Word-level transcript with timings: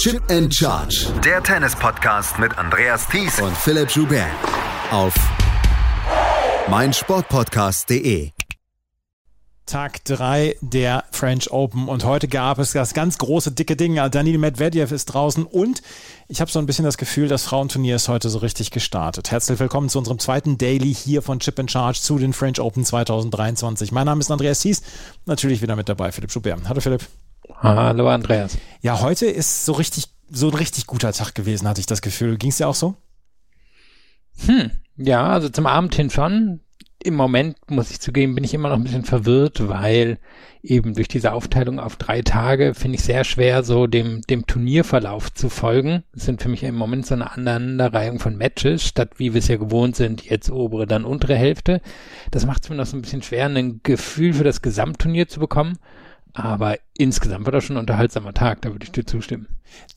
Chip 0.00 0.22
and 0.30 0.50
Charge. 0.54 1.12
Der 1.22 1.42
Tennis-Podcast 1.42 2.38
mit 2.38 2.56
Andreas 2.56 3.06
Thies 3.06 3.38
und 3.38 3.54
Philipp 3.54 3.90
Joubert. 3.90 4.30
Auf 4.90 5.12
meinsportpodcast.de. 6.70 8.30
Tag 9.66 10.02
3 10.06 10.56
der 10.62 11.04
French 11.10 11.50
Open 11.50 11.86
und 11.86 12.04
heute 12.04 12.28
gab 12.28 12.58
es 12.60 12.72
das 12.72 12.94
ganz 12.94 13.18
große, 13.18 13.52
dicke 13.52 13.76
Ding. 13.76 13.96
Daniel 14.10 14.38
Medvedev 14.38 14.90
ist 14.90 15.04
draußen 15.04 15.44
und 15.44 15.82
ich 16.28 16.40
habe 16.40 16.50
so 16.50 16.58
ein 16.60 16.64
bisschen 16.64 16.86
das 16.86 16.96
Gefühl, 16.96 17.28
das 17.28 17.42
Frauenturnier 17.42 17.96
ist 17.96 18.08
heute 18.08 18.30
so 18.30 18.38
richtig 18.38 18.70
gestartet. 18.70 19.30
Herzlich 19.30 19.60
willkommen 19.60 19.90
zu 19.90 19.98
unserem 19.98 20.18
zweiten 20.18 20.56
Daily 20.56 20.94
hier 20.94 21.20
von 21.20 21.40
Chip 21.40 21.58
and 21.60 21.70
Charge 21.70 22.00
zu 22.00 22.16
den 22.16 22.32
French 22.32 22.58
Open 22.58 22.86
2023. 22.86 23.92
Mein 23.92 24.06
Name 24.06 24.20
ist 24.20 24.30
Andreas 24.30 24.60
Thies, 24.60 24.80
natürlich 25.26 25.60
wieder 25.60 25.76
mit 25.76 25.90
dabei 25.90 26.10
Philipp 26.10 26.32
Schubert. 26.32 26.66
Hallo 26.66 26.80
Philipp. 26.80 27.02
Hallo 27.56 28.08
Andreas. 28.08 28.58
Ja, 28.80 29.00
heute 29.00 29.26
ist 29.26 29.64
so 29.64 29.72
richtig, 29.72 30.06
so 30.28 30.48
ein 30.48 30.54
richtig 30.54 30.86
guter 30.86 31.12
Tag 31.12 31.34
gewesen, 31.34 31.68
hatte 31.68 31.80
ich 31.80 31.86
das 31.86 32.02
Gefühl. 32.02 32.38
Ging 32.38 32.50
es 32.50 32.58
dir 32.58 32.68
auch 32.68 32.74
so? 32.74 32.96
Hm, 34.46 34.70
ja, 34.96 35.28
also 35.28 35.48
zum 35.48 35.66
Abend 35.66 35.94
hin 35.94 36.10
schon 36.10 36.60
im 37.02 37.14
Moment, 37.14 37.56
muss 37.70 37.90
ich 37.90 38.00
zugeben, 38.00 38.34
bin 38.34 38.44
ich 38.44 38.52
immer 38.52 38.68
noch 38.68 38.76
ein 38.76 38.84
bisschen 38.84 39.04
verwirrt, 39.04 39.66
weil 39.68 40.18
eben 40.62 40.92
durch 40.94 41.08
diese 41.08 41.32
Aufteilung 41.32 41.80
auf 41.80 41.96
drei 41.96 42.20
Tage 42.20 42.74
finde 42.74 42.96
ich 42.96 43.04
sehr 43.04 43.24
schwer, 43.24 43.62
so 43.62 43.86
dem, 43.86 44.20
dem 44.28 44.46
Turnierverlauf 44.46 45.32
zu 45.32 45.48
folgen. 45.48 46.04
Es 46.14 46.26
sind 46.26 46.42
für 46.42 46.50
mich 46.50 46.62
im 46.62 46.74
Moment 46.74 47.06
so 47.06 47.14
eine 47.14 47.32
Aneinanderreihung 47.32 48.18
von 48.18 48.36
Matches, 48.36 48.84
statt 48.84 49.12
wie 49.16 49.32
wir 49.32 49.38
es 49.38 49.48
ja 49.48 49.56
gewohnt 49.56 49.96
sind, 49.96 50.26
jetzt 50.26 50.50
obere, 50.50 50.86
dann 50.86 51.06
untere 51.06 51.36
Hälfte. 51.36 51.80
Das 52.30 52.44
macht 52.44 52.64
es 52.64 52.68
mir 52.70 52.76
noch 52.76 52.86
so 52.86 52.98
ein 52.98 53.02
bisschen 53.02 53.22
schwer, 53.22 53.46
ein 53.46 53.80
Gefühl 53.82 54.34
für 54.34 54.44
das 54.44 54.60
Gesamtturnier 54.60 55.26
zu 55.26 55.40
bekommen. 55.40 55.78
Aber 56.34 56.76
insgesamt 56.96 57.44
war 57.44 57.52
das 57.52 57.64
schon 57.64 57.76
ein 57.76 57.80
unterhaltsamer 57.80 58.32
Tag, 58.32 58.62
da 58.62 58.70
würde 58.70 58.84
ich 58.84 58.92
dir 58.92 59.04
zustimmen. 59.04 59.46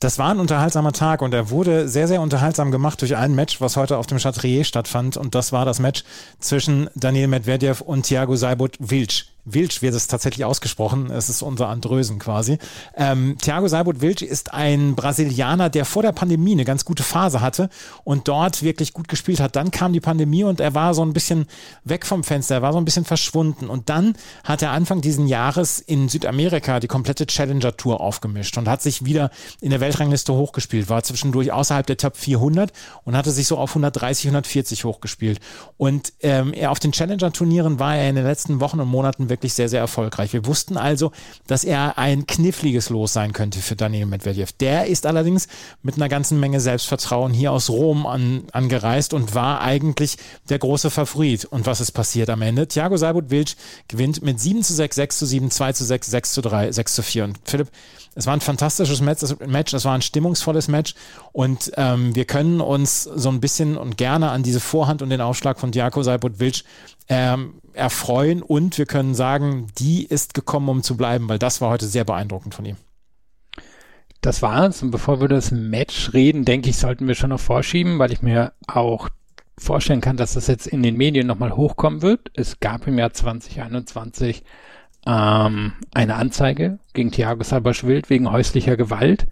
Das 0.00 0.18
war 0.18 0.30
ein 0.30 0.40
unterhaltsamer 0.40 0.92
Tag 0.92 1.22
und 1.22 1.34
er 1.34 1.50
wurde 1.50 1.88
sehr, 1.88 2.08
sehr 2.08 2.20
unterhaltsam 2.20 2.70
gemacht 2.70 3.00
durch 3.00 3.16
ein 3.16 3.34
Match, 3.34 3.60
was 3.60 3.76
heute 3.76 3.98
auf 3.98 4.06
dem 4.06 4.18
Chatrier 4.18 4.64
stattfand. 4.64 5.16
Und 5.16 5.34
das 5.34 5.52
war 5.52 5.64
das 5.64 5.78
Match 5.78 6.04
zwischen 6.38 6.88
Daniel 6.94 7.28
Medvedev 7.28 7.80
und 7.80 8.04
Thiago 8.04 8.36
Seibot 8.36 8.76
Wilsch. 8.78 9.33
Wilsch 9.44 9.82
wird 9.82 9.94
es 9.94 10.06
tatsächlich 10.06 10.44
ausgesprochen. 10.44 11.10
Es 11.10 11.28
ist 11.28 11.42
unser 11.42 11.68
Andrösen 11.68 12.18
quasi. 12.18 12.58
Ähm, 12.96 13.36
Thiago 13.40 13.68
Seibot 13.68 14.00
Wilsch 14.00 14.22
ist 14.22 14.54
ein 14.54 14.94
Brasilianer, 14.94 15.70
der 15.70 15.84
vor 15.84 16.02
der 16.02 16.12
Pandemie 16.12 16.52
eine 16.52 16.64
ganz 16.64 16.84
gute 16.84 17.02
Phase 17.02 17.40
hatte 17.40 17.68
und 18.04 18.28
dort 18.28 18.62
wirklich 18.62 18.92
gut 18.92 19.08
gespielt 19.08 19.40
hat. 19.40 19.56
Dann 19.56 19.70
kam 19.70 19.92
die 19.92 20.00
Pandemie 20.00 20.44
und 20.44 20.60
er 20.60 20.74
war 20.74 20.94
so 20.94 21.04
ein 21.04 21.12
bisschen 21.12 21.46
weg 21.84 22.06
vom 22.06 22.24
Fenster. 22.24 22.56
Er 22.56 22.62
war 22.62 22.72
so 22.72 22.78
ein 22.78 22.84
bisschen 22.84 23.04
verschwunden. 23.04 23.68
Und 23.68 23.90
dann 23.90 24.14
hat 24.44 24.62
er 24.62 24.70
Anfang 24.70 25.00
diesen 25.00 25.28
Jahres 25.28 25.78
in 25.78 26.08
Südamerika 26.08 26.80
die 26.80 26.88
komplette 26.88 27.26
Challenger 27.26 27.76
Tour 27.76 28.00
aufgemischt 28.00 28.56
und 28.56 28.68
hat 28.68 28.82
sich 28.82 29.04
wieder 29.04 29.30
in 29.60 29.70
der 29.70 29.80
Weltrangliste 29.80 30.32
hochgespielt, 30.32 30.88
war 30.88 31.02
zwischendurch 31.02 31.52
außerhalb 31.52 31.86
der 31.86 31.96
Top 31.96 32.16
400 32.16 32.72
und 33.04 33.16
hatte 33.16 33.30
sich 33.30 33.46
so 33.46 33.58
auf 33.58 33.70
130, 33.70 34.26
140 34.26 34.84
hochgespielt. 34.84 35.40
Und 35.76 36.12
ähm, 36.20 36.52
er 36.52 36.70
auf 36.70 36.80
den 36.80 36.92
Challenger-Turnieren 36.92 37.78
war 37.78 37.96
er 37.96 38.08
in 38.08 38.16
den 38.16 38.24
letzten 38.24 38.60
Wochen 38.60 38.80
und 38.80 38.88
Monaten 38.88 39.28
wirklich 39.34 39.52
sehr, 39.54 39.68
sehr 39.68 39.80
erfolgreich. 39.80 40.32
Wir 40.32 40.46
wussten 40.46 40.76
also, 40.76 41.10
dass 41.48 41.64
er 41.64 41.98
ein 41.98 42.26
kniffliges 42.26 42.88
Los 42.88 43.12
sein 43.12 43.32
könnte 43.32 43.58
für 43.58 43.74
Daniel 43.74 44.06
Medvedev. 44.06 44.52
Der 44.60 44.86
ist 44.86 45.06
allerdings 45.06 45.48
mit 45.82 45.96
einer 45.96 46.08
ganzen 46.08 46.38
Menge 46.38 46.60
Selbstvertrauen 46.60 47.32
hier 47.32 47.50
aus 47.50 47.68
Rom 47.68 48.06
an, 48.06 48.44
angereist 48.52 49.12
und 49.12 49.34
war 49.34 49.60
eigentlich 49.60 50.18
der 50.48 50.60
große 50.60 50.90
Favorit. 50.90 51.44
Und 51.46 51.66
was 51.66 51.80
ist 51.80 51.92
passiert 51.92 52.30
am 52.30 52.42
Ende? 52.42 52.68
Thiago 52.68 52.96
Seibut-Wilsch 52.96 53.56
gewinnt 53.88 54.22
mit 54.22 54.38
7 54.40 54.62
zu 54.62 54.72
6, 54.72 54.94
6 54.94 55.18
zu 55.18 55.26
7, 55.26 55.50
2 55.50 55.72
zu 55.72 55.84
6, 55.84 56.06
6 56.06 56.32
zu 56.32 56.40
3, 56.40 56.72
6 56.72 56.94
zu 56.94 57.02
4. 57.02 57.24
Und 57.24 57.38
Philipp, 57.44 57.68
es 58.14 58.26
war 58.26 58.34
ein 58.34 58.40
fantastisches 58.40 59.00
Match, 59.00 59.74
es 59.74 59.84
war 59.84 59.94
ein 59.94 60.02
stimmungsvolles 60.02 60.68
Match 60.68 60.94
und 61.32 61.72
ähm, 61.76 62.14
wir 62.14 62.24
können 62.24 62.60
uns 62.60 63.04
so 63.04 63.28
ein 63.28 63.40
bisschen 63.40 63.76
und 63.76 63.96
gerne 63.96 64.30
an 64.30 64.42
diese 64.42 64.60
Vorhand 64.60 65.02
und 65.02 65.10
den 65.10 65.20
Aufschlag 65.20 65.58
von 65.58 65.72
Diako 65.72 66.02
Seibut-Wilsch 66.02 66.64
ähm, 67.08 67.54
erfreuen 67.72 68.42
und 68.42 68.78
wir 68.78 68.86
können 68.86 69.14
sagen, 69.14 69.66
die 69.78 70.04
ist 70.04 70.34
gekommen, 70.34 70.68
um 70.68 70.82
zu 70.82 70.96
bleiben, 70.96 71.28
weil 71.28 71.38
das 71.38 71.60
war 71.60 71.70
heute 71.70 71.86
sehr 71.86 72.04
beeindruckend 72.04 72.54
von 72.54 72.64
ihm. 72.64 72.76
Das 74.20 74.40
war's. 74.40 74.82
Und 74.82 74.90
bevor 74.90 75.20
wir 75.20 75.28
das 75.28 75.50
Match 75.50 76.14
reden, 76.14 76.46
denke 76.46 76.70
ich, 76.70 76.78
sollten 76.78 77.06
wir 77.06 77.14
schon 77.14 77.28
noch 77.28 77.40
vorschieben, 77.40 77.98
weil 77.98 78.10
ich 78.10 78.22
mir 78.22 78.54
auch 78.66 79.10
vorstellen 79.58 80.00
kann, 80.00 80.16
dass 80.16 80.32
das 80.32 80.46
jetzt 80.46 80.66
in 80.66 80.82
den 80.82 80.96
Medien 80.96 81.26
nochmal 81.26 81.54
hochkommen 81.54 82.00
wird. 82.00 82.30
Es 82.34 82.58
gab 82.58 82.86
im 82.86 82.98
Jahr 82.98 83.12
2021 83.12 84.42
ähm, 85.06 85.72
eine 85.92 86.14
Anzeige 86.16 86.78
gegen 86.92 87.10
Thiago 87.10 87.42
Sabaschwild 87.42 88.10
wegen 88.10 88.30
häuslicher 88.30 88.76
Gewalt. 88.76 89.26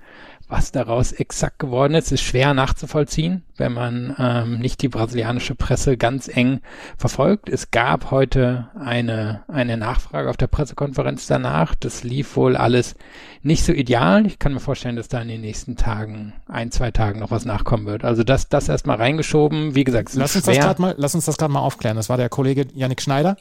Was 0.52 0.70
daraus 0.70 1.12
exakt 1.12 1.60
geworden 1.60 1.94
ist, 1.94 2.12
ist 2.12 2.20
schwer 2.20 2.52
nachzuvollziehen, 2.52 3.42
wenn 3.56 3.72
man 3.72 4.14
ähm, 4.18 4.58
nicht 4.58 4.82
die 4.82 4.90
brasilianische 4.90 5.54
Presse 5.54 5.96
ganz 5.96 6.28
eng 6.28 6.60
verfolgt. 6.98 7.48
Es 7.48 7.70
gab 7.70 8.10
heute 8.10 8.68
eine, 8.78 9.44
eine 9.48 9.78
Nachfrage 9.78 10.28
auf 10.28 10.36
der 10.36 10.48
Pressekonferenz 10.48 11.26
danach. 11.26 11.74
Das 11.74 12.04
lief 12.04 12.36
wohl 12.36 12.54
alles 12.58 12.96
nicht 13.42 13.64
so 13.64 13.72
ideal. 13.72 14.26
Ich 14.26 14.38
kann 14.38 14.52
mir 14.52 14.60
vorstellen, 14.60 14.96
dass 14.96 15.08
da 15.08 15.22
in 15.22 15.28
den 15.28 15.40
nächsten 15.40 15.76
Tagen, 15.76 16.34
ein, 16.48 16.70
zwei 16.70 16.90
Tagen 16.90 17.20
noch 17.20 17.30
was 17.30 17.46
nachkommen 17.46 17.86
wird. 17.86 18.04
Also 18.04 18.22
das, 18.22 18.50
das 18.50 18.68
erstmal 18.68 18.98
reingeschoben. 18.98 19.74
Wie 19.74 19.84
gesagt, 19.84 20.10
lass 20.12 20.36
uns, 20.36 20.44
das 20.44 20.58
grad 20.58 20.78
mal, 20.78 20.94
lass 20.98 21.14
uns 21.14 21.24
das 21.24 21.38
gerade 21.38 21.52
mal 21.54 21.60
aufklären. 21.60 21.96
Das 21.96 22.10
war 22.10 22.18
der 22.18 22.28
Kollege 22.28 22.66
Yannick 22.74 23.00
Schneider, 23.00 23.38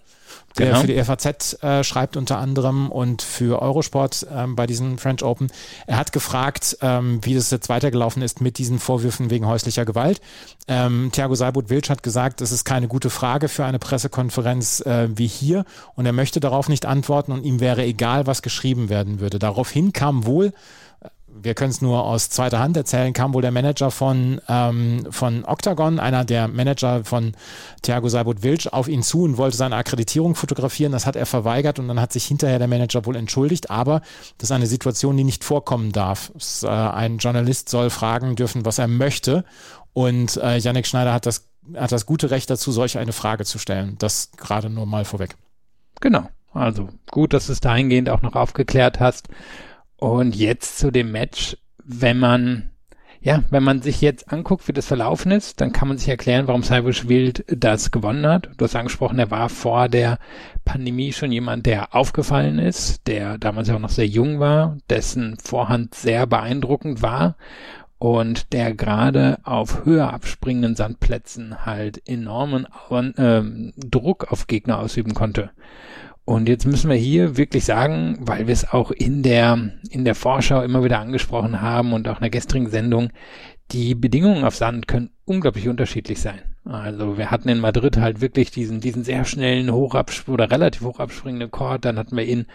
der 0.57 0.67
genau. 0.67 0.81
für 0.81 0.87
die 0.87 1.01
FAZ 1.01 1.63
äh, 1.63 1.83
schreibt 1.83 2.17
unter 2.17 2.37
anderem 2.37 2.91
und 2.91 3.21
für 3.21 3.61
Eurosport 3.61 4.27
ähm, 4.33 4.55
bei 4.55 4.67
diesen 4.67 4.97
French 4.97 5.23
Open. 5.23 5.51
Er 5.87 5.97
hat 5.97 6.11
gefragt, 6.11 6.77
ähm, 6.81 7.19
wie 7.23 7.35
das 7.35 7.51
jetzt 7.51 7.69
weitergelaufen 7.69 8.21
ist 8.21 8.41
mit 8.41 8.57
diesen 8.57 8.79
Vorwürfen 8.79 9.29
wegen 9.29 9.47
häuslicher 9.47 9.85
Gewalt. 9.85 10.19
Ähm, 10.67 11.09
Thiago 11.11 11.35
Seibut-Wilsch 11.35 11.89
hat 11.89 12.03
gesagt, 12.03 12.41
es 12.41 12.51
ist 12.51 12.65
keine 12.65 12.87
gute 12.87 13.09
Frage 13.09 13.47
für 13.47 13.65
eine 13.65 13.79
Pressekonferenz 13.79 14.81
äh, 14.81 15.07
wie 15.15 15.27
hier 15.27 15.65
und 15.95 16.05
er 16.05 16.13
möchte 16.13 16.39
darauf 16.39 16.67
nicht 16.69 16.85
antworten 16.85 17.31
und 17.31 17.43
ihm 17.43 17.59
wäre 17.59 17.83
egal, 17.83 18.27
was 18.27 18.41
geschrieben 18.41 18.89
werden 18.89 19.19
würde. 19.19 19.39
Daraufhin 19.39 19.93
kam 19.93 20.25
wohl 20.25 20.53
wir 21.33 21.53
können 21.53 21.71
es 21.71 21.81
nur 21.81 22.03
aus 22.03 22.29
zweiter 22.29 22.59
Hand 22.59 22.77
erzählen, 22.77 23.13
kam 23.13 23.33
wohl 23.33 23.41
der 23.41 23.51
Manager 23.51 23.91
von, 23.91 24.41
ähm, 24.47 25.07
von 25.09 25.45
Octagon, 25.45 25.99
einer 25.99 26.25
der 26.25 26.47
Manager 26.47 27.03
von 27.03 27.33
Thiago 27.81 28.09
Seibut-Wilsch, 28.09 28.67
auf 28.67 28.87
ihn 28.87 29.03
zu 29.03 29.23
und 29.23 29.37
wollte 29.37 29.57
seine 29.57 29.75
Akkreditierung 29.75 30.35
fotografieren. 30.35 30.91
Das 30.91 31.05
hat 31.05 31.15
er 31.15 31.25
verweigert 31.25 31.79
und 31.79 31.87
dann 31.87 31.99
hat 31.99 32.13
sich 32.13 32.25
hinterher 32.25 32.59
der 32.59 32.67
Manager 32.67 33.05
wohl 33.05 33.15
entschuldigt. 33.15 33.69
Aber 33.69 34.01
das 34.37 34.49
ist 34.49 34.51
eine 34.51 34.67
Situation, 34.67 35.17
die 35.17 35.23
nicht 35.23 35.43
vorkommen 35.43 35.91
darf. 35.91 36.31
Es, 36.35 36.63
äh, 36.63 36.67
ein 36.67 37.17
Journalist 37.17 37.69
soll 37.69 37.89
fragen 37.89 38.35
dürfen, 38.35 38.65
was 38.65 38.77
er 38.77 38.87
möchte. 38.87 39.43
Und 39.93 40.37
äh, 40.37 40.57
Yannick 40.57 40.87
Schneider 40.87 41.13
hat 41.13 41.25
das, 41.25 41.47
hat 41.75 41.91
das 41.91 42.05
gute 42.05 42.31
Recht 42.31 42.49
dazu, 42.49 42.71
solch 42.71 42.97
eine 42.97 43.13
Frage 43.13 43.45
zu 43.45 43.57
stellen. 43.59 43.95
Das 43.99 44.31
gerade 44.37 44.69
nur 44.69 44.85
mal 44.85 45.05
vorweg. 45.05 45.35
Genau. 45.99 46.27
Also 46.53 46.89
gut, 47.09 47.33
dass 47.33 47.47
du 47.47 47.53
es 47.53 47.61
dahingehend 47.61 48.09
auch 48.09 48.21
noch 48.21 48.35
aufgeklärt 48.35 48.99
hast. 48.99 49.29
Und 50.01 50.35
jetzt 50.35 50.79
zu 50.79 50.89
dem 50.89 51.11
Match, 51.11 51.55
wenn 51.83 52.17
man, 52.17 52.71
ja, 53.19 53.43
wenn 53.51 53.61
man 53.61 53.83
sich 53.83 54.01
jetzt 54.01 54.33
anguckt, 54.33 54.67
wie 54.67 54.73
das 54.73 54.87
verlaufen 54.87 55.31
ist, 55.31 55.61
dann 55.61 55.73
kann 55.73 55.87
man 55.87 55.99
sich 55.99 56.09
erklären, 56.09 56.47
warum 56.47 56.63
Cyrus 56.63 57.07
Wild 57.07 57.45
das 57.47 57.91
gewonnen 57.91 58.25
hat. 58.25 58.49
Du 58.57 58.65
hast 58.65 58.75
angesprochen, 58.75 59.19
er 59.19 59.29
war 59.29 59.47
vor 59.47 59.89
der 59.89 60.17
Pandemie 60.65 61.13
schon 61.13 61.31
jemand, 61.31 61.67
der 61.67 61.93
aufgefallen 61.93 62.57
ist, 62.57 63.05
der 63.05 63.37
damals 63.37 63.69
auch 63.69 63.77
noch 63.77 63.91
sehr 63.91 64.07
jung 64.07 64.39
war, 64.39 64.75
dessen 64.89 65.37
Vorhand 65.37 65.93
sehr 65.93 66.25
beeindruckend 66.25 67.03
war 67.03 67.37
und 67.99 68.53
der 68.53 68.73
gerade 68.73 69.37
auf 69.43 69.85
höher 69.85 70.11
abspringenden 70.11 70.75
Sandplätzen 70.75 71.63
halt 71.63 72.01
enormen 72.09 72.65
äh, 72.89 73.71
Druck 73.77 74.31
auf 74.31 74.47
Gegner 74.47 74.79
ausüben 74.79 75.13
konnte. 75.13 75.51
Und 76.31 76.47
jetzt 76.47 76.65
müssen 76.65 76.89
wir 76.89 76.95
hier 76.95 77.35
wirklich 77.35 77.65
sagen, 77.65 78.17
weil 78.21 78.47
wir 78.47 78.53
es 78.53 78.71
auch 78.71 78.91
in 78.91 79.21
der, 79.21 79.73
in 79.89 80.05
der 80.05 80.15
Vorschau 80.15 80.61
immer 80.61 80.81
wieder 80.81 80.99
angesprochen 80.99 81.61
haben 81.61 81.91
und 81.91 82.07
auch 82.07 82.15
in 82.15 82.21
der 82.21 82.29
gestrigen 82.29 82.69
Sendung, 82.69 83.09
die 83.71 83.95
Bedingungen 83.95 84.45
auf 84.45 84.55
Sand 84.55 84.87
können 84.87 85.09
unglaublich 85.25 85.67
unterschiedlich 85.67 86.19
sein. 86.19 86.41
Also 86.63 87.17
wir 87.17 87.31
hatten 87.31 87.49
in 87.49 87.59
Madrid 87.59 87.97
halt 87.97 88.21
wirklich 88.21 88.51
diesen, 88.51 88.81
diesen 88.81 89.03
sehr 89.03 89.25
schnellen 89.25 89.71
Hochabsp 89.71 90.29
oder 90.29 90.51
relativ 90.51 90.83
hochabspringenden 90.83 91.49
Chord. 91.49 91.85
Dann 91.85 91.97
hatten 91.97 92.15
wir 92.15 92.25
in, 92.25 92.45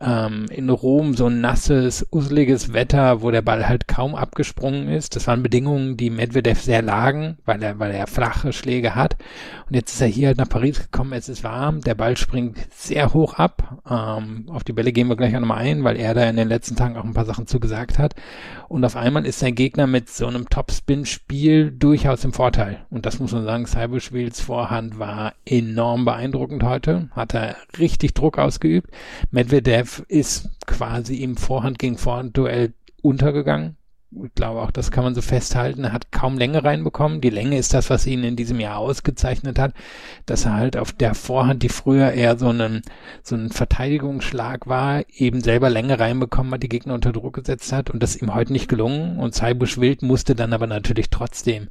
ähm, 0.00 0.46
in 0.50 0.68
Rom 0.68 1.14
so 1.14 1.26
ein 1.26 1.40
nasses, 1.40 2.04
useliges 2.10 2.72
Wetter, 2.72 3.22
wo 3.22 3.30
der 3.30 3.42
Ball 3.42 3.68
halt 3.68 3.86
kaum 3.86 4.16
abgesprungen 4.16 4.88
ist. 4.88 5.14
Das 5.14 5.28
waren 5.28 5.44
Bedingungen, 5.44 5.96
die 5.96 6.10
Medvedev 6.10 6.60
sehr 6.60 6.82
lagen, 6.82 7.38
weil 7.44 7.62
er, 7.62 7.78
weil 7.78 7.92
er 7.92 8.08
flache 8.08 8.52
Schläge 8.52 8.96
hat. 8.96 9.16
Und 9.68 9.76
jetzt 9.76 9.94
ist 9.94 10.00
er 10.00 10.08
hier 10.08 10.26
halt 10.28 10.38
nach 10.38 10.48
Paris 10.48 10.80
gekommen, 10.80 11.12
es 11.12 11.28
ist 11.28 11.44
warm, 11.44 11.82
der 11.82 11.94
Ball 11.94 12.16
springt 12.16 12.58
sehr 12.72 13.14
hoch 13.14 13.34
ab. 13.34 13.80
Ähm, 13.88 14.46
auf 14.48 14.64
die 14.64 14.72
Bälle 14.72 14.90
gehen 14.90 15.06
wir 15.06 15.16
gleich 15.16 15.36
auch 15.36 15.40
nochmal 15.40 15.58
ein, 15.58 15.84
weil 15.84 15.96
er 15.96 16.14
da 16.14 16.28
in 16.28 16.36
den 16.36 16.48
letzten 16.48 16.74
Tagen 16.74 16.96
auch 16.96 17.04
ein 17.04 17.14
paar 17.14 17.26
Sachen 17.26 17.46
zugesagt 17.46 18.00
hat. 18.00 18.16
Und 18.68 18.84
auf 18.84 18.96
einmal 18.96 19.24
ist 19.24 19.38
sein 19.38 19.54
Gegner 19.54 19.86
mit 19.86 20.10
so 20.10 20.26
einem 20.26 20.48
Topspin-Spiel 20.48 21.70
durchaus 21.70 22.11
im 22.24 22.32
Vorteil. 22.32 22.84
Und 22.90 23.06
das 23.06 23.18
muss 23.18 23.32
man 23.32 23.44
sagen 23.44 23.66
Cyberschwils 23.66 24.40
Vorhand 24.40 24.98
war 24.98 25.32
enorm 25.44 26.04
beeindruckend 26.04 26.62
heute, 26.62 27.08
hat 27.12 27.34
er 27.34 27.56
richtig 27.78 28.14
Druck 28.14 28.38
ausgeübt. 28.38 28.90
Medvedev 29.30 30.04
ist 30.08 30.50
quasi 30.66 31.16
im 31.16 31.36
Vorhand 31.36 31.78
gegen 31.78 31.98
Vorhand 31.98 32.36
Duell 32.36 32.74
untergegangen. 33.02 33.76
Ich 34.24 34.34
glaube 34.34 34.60
auch, 34.60 34.70
das 34.70 34.90
kann 34.90 35.04
man 35.04 35.14
so 35.14 35.22
festhalten. 35.22 35.84
Er 35.84 35.92
hat 35.92 36.12
kaum 36.12 36.36
Länge 36.36 36.64
reinbekommen. 36.64 37.20
Die 37.20 37.30
Länge 37.30 37.56
ist 37.56 37.72
das, 37.72 37.88
was 37.88 38.06
ihn 38.06 38.24
in 38.24 38.36
diesem 38.36 38.60
Jahr 38.60 38.78
ausgezeichnet 38.78 39.58
hat, 39.58 39.72
dass 40.26 40.44
er 40.44 40.54
halt 40.54 40.76
auf 40.76 40.92
der 40.92 41.14
Vorhand, 41.14 41.62
die 41.62 41.68
früher 41.68 42.12
eher 42.12 42.38
so 42.38 42.48
ein, 42.48 42.82
so 43.22 43.36
ein 43.36 43.50
Verteidigungsschlag 43.50 44.66
war, 44.66 45.02
eben 45.08 45.40
selber 45.40 45.70
Länge 45.70 45.98
reinbekommen 45.98 46.52
hat, 46.52 46.62
die 46.62 46.68
Gegner 46.68 46.94
unter 46.94 47.12
Druck 47.12 47.34
gesetzt 47.34 47.72
hat 47.72 47.90
und 47.90 48.02
das 48.02 48.16
ihm 48.16 48.34
heute 48.34 48.52
nicht 48.52 48.68
gelungen. 48.68 49.18
Und 49.18 49.34
Seibusch 49.34 49.78
Wild 49.78 50.02
musste 50.02 50.34
dann 50.34 50.52
aber 50.52 50.66
natürlich 50.66 51.08
trotzdem 51.10 51.68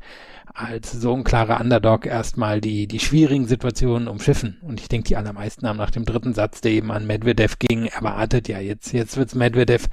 als 0.54 0.92
so 0.92 1.14
ein 1.14 1.24
klarer 1.24 1.62
Underdog 1.62 2.06
erstmal 2.06 2.62
die, 2.62 2.88
die 2.88 3.00
schwierigen 3.00 3.48
Situationen 3.48 4.08
umschiffen. 4.08 4.58
Und 4.62 4.82
ich 4.82 4.90
denke, 4.90 5.08
die 5.08 5.16
allermeisten 5.16 5.68
haben 5.68 5.78
nach 5.78 5.92
dem 5.92 6.06
dritten 6.06 6.34
Satz, 6.34 6.62
der 6.62 6.72
eben 6.72 6.92
an 6.92 7.08
Medvedev 7.08 7.58
ging, 7.60 7.86
erwartet, 7.86 8.48
ja, 8.48 8.60
jetzt, 8.60 8.92
jetzt 8.92 9.18
wird's 9.18 9.36
Medvedev 9.36 9.88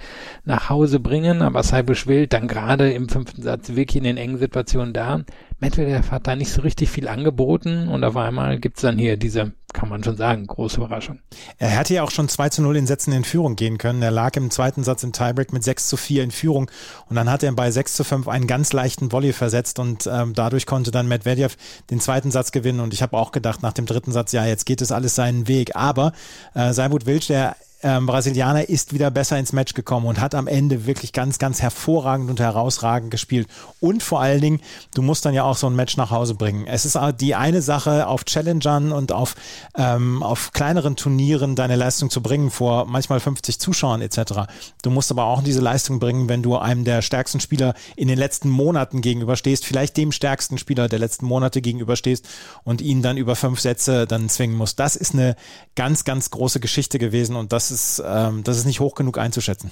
nach 0.45 0.69
Hause 0.69 1.01
bringen, 1.01 1.43
aber 1.43 1.63
Seibusch 1.63 2.07
Wild 2.07 2.33
dann 2.39 2.49
gerade 2.49 2.93
im 2.93 3.09
fünften 3.09 3.43
Satz 3.43 3.71
wirklich 3.71 3.97
in 3.97 4.05
den 4.05 4.17
engen 4.17 4.39
Situationen 4.39 4.93
da. 4.93 5.23
Medvedev 5.59 6.13
hat 6.13 6.29
da 6.29 6.37
nicht 6.37 6.53
so 6.53 6.63
richtig 6.63 6.89
viel 6.89 7.09
angeboten 7.09 7.89
und 7.89 8.05
auf 8.05 8.17
einmal 8.17 8.61
gibt's 8.61 8.83
dann 8.83 8.97
hier 8.97 9.17
diese, 9.17 9.53
kann 9.73 9.89
man 9.89 10.05
schon 10.05 10.17
sagen, 10.17 10.47
große 10.47 10.77
Überraschung. 10.77 11.19
Er 11.59 11.71
hätte 11.71 11.95
ja 11.95 12.05
auch 12.05 12.13
schon 12.13 12.29
2 12.29 12.51
zu 12.51 12.63
0 12.63 12.77
in 12.77 12.87
Sätzen 12.87 13.13
in 13.13 13.25
Führung 13.25 13.57
gehen 13.57 13.77
können. 13.77 14.01
Er 14.03 14.13
lag 14.13 14.37
im 14.37 14.53
zweiten 14.53 14.85
Satz 14.85 15.03
im 15.03 15.13
Tiebreak 15.13 15.53
mit 15.53 15.65
6 15.65 15.89
zu 15.89 15.97
4 15.97 16.23
in 16.23 16.31
Führung 16.31 16.71
und 17.09 17.17
dann 17.17 17.29
hat 17.29 17.43
er 17.43 17.51
bei 17.53 17.73
6 17.73 17.95
zu 17.95 18.05
5 18.05 18.29
einen 18.29 18.47
ganz 18.47 18.73
leichten 18.73 19.11
Volley 19.11 19.33
versetzt 19.33 19.81
und 19.81 20.09
ähm, 20.11 20.33
dadurch 20.33 20.65
konnte 20.65 20.93
dann 20.93 21.09
Medvedev 21.09 21.57
den 21.91 21.99
zweiten 21.99 22.31
Satz 22.31 22.53
gewinnen 22.53 22.79
und 22.79 22.95
ich 22.95 23.03
habe 23.03 23.17
auch 23.17 23.33
gedacht 23.33 23.63
nach 23.63 23.73
dem 23.73 23.87
dritten 23.87 24.13
Satz, 24.13 24.31
ja, 24.31 24.47
jetzt 24.47 24.65
geht 24.65 24.81
es 24.81 24.93
alles 24.93 25.17
seinen 25.17 25.49
Weg. 25.49 25.75
Aber 25.75 26.13
äh, 26.55 26.73
Seibut 26.73 27.05
Wilsch, 27.05 27.27
der 27.27 27.57
ähm, 27.83 28.07
Brasilianer 28.07 28.69
ist 28.69 28.93
wieder 28.93 29.11
besser 29.11 29.39
ins 29.39 29.53
Match 29.53 29.75
gekommen 29.75 30.07
und 30.07 30.21
hat 30.21 30.35
am 30.35 30.47
Ende 30.47 30.87
wirklich 30.87 31.13
ganz, 31.13 31.39
ganz 31.39 31.63
hervorragend 31.63 32.29
und 32.29 32.41
herausragend 32.41 33.11
gespielt. 33.11 33.47
Und 33.81 34.03
vor 34.03 34.21
allen 34.21 34.41
Dingen, 34.41 34.61
du 34.95 35.03
musst 35.03 35.25
dann 35.25 35.35
ja 35.35 35.45
auch 35.45 35.57
so 35.57 35.69
ein 35.69 35.77
Match 35.77 35.97
nach 35.97 36.11
Hause 36.11 36.35
bringen. 36.35 36.67
Es 36.67 36.85
ist 36.85 36.99
die 37.21 37.35
eine 37.35 37.63
Sache, 37.63 38.09
auf 38.09 38.25
Challengern 38.25 38.91
und 38.91 39.13
auf, 39.13 39.37
ähm, 39.77 40.23
auf 40.23 40.53
kleineren 40.53 40.97
Turnieren 40.97 41.55
deine 41.55 41.77
Leistung 41.77 42.11
zu 42.11 42.21
bringen, 42.21 42.51
vor 42.51 42.87
manchmal 42.87 43.21
50 43.21 43.61
Zuschauern 43.61 44.03
etc. 44.03 44.49
Du 44.83 44.91
musst 44.91 45.11
aber 45.11 45.25
auch 45.25 45.43
diese 45.43 45.61
Leistung 45.61 46.01
bringen, 46.01 46.29
wenn 46.29 46.43
du 46.43 46.57
einem 46.57 46.85
der 46.85 47.03
stärksten 47.03 47.39
Spieler 47.41 47.75
in 47.95 48.09
den 48.09 48.19
letzten 48.19 48.49
Monaten 48.49 49.03
gegenüberstehst, 49.03 49.65
vielleicht 49.65 49.97
dem 49.97 50.11
stärksten 50.11 50.59
Spieler 50.59 50.89
der 50.89 50.99
letzten 50.99 51.27
Monate 51.27 51.61
gegenüberstehst 51.61 52.27
und 52.65 52.81
ihn 52.81 53.03
dann 53.03 53.17
über 53.17 53.37
fünf 53.37 53.61
Sätze 53.61 54.07
dann 54.07 54.29
zwingen 54.29 54.57
musst. 54.57 54.81
Das 54.81 54.97
ist 54.97 55.15
eine 55.15 55.37
ganz, 55.77 56.05
ganz 56.05 56.31
große 56.31 56.59
Geschichte 56.59 56.99
gewesen 56.99 57.37
und 57.37 57.53
das 57.53 57.68
ist, 57.71 58.03
ähm, 58.05 58.45
das 58.45 58.59
ist 58.59 58.65
nicht 58.65 58.81
hoch 58.81 58.95
genug 58.95 59.19
einzuschätzen. 59.19 59.71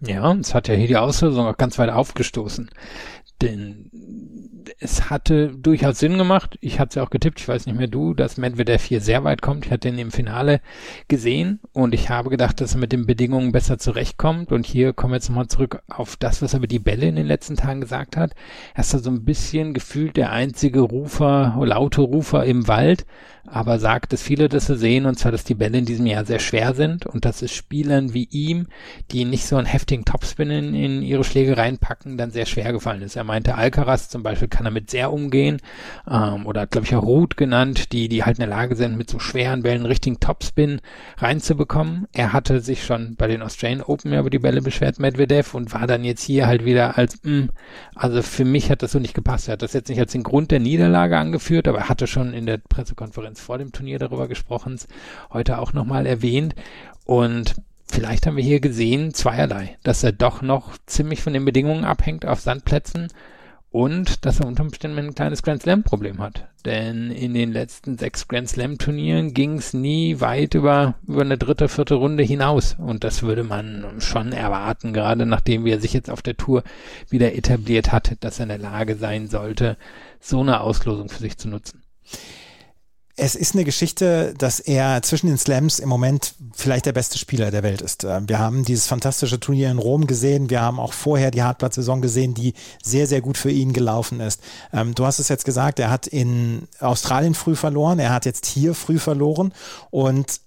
Ja, 0.00 0.32
es 0.34 0.54
hat 0.54 0.68
ja 0.68 0.74
hier 0.74 0.86
die 0.86 0.96
Auslösung 0.96 1.46
auch 1.46 1.56
ganz 1.56 1.78
weit 1.78 1.90
aufgestoßen. 1.90 2.70
Denn 3.42 3.90
es 4.80 5.10
hatte 5.10 5.48
durchaus 5.48 5.98
Sinn 5.98 6.18
gemacht. 6.18 6.58
Ich 6.60 6.78
hatte 6.78 6.90
es 6.90 6.94
ja 6.96 7.02
auch 7.02 7.10
getippt, 7.10 7.40
ich 7.40 7.48
weiß 7.48 7.66
nicht 7.66 7.76
mehr 7.76 7.88
du, 7.88 8.14
dass 8.14 8.36
Medvedev 8.36 8.82
hier 8.84 9.00
sehr 9.00 9.24
weit 9.24 9.42
kommt. 9.42 9.66
Ich 9.66 9.72
hatte 9.72 9.88
ihn 9.88 9.98
im 9.98 10.10
Finale 10.10 10.60
gesehen 11.08 11.60
und 11.72 11.94
ich 11.94 12.10
habe 12.10 12.30
gedacht, 12.30 12.60
dass 12.60 12.74
er 12.74 12.80
mit 12.80 12.92
den 12.92 13.06
Bedingungen 13.06 13.52
besser 13.52 13.78
zurechtkommt. 13.78 14.52
Und 14.52 14.66
hier 14.66 14.92
kommen 14.92 15.12
wir 15.12 15.16
jetzt 15.16 15.28
nochmal 15.28 15.48
zurück 15.48 15.82
auf 15.88 16.16
das, 16.16 16.42
was 16.42 16.54
er 16.54 16.58
über 16.58 16.66
die 16.66 16.78
Bälle 16.78 17.08
in 17.08 17.16
den 17.16 17.26
letzten 17.26 17.56
Tagen 17.56 17.80
gesagt 17.80 18.16
hat. 18.16 18.32
Er 18.74 18.80
ist 18.80 18.94
da 18.94 18.98
so 18.98 19.10
ein 19.10 19.24
bisschen 19.24 19.74
gefühlt 19.74 20.16
der 20.16 20.32
einzige 20.32 20.80
Rufer, 20.80 21.56
laute 21.64 22.00
Rufer 22.00 22.44
im 22.44 22.68
Wald, 22.68 23.06
aber 23.50 23.78
sagt 23.78 24.12
es 24.12 24.22
viele, 24.22 24.48
dass 24.48 24.66
sie 24.66 24.76
sehen, 24.76 25.06
und 25.06 25.18
zwar, 25.18 25.32
dass 25.32 25.44
die 25.44 25.54
Bälle 25.54 25.78
in 25.78 25.84
diesem 25.84 26.06
Jahr 26.06 26.24
sehr 26.24 26.38
schwer 26.38 26.74
sind 26.74 27.06
und 27.06 27.24
dass 27.24 27.42
es 27.42 27.52
Spielern 27.52 28.12
wie 28.12 28.28
ihm, 28.30 28.66
die 29.10 29.24
nicht 29.24 29.46
so 29.46 29.56
einen 29.56 29.66
heftigen 29.66 30.04
Topspin 30.04 30.50
in, 30.50 30.74
in 30.74 31.02
ihre 31.02 31.24
Schläge 31.24 31.56
reinpacken, 31.56 32.18
dann 32.18 32.30
sehr 32.30 32.46
schwer 32.46 32.72
gefallen 32.72 33.02
ist. 33.02 33.16
Er 33.16 33.24
meinte, 33.24 33.54
Alcaraz 33.54 34.08
zum 34.08 34.22
Beispiel 34.22 34.47
kann 34.50 34.64
damit 34.64 34.90
sehr 34.90 35.12
umgehen, 35.12 35.58
ähm, 36.10 36.46
oder 36.46 36.66
glaube 36.66 36.86
ich, 36.86 36.94
auch 36.94 37.02
Ruth 37.02 37.36
genannt, 37.36 37.92
die, 37.92 38.08
die 38.08 38.24
halt 38.24 38.38
in 38.38 38.42
der 38.42 38.56
Lage 38.56 38.76
sind, 38.76 38.96
mit 38.96 39.10
so 39.10 39.18
schweren 39.18 39.62
Bällen 39.62 39.86
richtigen 39.86 40.20
Topspin 40.20 40.80
reinzubekommen. 41.18 42.06
Er 42.12 42.32
hatte 42.32 42.60
sich 42.60 42.84
schon 42.84 43.16
bei 43.16 43.26
den 43.26 43.42
Australian 43.42 43.82
Open 43.82 44.12
über 44.12 44.30
die 44.30 44.38
Bälle 44.38 44.62
beschwert, 44.62 44.98
Medvedev, 44.98 45.54
und 45.54 45.72
war 45.72 45.86
dann 45.86 46.04
jetzt 46.04 46.22
hier 46.22 46.46
halt 46.46 46.64
wieder 46.64 46.98
als, 46.98 47.22
mh, 47.22 47.32
mm, 47.32 47.50
also 47.94 48.22
für 48.22 48.44
mich 48.44 48.70
hat 48.70 48.82
das 48.82 48.92
so 48.92 48.98
nicht 48.98 49.14
gepasst. 49.14 49.48
Er 49.48 49.52
hat 49.52 49.62
das 49.62 49.72
jetzt 49.72 49.88
nicht 49.88 50.00
als 50.00 50.12
den 50.12 50.22
Grund 50.22 50.50
der 50.50 50.60
Niederlage 50.60 51.16
angeführt, 51.16 51.68
aber 51.68 51.78
er 51.78 51.88
hatte 51.88 52.06
schon 52.06 52.32
in 52.32 52.46
der 52.46 52.58
Pressekonferenz 52.58 53.40
vor 53.40 53.58
dem 53.58 53.72
Turnier 53.72 53.98
darüber 53.98 54.28
gesprochen, 54.28 54.78
heute 55.32 55.58
auch 55.58 55.72
nochmal 55.72 56.06
erwähnt. 56.06 56.54
Und 57.04 57.56
vielleicht 57.90 58.26
haben 58.26 58.36
wir 58.36 58.44
hier 58.44 58.60
gesehen 58.60 59.14
zweierlei, 59.14 59.78
dass 59.82 60.04
er 60.04 60.12
doch 60.12 60.42
noch 60.42 60.76
ziemlich 60.86 61.22
von 61.22 61.32
den 61.32 61.44
Bedingungen 61.44 61.84
abhängt 61.84 62.26
auf 62.26 62.40
Sandplätzen 62.40 63.08
und 63.70 64.24
dass 64.24 64.40
er 64.40 64.46
unter 64.46 64.62
Umständen 64.62 64.98
ein 64.98 65.14
kleines 65.14 65.42
Grand 65.42 65.62
Slam 65.62 65.82
Problem 65.82 66.18
hat. 66.20 66.48
Denn 66.64 67.10
in 67.10 67.34
den 67.34 67.52
letzten 67.52 67.98
sechs 67.98 68.26
Grand 68.26 68.48
Slam 68.48 68.78
Turnieren 68.78 69.34
ging 69.34 69.58
es 69.58 69.74
nie 69.74 70.20
weit 70.20 70.54
über, 70.54 70.94
über 71.06 71.20
eine 71.20 71.38
dritte, 71.38 71.68
vierte 71.68 71.94
Runde 71.94 72.22
hinaus. 72.22 72.76
Und 72.78 73.04
das 73.04 73.22
würde 73.22 73.44
man 73.44 74.00
schon 74.00 74.32
erwarten, 74.32 74.92
gerade 74.92 75.26
nachdem 75.26 75.66
er 75.66 75.80
sich 75.80 75.92
jetzt 75.92 76.10
auf 76.10 76.22
der 76.22 76.36
Tour 76.36 76.62
wieder 77.10 77.34
etabliert 77.34 77.92
hat, 77.92 78.16
dass 78.20 78.38
er 78.38 78.44
in 78.44 78.48
der 78.48 78.58
Lage 78.58 78.96
sein 78.96 79.28
sollte, 79.28 79.76
so 80.20 80.40
eine 80.40 80.60
Auslosung 80.60 81.08
für 81.08 81.20
sich 81.20 81.36
zu 81.36 81.48
nutzen 81.48 81.82
es 83.18 83.34
ist 83.34 83.54
eine 83.54 83.64
Geschichte, 83.64 84.32
dass 84.38 84.60
er 84.60 85.02
zwischen 85.02 85.26
den 85.26 85.38
Slams 85.38 85.80
im 85.80 85.88
Moment 85.88 86.34
vielleicht 86.54 86.86
der 86.86 86.92
beste 86.92 87.18
Spieler 87.18 87.50
der 87.50 87.64
Welt 87.64 87.82
ist. 87.82 88.04
Ähm, 88.04 88.28
wir 88.28 88.38
haben 88.38 88.64
dieses 88.64 88.86
fantastische 88.86 89.40
Turnier 89.40 89.70
in 89.70 89.78
Rom 89.78 90.06
gesehen. 90.06 90.50
Wir 90.50 90.62
haben 90.62 90.78
auch 90.78 90.92
vorher 90.92 91.30
die 91.30 91.42
Hartplatzsaison 91.42 92.00
gesehen, 92.00 92.34
die 92.34 92.54
sehr, 92.82 93.06
sehr 93.06 93.20
gut 93.20 93.36
für 93.36 93.50
ihn 93.50 93.72
gelaufen 93.72 94.20
ist. 94.20 94.40
Ähm, 94.72 94.94
du 94.94 95.04
hast 95.04 95.18
es 95.18 95.28
jetzt 95.28 95.44
gesagt, 95.44 95.80
er 95.80 95.90
hat 95.90 96.06
in 96.06 96.68
Australien 96.78 97.34
früh 97.34 97.56
verloren. 97.56 97.98
Er 97.98 98.10
hat 98.10 98.24
jetzt 98.24 98.46
hier 98.46 98.74
früh 98.74 98.98
verloren 98.98 99.52
und 99.90 100.40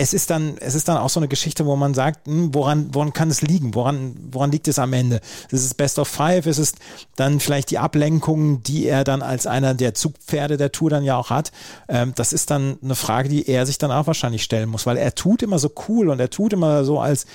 es 0.00 0.14
ist 0.14 0.30
dann, 0.30 0.56
es 0.60 0.74
ist 0.74 0.88
dann 0.88 0.96
auch 0.96 1.10
so 1.10 1.20
eine 1.20 1.28
Geschichte, 1.28 1.66
wo 1.66 1.76
man 1.76 1.92
sagt, 1.92 2.26
hm, 2.26 2.54
woran, 2.54 2.88
woran 2.94 3.12
kann 3.12 3.28
es 3.28 3.42
liegen? 3.42 3.74
Woran, 3.74 4.16
woran 4.32 4.50
liegt 4.50 4.66
es 4.66 4.78
am 4.78 4.94
Ende? 4.94 5.20
Ist 5.50 5.62
es 5.62 5.74
Best 5.74 5.98
of 5.98 6.08
Five? 6.08 6.46
Ist 6.46 6.56
es 6.56 6.72
dann 7.16 7.38
vielleicht 7.38 7.70
die 7.70 7.76
Ablenkung, 7.76 8.62
die 8.62 8.86
er 8.86 9.04
dann 9.04 9.20
als 9.20 9.46
einer 9.46 9.74
der 9.74 9.92
Zugpferde 9.92 10.56
der 10.56 10.72
Tour 10.72 10.88
dann 10.88 11.04
ja 11.04 11.18
auch 11.18 11.28
hat? 11.28 11.52
Ähm, 11.86 12.12
das 12.16 12.32
ist 12.32 12.50
dann 12.50 12.78
eine 12.82 12.94
Frage, 12.94 13.28
die 13.28 13.46
er 13.46 13.66
sich 13.66 13.76
dann 13.76 13.92
auch 13.92 14.06
wahrscheinlich 14.06 14.42
stellen 14.42 14.70
muss, 14.70 14.86
weil 14.86 14.96
er 14.96 15.14
tut 15.14 15.42
immer 15.42 15.58
so 15.58 15.70
cool 15.86 16.08
und 16.08 16.18
er 16.18 16.30
tut 16.30 16.54
immer 16.54 16.82
so, 16.84 16.98
als 16.98 17.26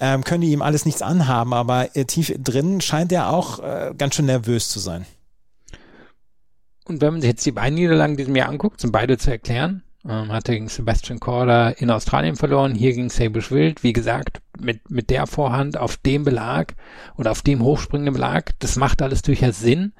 ähm, 0.00 0.24
könne 0.24 0.46
ihm 0.46 0.62
alles 0.62 0.86
nichts 0.86 1.02
anhaben, 1.02 1.52
aber 1.52 1.94
äh, 1.94 2.06
tief 2.06 2.34
drin 2.38 2.80
scheint 2.80 3.12
er 3.12 3.30
auch 3.30 3.58
äh, 3.58 3.92
ganz 3.98 4.14
schön 4.14 4.26
nervös 4.26 4.70
zu 4.70 4.78
sein. 4.80 5.04
Und 6.86 7.02
wenn 7.02 7.12
man 7.12 7.20
sich 7.20 7.28
jetzt 7.28 7.44
die 7.44 7.52
beiden 7.52 7.74
Niederlagen 7.74 8.16
diesem 8.16 8.34
Jahr 8.34 8.48
anguckt, 8.48 8.80
sind 8.80 8.92
beide 8.92 9.18
zu 9.18 9.30
erklären. 9.30 9.82
Ähm, 10.06 10.32
hatte 10.32 10.52
gegen 10.52 10.68
Sebastian 10.68 11.18
Korda 11.18 11.70
in 11.70 11.90
Australien 11.90 12.36
verloren, 12.36 12.74
hier 12.74 12.92
gegen 12.92 13.08
Sabish 13.08 13.50
Wild. 13.50 13.82
Wie 13.82 13.92
gesagt, 13.92 14.42
mit, 14.58 14.90
mit 14.90 15.10
der 15.10 15.26
Vorhand 15.26 15.78
auf 15.78 15.96
dem 15.96 16.24
Belag 16.24 16.74
oder 17.16 17.30
auf 17.30 17.42
dem 17.42 17.62
hochspringenden 17.62 18.14
Belag, 18.14 18.52
das 18.58 18.76
macht 18.76 19.00
alles 19.00 19.22
durchaus 19.22 19.60
Sinn. 19.60 19.92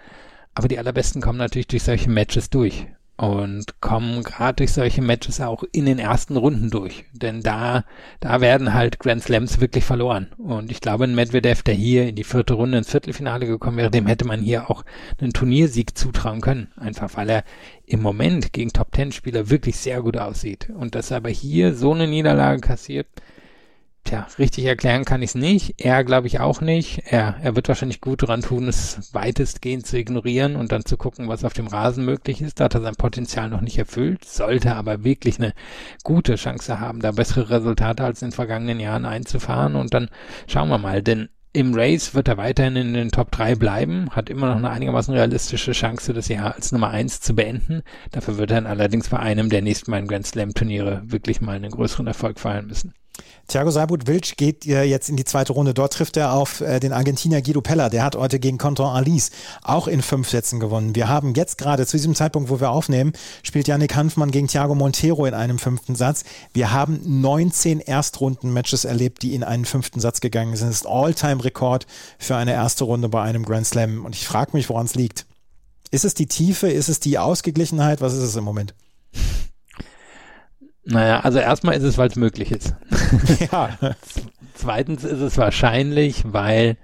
Aber 0.54 0.68
die 0.68 0.78
allerbesten 0.78 1.22
kommen 1.22 1.38
natürlich 1.38 1.68
durch 1.68 1.82
solche 1.82 2.10
Matches 2.10 2.50
durch 2.50 2.86
und 3.16 3.80
kommen 3.80 4.24
gerade 4.24 4.56
durch 4.56 4.72
solche 4.72 5.00
Matches 5.00 5.40
auch 5.40 5.62
in 5.70 5.86
den 5.86 6.00
ersten 6.00 6.36
Runden 6.36 6.70
durch. 6.70 7.04
Denn 7.12 7.42
da, 7.42 7.84
da 8.18 8.40
werden 8.40 8.74
halt 8.74 8.98
Grand 8.98 9.22
Slams 9.22 9.60
wirklich 9.60 9.84
verloren. 9.84 10.32
Und 10.36 10.70
ich 10.72 10.80
glaube, 10.80 11.04
ein 11.04 11.14
Medvedev, 11.14 11.62
der 11.62 11.74
hier 11.74 12.08
in 12.08 12.16
die 12.16 12.24
vierte 12.24 12.54
Runde 12.54 12.78
ins 12.78 12.90
Viertelfinale 12.90 13.46
gekommen 13.46 13.76
wäre, 13.76 13.90
dem 13.90 14.06
hätte 14.06 14.24
man 14.24 14.40
hier 14.40 14.68
auch 14.68 14.84
einen 15.20 15.32
Turniersieg 15.32 15.96
zutrauen 15.96 16.40
können. 16.40 16.72
Einfach 16.76 17.16
weil 17.16 17.30
er 17.30 17.44
im 17.86 18.02
Moment 18.02 18.52
gegen 18.52 18.72
Top 18.72 18.90
Ten 18.90 19.12
Spieler 19.12 19.48
wirklich 19.48 19.76
sehr 19.76 20.02
gut 20.02 20.16
aussieht. 20.16 20.70
Und 20.70 20.96
dass 20.96 21.12
er 21.12 21.18
aber 21.18 21.30
hier 21.30 21.74
so 21.74 21.94
eine 21.94 22.08
Niederlage 22.08 22.60
kassiert, 22.60 23.06
Tja, 24.04 24.26
richtig 24.38 24.66
erklären 24.66 25.06
kann 25.06 25.22
ich 25.22 25.30
es 25.30 25.34
nicht. 25.34 25.76
Er 25.78 26.04
glaube 26.04 26.26
ich 26.26 26.38
auch 26.38 26.60
nicht. 26.60 27.04
Er, 27.06 27.36
er 27.42 27.56
wird 27.56 27.68
wahrscheinlich 27.68 28.02
gut 28.02 28.22
daran 28.22 28.42
tun, 28.42 28.68
es 28.68 29.14
weitestgehend 29.14 29.86
zu 29.86 29.96
ignorieren 29.96 30.56
und 30.56 30.72
dann 30.72 30.84
zu 30.84 30.98
gucken, 30.98 31.28
was 31.28 31.42
auf 31.42 31.54
dem 31.54 31.68
Rasen 31.68 32.04
möglich 32.04 32.42
ist. 32.42 32.60
Da 32.60 32.64
hat 32.64 32.74
er 32.74 32.82
sein 32.82 32.96
Potenzial 32.96 33.48
noch 33.48 33.62
nicht 33.62 33.78
erfüllt, 33.78 34.26
sollte 34.26 34.76
aber 34.76 35.04
wirklich 35.04 35.38
eine 35.38 35.54
gute 36.02 36.34
Chance 36.34 36.80
haben, 36.80 37.00
da 37.00 37.12
bessere 37.12 37.48
Resultate 37.48 38.04
als 38.04 38.20
in 38.20 38.28
den 38.28 38.34
vergangenen 38.34 38.78
Jahren 38.78 39.06
einzufahren. 39.06 39.74
Und 39.74 39.94
dann 39.94 40.10
schauen 40.46 40.68
wir 40.68 40.78
mal, 40.78 41.02
denn 41.02 41.30
im 41.54 41.72
Race 41.72 42.14
wird 42.14 42.28
er 42.28 42.36
weiterhin 42.36 42.76
in 42.76 42.92
den 42.92 43.10
Top 43.10 43.30
3 43.30 43.54
bleiben, 43.54 44.10
hat 44.10 44.28
immer 44.28 44.48
noch 44.48 44.56
eine 44.56 44.68
einigermaßen 44.70 45.14
realistische 45.14 45.72
Chance, 45.72 46.12
das 46.12 46.28
Jahr 46.28 46.54
als 46.54 46.72
Nummer 46.72 46.90
1 46.90 47.22
zu 47.22 47.34
beenden. 47.34 47.82
Dafür 48.10 48.36
wird 48.36 48.50
er 48.50 48.56
dann 48.56 48.66
allerdings 48.66 49.08
bei 49.08 49.18
einem 49.18 49.48
der 49.48 49.62
nächsten 49.62 49.90
beiden 49.90 50.08
Grand 50.08 50.26
Slam 50.26 50.52
Turniere 50.52 51.00
wirklich 51.06 51.40
mal 51.40 51.56
einen 51.56 51.70
größeren 51.70 52.06
Erfolg 52.06 52.38
feiern 52.38 52.66
müssen. 52.66 52.92
Thiago 53.48 53.70
Seibut-Wilsch 53.70 54.36
geht 54.36 54.66
äh, 54.66 54.84
jetzt 54.84 55.08
in 55.08 55.16
die 55.16 55.24
zweite 55.24 55.52
Runde. 55.52 55.74
Dort 55.74 55.92
trifft 55.92 56.16
er 56.16 56.32
auf 56.32 56.60
äh, 56.60 56.80
den 56.80 56.92
Argentinier 56.92 57.42
Guido 57.42 57.60
Pella. 57.60 57.88
Der 57.90 58.02
hat 58.02 58.16
heute 58.16 58.38
gegen 58.38 58.58
Conton 58.58 58.86
Alice 58.86 59.30
auch 59.62 59.86
in 59.86 60.02
fünf 60.02 60.30
Sätzen 60.30 60.60
gewonnen. 60.60 60.94
Wir 60.94 61.08
haben 61.08 61.34
jetzt 61.34 61.58
gerade 61.58 61.86
zu 61.86 61.96
diesem 61.96 62.14
Zeitpunkt, 62.14 62.48
wo 62.48 62.60
wir 62.60 62.70
aufnehmen, 62.70 63.12
spielt 63.42 63.68
Yannick 63.68 63.94
Hanfmann 63.94 64.30
gegen 64.30 64.48
Thiago 64.48 64.74
Montero 64.74 65.26
in 65.26 65.34
einem 65.34 65.58
fünften 65.58 65.94
Satz. 65.94 66.24
Wir 66.52 66.72
haben 66.72 67.00
19 67.04 67.80
Erstrunden-Matches 67.80 68.84
erlebt, 68.84 69.22
die 69.22 69.34
in 69.34 69.44
einen 69.44 69.66
fünften 69.66 70.00
Satz 70.00 70.20
gegangen 70.20 70.56
sind. 70.56 70.68
Das 70.68 70.76
ist 70.76 70.86
All-Time-Rekord 70.86 71.86
für 72.18 72.36
eine 72.36 72.52
erste 72.52 72.84
Runde 72.84 73.08
bei 73.08 73.22
einem 73.22 73.44
Grand 73.44 73.66
Slam. 73.66 74.04
Und 74.04 74.14
ich 74.14 74.26
frage 74.26 74.50
mich, 74.54 74.68
woran 74.68 74.86
es 74.86 74.94
liegt. 74.94 75.26
Ist 75.90 76.04
es 76.04 76.14
die 76.14 76.26
Tiefe? 76.26 76.68
Ist 76.68 76.88
es 76.88 76.98
die 76.98 77.18
Ausgeglichenheit? 77.18 78.00
Was 78.00 78.14
ist 78.14 78.22
es 78.22 78.36
im 78.36 78.44
Moment? 78.44 78.74
Naja, 80.84 81.20
also 81.20 81.38
erstmal 81.38 81.76
ist 81.76 81.82
es, 81.82 81.98
weil 81.98 82.08
es 82.08 82.16
möglich 82.16 82.50
ist. 82.52 82.74
Ja. 83.52 83.76
Zweitens 84.54 85.04
ist 85.04 85.20
es 85.20 85.36
wahrscheinlich, 85.36 86.22
weil 86.26 86.76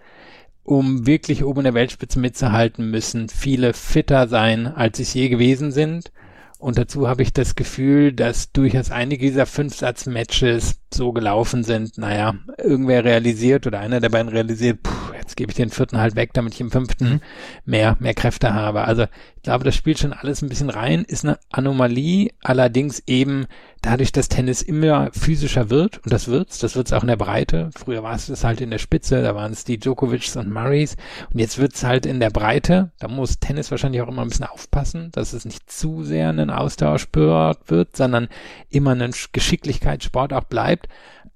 um 0.65 1.07
wirklich 1.07 1.45
oben 1.45 1.61
in 1.61 1.65
der 1.65 1.75
Weltspitze 1.75 2.19
mitzuhalten, 2.19 2.91
müssen 2.91 3.29
viele 3.29 3.73
fitter 3.75 4.29
sein, 4.29 4.67
als 4.67 4.97
sie 4.97 5.05
es 5.05 5.15
je 5.15 5.29
gewesen 5.29 5.73
sind. 5.73 6.13
Und 6.59 6.79
dazu 6.79 7.09
habe 7.09 7.23
ich 7.23 7.33
das 7.33 7.55
Gefühl, 7.55 8.13
dass 8.13 8.53
durchaus 8.53 8.91
einige 8.91 9.27
dieser 9.27 9.47
Fünfsatz-Matches 9.47 10.80
so 10.95 11.13
gelaufen 11.13 11.65
sind, 11.65 11.99
naja, 11.99 12.35
irgendwer 12.59 13.05
realisiert 13.05 13.67
oder 13.67 13.81
einer 13.81 14.01
der 14.01 14.09
beiden 14.09 14.29
realisiert, 14.29 14.83
puh, 14.83 15.15
jetzt 15.17 15.37
gebe 15.37 15.51
ich 15.51 15.57
den 15.57 15.71
vierten 15.71 15.99
halt 15.99 16.17
weg, 16.17 16.31
damit 16.33 16.55
ich 16.55 16.61
im 16.61 16.71
fünften 16.71 17.05
mhm. 17.05 17.21
mehr, 17.65 17.97
mehr 18.01 18.15
Kräfte 18.15 18.55
habe. 18.55 18.83
Also 18.83 19.05
ich 19.37 19.45
glaube, 19.45 19.65
das 19.65 19.75
spielt 19.75 19.99
schon 19.99 20.13
alles 20.13 20.43
ein 20.43 20.49
bisschen 20.49 20.71
rein, 20.71 21.05
ist 21.05 21.25
eine 21.25 21.39
Anomalie, 21.51 22.31
allerdings 22.43 23.03
eben 23.07 23.47
dadurch, 23.83 24.13
dass 24.13 24.29
Tennis 24.29 24.61
immer 24.61 25.11
physischer 25.13 25.71
wird, 25.71 25.99
und 26.05 26.13
das 26.13 26.29
wird's, 26.29 26.59
das 26.59 26.77
wird's 26.77 26.93
auch 26.93 27.03
in 27.03 27.09
der 27.09 27.17
Breite. 27.17 27.71
Früher 27.75 28.03
war 28.03 28.15
es 28.15 28.27
das 28.27 28.45
halt 28.45 28.61
in 28.61 28.71
der 28.71 28.79
Spitze, 28.79 29.23
da 29.23 29.35
waren 29.35 29.53
es 29.53 29.65
die 29.65 29.79
Djokovics 29.79 30.37
und 30.37 30.53
Murrays, 30.53 30.97
und 31.33 31.41
jetzt 31.41 31.59
wird's 31.59 31.85
halt 31.85 32.05
in 32.05 32.21
der 32.21 32.31
Breite. 32.31 32.91
Da 32.99 33.09
muss 33.09 33.39
Tennis 33.39 33.71
wahrscheinlich 33.71 34.03
auch 34.03 34.09
immer 34.09 34.23
ein 34.23 34.29
bisschen 34.29 34.47
aufpassen, 34.47 35.11
dass 35.13 35.33
es 35.33 35.45
nicht 35.45 35.71
zu 35.71 36.03
sehr 36.03 36.29
ein 36.29 36.51
Austauschsport 36.51 37.71
wird, 37.71 37.97
sondern 37.97 38.29
immer 38.69 38.95
ein 38.95 39.15
Geschicklichkeitssport 39.33 40.33
auch 40.33 40.45
bleibt. 40.45 40.80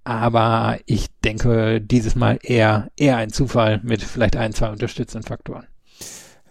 Aber 0.05 0.79
ich 0.87 1.09
denke, 1.25 1.81
dieses 1.81 2.15
Mal 2.15 2.39
eher, 2.43 2.91
eher 2.97 3.17
ein 3.17 3.31
Zufall 3.31 3.81
mit 3.83 4.03
vielleicht 4.03 4.37
ein, 4.37 4.53
zwei 4.53 4.71
unterstützenden 4.71 5.27
Faktoren. 5.27 5.67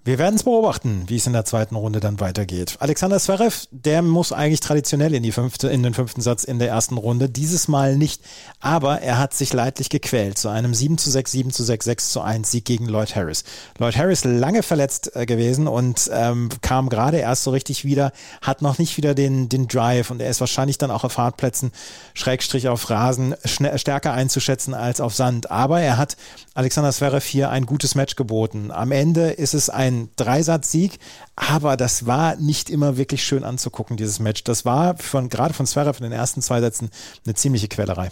Wir 0.06 0.18
werden 0.18 0.36
es 0.36 0.44
beobachten, 0.44 1.06
wie 1.08 1.16
es 1.16 1.28
in 1.28 1.32
der 1.32 1.46
zweiten 1.46 1.76
Runde 1.76 2.02
dann 2.02 2.20
weitergeht. 2.20 2.76
Alexander 2.80 3.22
Zverev, 3.22 3.68
der 3.72 4.02
muss 4.02 4.34
eigentlich 4.34 4.60
traditionell 4.60 5.14
in 5.14 5.24
die 5.24 5.32
fünfte, 5.32 5.70
in 5.70 5.82
den 5.82 5.94
fünften 5.94 6.20
Satz 6.20 6.44
in 6.44 6.60
der 6.60 6.68
ersten 6.68 6.98
Runde. 6.98 7.30
Dieses 7.30 7.70
Mal 7.70 7.96
nicht. 7.96 8.22
Aber 8.60 9.00
er 9.00 9.18
hat 9.18 9.34
sich 9.34 9.54
leidlich 9.54 9.88
gequält 9.88 10.38
zu 10.38 10.50
einem 10.50 10.74
7 10.74 10.98
zu 10.98 11.10
6, 11.10 11.32
7 11.32 11.52
zu 11.52 11.64
6, 11.64 11.86
6 11.86 12.10
zu 12.10 12.20
1 12.20 12.52
Sieg 12.52 12.66
gegen 12.66 12.90
Lloyd 12.90 13.16
Harris. 13.16 13.46
Lloyd 13.78 13.96
Harris 13.96 14.26
lange 14.26 14.62
verletzt 14.62 15.16
äh, 15.16 15.26
gewesen 15.26 15.70
und 15.70 16.12
ähm, 16.12 16.50
kam 16.62 16.90
gerade 16.90 17.20
erst 17.20 17.44
so 17.44 17.52
richtig 17.52 17.86
wieder, 17.86 18.12
hat 18.42 18.62
noch 18.62 18.80
nicht 18.80 18.98
wieder 18.98 19.16
den, 19.16 19.48
den 19.48 19.70
Drive 19.70 20.12
und 20.12 20.22
er 20.22 20.30
ist 20.30 20.42
wahrscheinlich 20.42 20.78
dann 20.78 20.92
auch 20.92 21.06
auf 21.06 21.18
Hartplätzen, 21.18 21.72
Schrägstrich 22.14 22.68
auf 22.68 22.90
Rasen, 22.90 23.36
stärker 23.46 24.12
einzuschätzen 24.12 24.74
als 24.74 25.00
auf 25.00 25.16
Sand. 25.16 25.50
Aber 25.50 25.80
er 25.80 25.98
hat 25.98 26.18
Alexander 26.56 26.92
Zverev 26.92 27.26
hier 27.26 27.52
ein 27.52 27.66
gutes 27.66 27.96
Match 27.96 28.18
geboten. 28.18 28.70
Am 28.70 28.92
Ende 28.92 29.30
ist 29.30 29.54
es 29.54 29.70
ein 29.70 29.93
ein 29.94 30.10
Dreisatzsieg, 30.16 31.00
aber 31.36 31.78
das 31.78 32.06
war 32.06 32.36
nicht 32.36 32.70
immer 32.70 32.98
wirklich 32.98 33.24
schön 33.24 33.44
anzugucken, 33.44 33.98
dieses 33.98 34.20
Match. 34.20 34.44
Das 34.44 34.66
war 34.66 34.98
von, 34.98 35.30
gerade 35.30 35.54
von 35.54 35.66
Zverev 35.66 36.00
in 36.00 36.04
den 36.04 36.12
ersten 36.12 36.42
zwei 36.42 36.60
Sätzen 36.62 36.90
eine 37.26 37.36
ziemliche 37.36 37.68
Quälerei. 37.68 38.12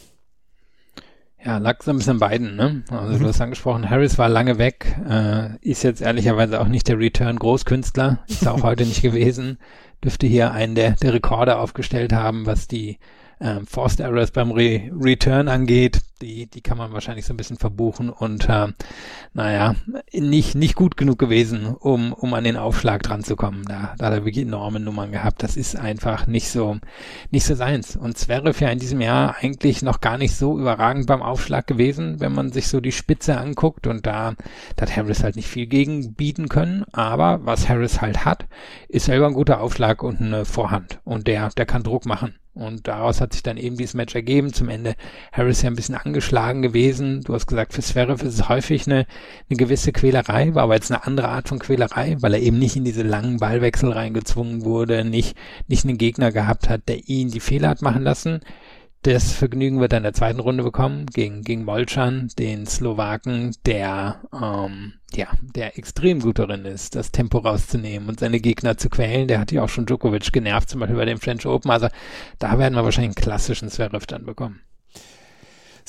Ja, 1.44 1.58
lag 1.58 1.82
so 1.82 1.90
ein 1.90 1.98
bisschen 1.98 2.20
beiden, 2.20 2.56
ne? 2.56 2.84
Also 2.92 3.18
mhm. 3.18 3.24
du 3.24 3.28
hast 3.28 3.42
angesprochen, 3.42 3.90
Harris 3.90 4.20
war 4.20 4.30
lange 4.30 4.60
weg, 4.60 4.96
äh, 5.10 5.58
ist 5.62 5.84
jetzt 5.84 6.02
ehrlicherweise 6.02 6.62
auch 6.62 6.68
nicht 6.68 6.88
der 6.88 7.00
Return-Großkünstler, 7.00 8.20
ist 8.28 8.48
auch 8.48 8.62
heute 8.64 8.86
nicht 8.86 9.02
gewesen, 9.02 9.58
dürfte 10.04 10.28
hier 10.28 10.52
einen 10.52 10.76
der, 10.76 10.92
der 10.92 11.14
Rekorde 11.14 11.58
aufgestellt 11.58 12.14
haben, 12.14 12.46
was 12.46 12.68
die 12.68 13.00
ähm, 13.42 13.66
Forced 13.66 14.00
Errors 14.00 14.32
beim 14.32 14.52
Re 14.52 14.90
Return 14.94 15.48
angeht, 15.48 16.02
die, 16.22 16.46
die 16.48 16.62
kann 16.62 16.78
man 16.78 16.94
wahrscheinlich 16.94 17.26
so 17.26 17.34
ein 17.34 17.38
bisschen 17.38 17.58
verbuchen 17.58 18.10
und 18.10 18.48
äh, 18.48 18.68
naja, 19.34 19.76
nicht, 20.14 20.56
nicht 20.56 20.76
gut 20.76 20.96
genug 20.96 21.18
gewesen, 21.18 21.66
um, 21.66 22.14
um 22.14 22.34
an 22.36 22.44
den 22.44 22.58
Aufschlag 22.58 23.02
dran 23.02 23.24
zu 23.24 23.36
kommen. 23.36 23.64
Da, 23.66 23.96
da 23.98 24.06
hat 24.06 24.14
er 24.14 24.26
wirklich 24.26 24.46
enorme 24.46 24.80
Nummern 24.80 25.12
gehabt. 25.12 25.42
Das 25.42 25.58
ist 25.58 25.76
einfach 25.76 26.28
nicht 26.28 26.50
so, 26.50 26.78
nicht 27.32 27.46
so 27.46 27.56
seins. 27.56 27.96
Und 27.96 28.18
Zverev 28.18 28.64
ja 28.64 28.70
in 28.70 28.80
diesem 28.80 29.02
Jahr 29.02 29.36
eigentlich 29.42 29.82
noch 29.82 30.02
gar 30.02 30.18
nicht 30.18 30.36
so 30.36 30.60
überragend 30.60 31.08
beim 31.08 31.24
Aufschlag 31.24 31.66
gewesen, 31.66 32.20
wenn 32.20 32.34
man 32.34 32.52
sich 32.52 32.68
so 32.68 32.80
die 32.80 32.92
Spitze 32.92 33.38
anguckt 33.38 33.88
und 33.88 34.06
da, 34.06 34.36
da 34.76 34.82
hat 34.84 34.96
Harris 34.96 35.24
halt 35.24 35.36
nicht 35.36 35.48
viel 35.48 35.66
gegen 35.66 36.14
bieten 36.14 36.48
können. 36.48 36.86
Aber 36.92 37.40
was 37.44 37.68
Harris 37.68 38.02
halt 38.02 38.24
hat, 38.26 38.46
ist 38.88 39.06
selber 39.06 39.26
ein 39.26 39.34
guter 39.34 39.62
Aufschlag 39.62 40.04
und 40.04 40.22
eine 40.22 40.46
Vorhand. 40.46 41.00
Und 41.04 41.26
der, 41.28 41.50
der 41.50 41.66
kann 41.66 41.84
Druck 41.84 42.06
machen. 42.06 42.36
Und 42.54 42.88
daraus 42.90 43.22
hat 43.22 43.32
sich 43.32 43.44
dann 43.44 43.56
eben 43.56 43.78
dieses 43.78 43.94
Match 43.94 44.14
ergeben. 44.14 44.52
Zum 44.52 44.68
Ende 44.68 44.96
Harris 45.32 45.62
ja 45.62 45.70
ein 45.70 45.76
bisschen 45.76 45.96
angeschlagen 45.96 46.62
gewesen. 46.62 47.22
Du 47.22 47.34
hast 47.34 47.48
gesagt, 47.48 47.74
für 47.74 47.82
Zverev 47.82 48.26
ist 48.26 48.34
es 48.34 48.50
häufig 48.50 48.88
eine, 48.88 49.06
eine 49.50 49.58
gewisse 49.58 49.94
Quälerei, 49.94 50.54
war 50.54 50.64
aber 50.64 50.76
jetzt 50.76 50.92
eine 50.92 51.06
andere 51.06 51.30
Art 51.30 51.48
von 51.48 51.60
Quälerei, 51.60 52.18
weil 52.20 52.34
er 52.34 52.42
eben 52.42 52.60
nicht 52.60 52.76
in 52.76 52.84
diese 52.84 53.04
langen 53.04 53.38
Ballwechsel 53.38 53.92
reingezwungen 53.92 54.66
wurde, 54.66 55.06
nicht, 55.06 55.38
nicht 55.68 55.86
einen 55.86 55.98
Gegner 55.98 56.34
gehabt 56.34 56.68
hat, 56.68 56.90
der 56.90 57.08
ihn 57.08 57.32
die 57.32 57.40
Fehler 57.40 57.70
hat 57.70 57.82
machen 57.82 58.04
lassen. 58.04 58.42
Das 59.04 59.34
Vergnügen 59.34 59.80
wird 59.80 59.94
er 59.94 59.98
in 59.98 60.04
der 60.04 60.14
zweiten 60.14 60.40
Runde 60.40 60.62
bekommen 60.62 61.08
gegen, 61.08 61.42
gegen 61.42 61.66
Molchan, 61.66 62.30
den 62.38 62.68
Slowaken, 62.68 63.56
der, 63.66 64.22
ähm, 64.32 64.94
ja, 65.12 65.28
der 65.42 65.76
extrem 65.80 66.20
gut 66.20 66.38
darin 66.38 66.66
ist, 66.66 66.96
das 66.96 67.12
Tempo 67.12 67.40
rauszunehmen 67.40 68.10
und 68.10 68.20
seine 68.20 68.40
Gegner 68.40 68.78
zu 68.78 68.90
quälen. 68.90 69.28
Der 69.28 69.40
hat 69.40 69.52
ja 69.52 69.64
auch 69.64 69.70
schon 69.70 69.88
Djokovic 69.88 70.32
genervt, 70.32 70.70
zum 70.70 70.82
Beispiel 70.82 70.98
bei 70.98 71.06
dem 71.06 71.20
French 71.20 71.48
Open. 71.48 71.72
Also 71.72 71.88
da 72.38 72.60
werden 72.60 72.76
wir 72.76 72.84
wahrscheinlich 72.84 73.18
einen 73.18 73.24
klassischen 73.24 73.70
Zverev 73.70 74.06
dann 74.06 74.24
bekommen. 74.24 74.62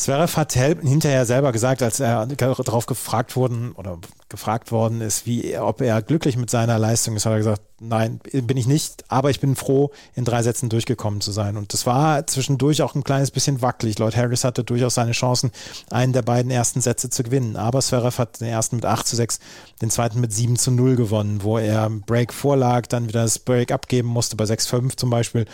Zverev 0.02 0.36
hat 0.36 0.52
hinterher 0.54 1.24
selber 1.26 1.52
gesagt, 1.52 1.80
als 1.80 2.00
er 2.00 2.26
darauf 2.26 2.86
gefragt 2.86 3.36
wurden 3.36 3.70
oder 3.72 3.98
gefragt 4.28 4.72
worden 4.72 5.00
ist, 5.00 5.26
wie, 5.26 5.56
ob 5.56 5.80
er 5.80 6.02
glücklich 6.02 6.36
mit 6.36 6.50
seiner 6.50 6.76
Leistung 6.76 7.14
ist, 7.14 7.24
hat 7.24 7.32
er 7.32 7.38
gesagt, 7.38 7.62
nein, 7.82 8.20
bin 8.32 8.56
ich 8.56 8.66
nicht, 8.66 9.04
aber 9.08 9.30
ich 9.30 9.40
bin 9.40 9.56
froh, 9.56 9.90
in 10.14 10.24
drei 10.24 10.42
Sätzen 10.42 10.68
durchgekommen 10.68 11.20
zu 11.20 11.32
sein. 11.32 11.56
Und 11.56 11.72
das 11.72 11.84
war 11.84 12.26
zwischendurch 12.26 12.80
auch 12.82 12.94
ein 12.94 13.04
kleines 13.04 13.30
bisschen 13.30 13.60
wackelig. 13.60 13.98
Lloyd 13.98 14.16
Harris 14.16 14.44
hatte 14.44 14.64
durchaus 14.64 14.94
seine 14.94 15.12
Chancen, 15.12 15.50
einen 15.90 16.12
der 16.12 16.22
beiden 16.22 16.50
ersten 16.50 16.80
Sätze 16.80 17.10
zu 17.10 17.22
gewinnen. 17.22 17.56
Aber 17.56 17.80
Zverev 17.80 18.18
hat 18.18 18.40
den 18.40 18.48
ersten 18.48 18.76
mit 18.76 18.86
8 18.86 19.06
zu 19.06 19.16
6, 19.16 19.40
den 19.82 19.90
zweiten 19.90 20.20
mit 20.20 20.32
7 20.32 20.56
zu 20.56 20.70
0 20.70 20.96
gewonnen, 20.96 21.42
wo 21.42 21.58
er 21.58 21.90
Break 21.90 22.32
vorlag, 22.32 22.86
dann 22.86 23.08
wieder 23.08 23.22
das 23.22 23.38
Break 23.38 23.72
abgeben 23.72 24.08
musste, 24.08 24.36
bei 24.36 24.44
6-5 24.44 24.96
zum 24.96 25.10
Beispiel. 25.10 25.44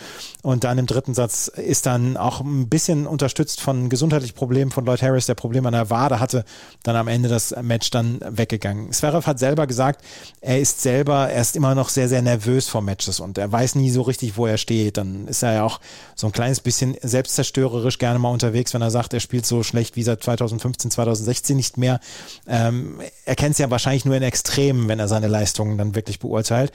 Und 0.41 0.63
dann 0.63 0.77
im 0.77 0.85
dritten 0.85 1.13
Satz 1.13 1.47
ist 1.47 1.85
dann 1.85 2.15
auch 2.15 2.41
ein 2.41 2.69
bisschen 2.69 3.07
unterstützt 3.07 3.59
von 3.59 3.89
gesundheitlichen 3.89 4.35
Problemen 4.39 4.71
von 4.71 4.85
Lloyd 4.85 5.01
Harris, 5.01 5.25
der 5.25 5.35
Problem 5.35 5.65
an 5.65 5.73
der 5.73 5.89
Wade 5.89 6.19
hatte, 6.19 6.45
dann 6.83 6.95
am 6.95 7.07
Ende 7.07 7.27
das 7.27 7.55
Match 7.61 7.89
dann 7.89 8.19
weggegangen. 8.23 8.91
Zverev 8.91 9.25
hat 9.25 9.39
selber 9.39 9.67
gesagt, 9.67 10.03
er 10.41 10.59
ist 10.59 10.81
selber, 10.81 11.29
er 11.29 11.41
ist 11.41 11.55
immer 11.55 11.75
noch 11.75 11.89
sehr, 11.89 12.07
sehr 12.07 12.19
sehr 12.19 12.33
nervös 12.35 12.67
vor 12.67 12.81
Matches 12.81 13.21
und 13.21 13.37
er 13.37 13.49
weiß 13.49 13.75
nie 13.75 13.89
so 13.91 14.01
richtig, 14.01 14.35
wo 14.35 14.45
er 14.45 14.57
steht. 14.57 14.97
Dann 14.97 15.27
ist 15.27 15.41
er 15.41 15.53
ja 15.53 15.63
auch 15.63 15.79
so 16.15 16.27
ein 16.27 16.33
kleines 16.33 16.59
bisschen 16.59 16.97
selbstzerstörerisch 17.01 17.97
gerne 17.97 18.19
mal 18.19 18.29
unterwegs, 18.29 18.73
wenn 18.73 18.81
er 18.81 18.91
sagt, 18.91 19.13
er 19.13 19.21
spielt 19.21 19.45
so 19.45 19.63
schlecht 19.63 19.95
wie 19.95 20.03
seit 20.03 20.21
2015, 20.21 20.91
2016 20.91 21.55
nicht 21.55 21.77
mehr. 21.77 21.99
Ähm, 22.45 22.99
er 23.25 23.35
kennt 23.35 23.53
es 23.53 23.57
ja 23.57 23.71
wahrscheinlich 23.71 24.03
nur 24.03 24.15
in 24.15 24.23
Extremen, 24.23 24.87
wenn 24.89 24.99
er 24.99 25.07
seine 25.07 25.27
Leistungen 25.27 25.77
dann 25.77 25.95
wirklich 25.95 26.19
beurteilt. 26.19 26.73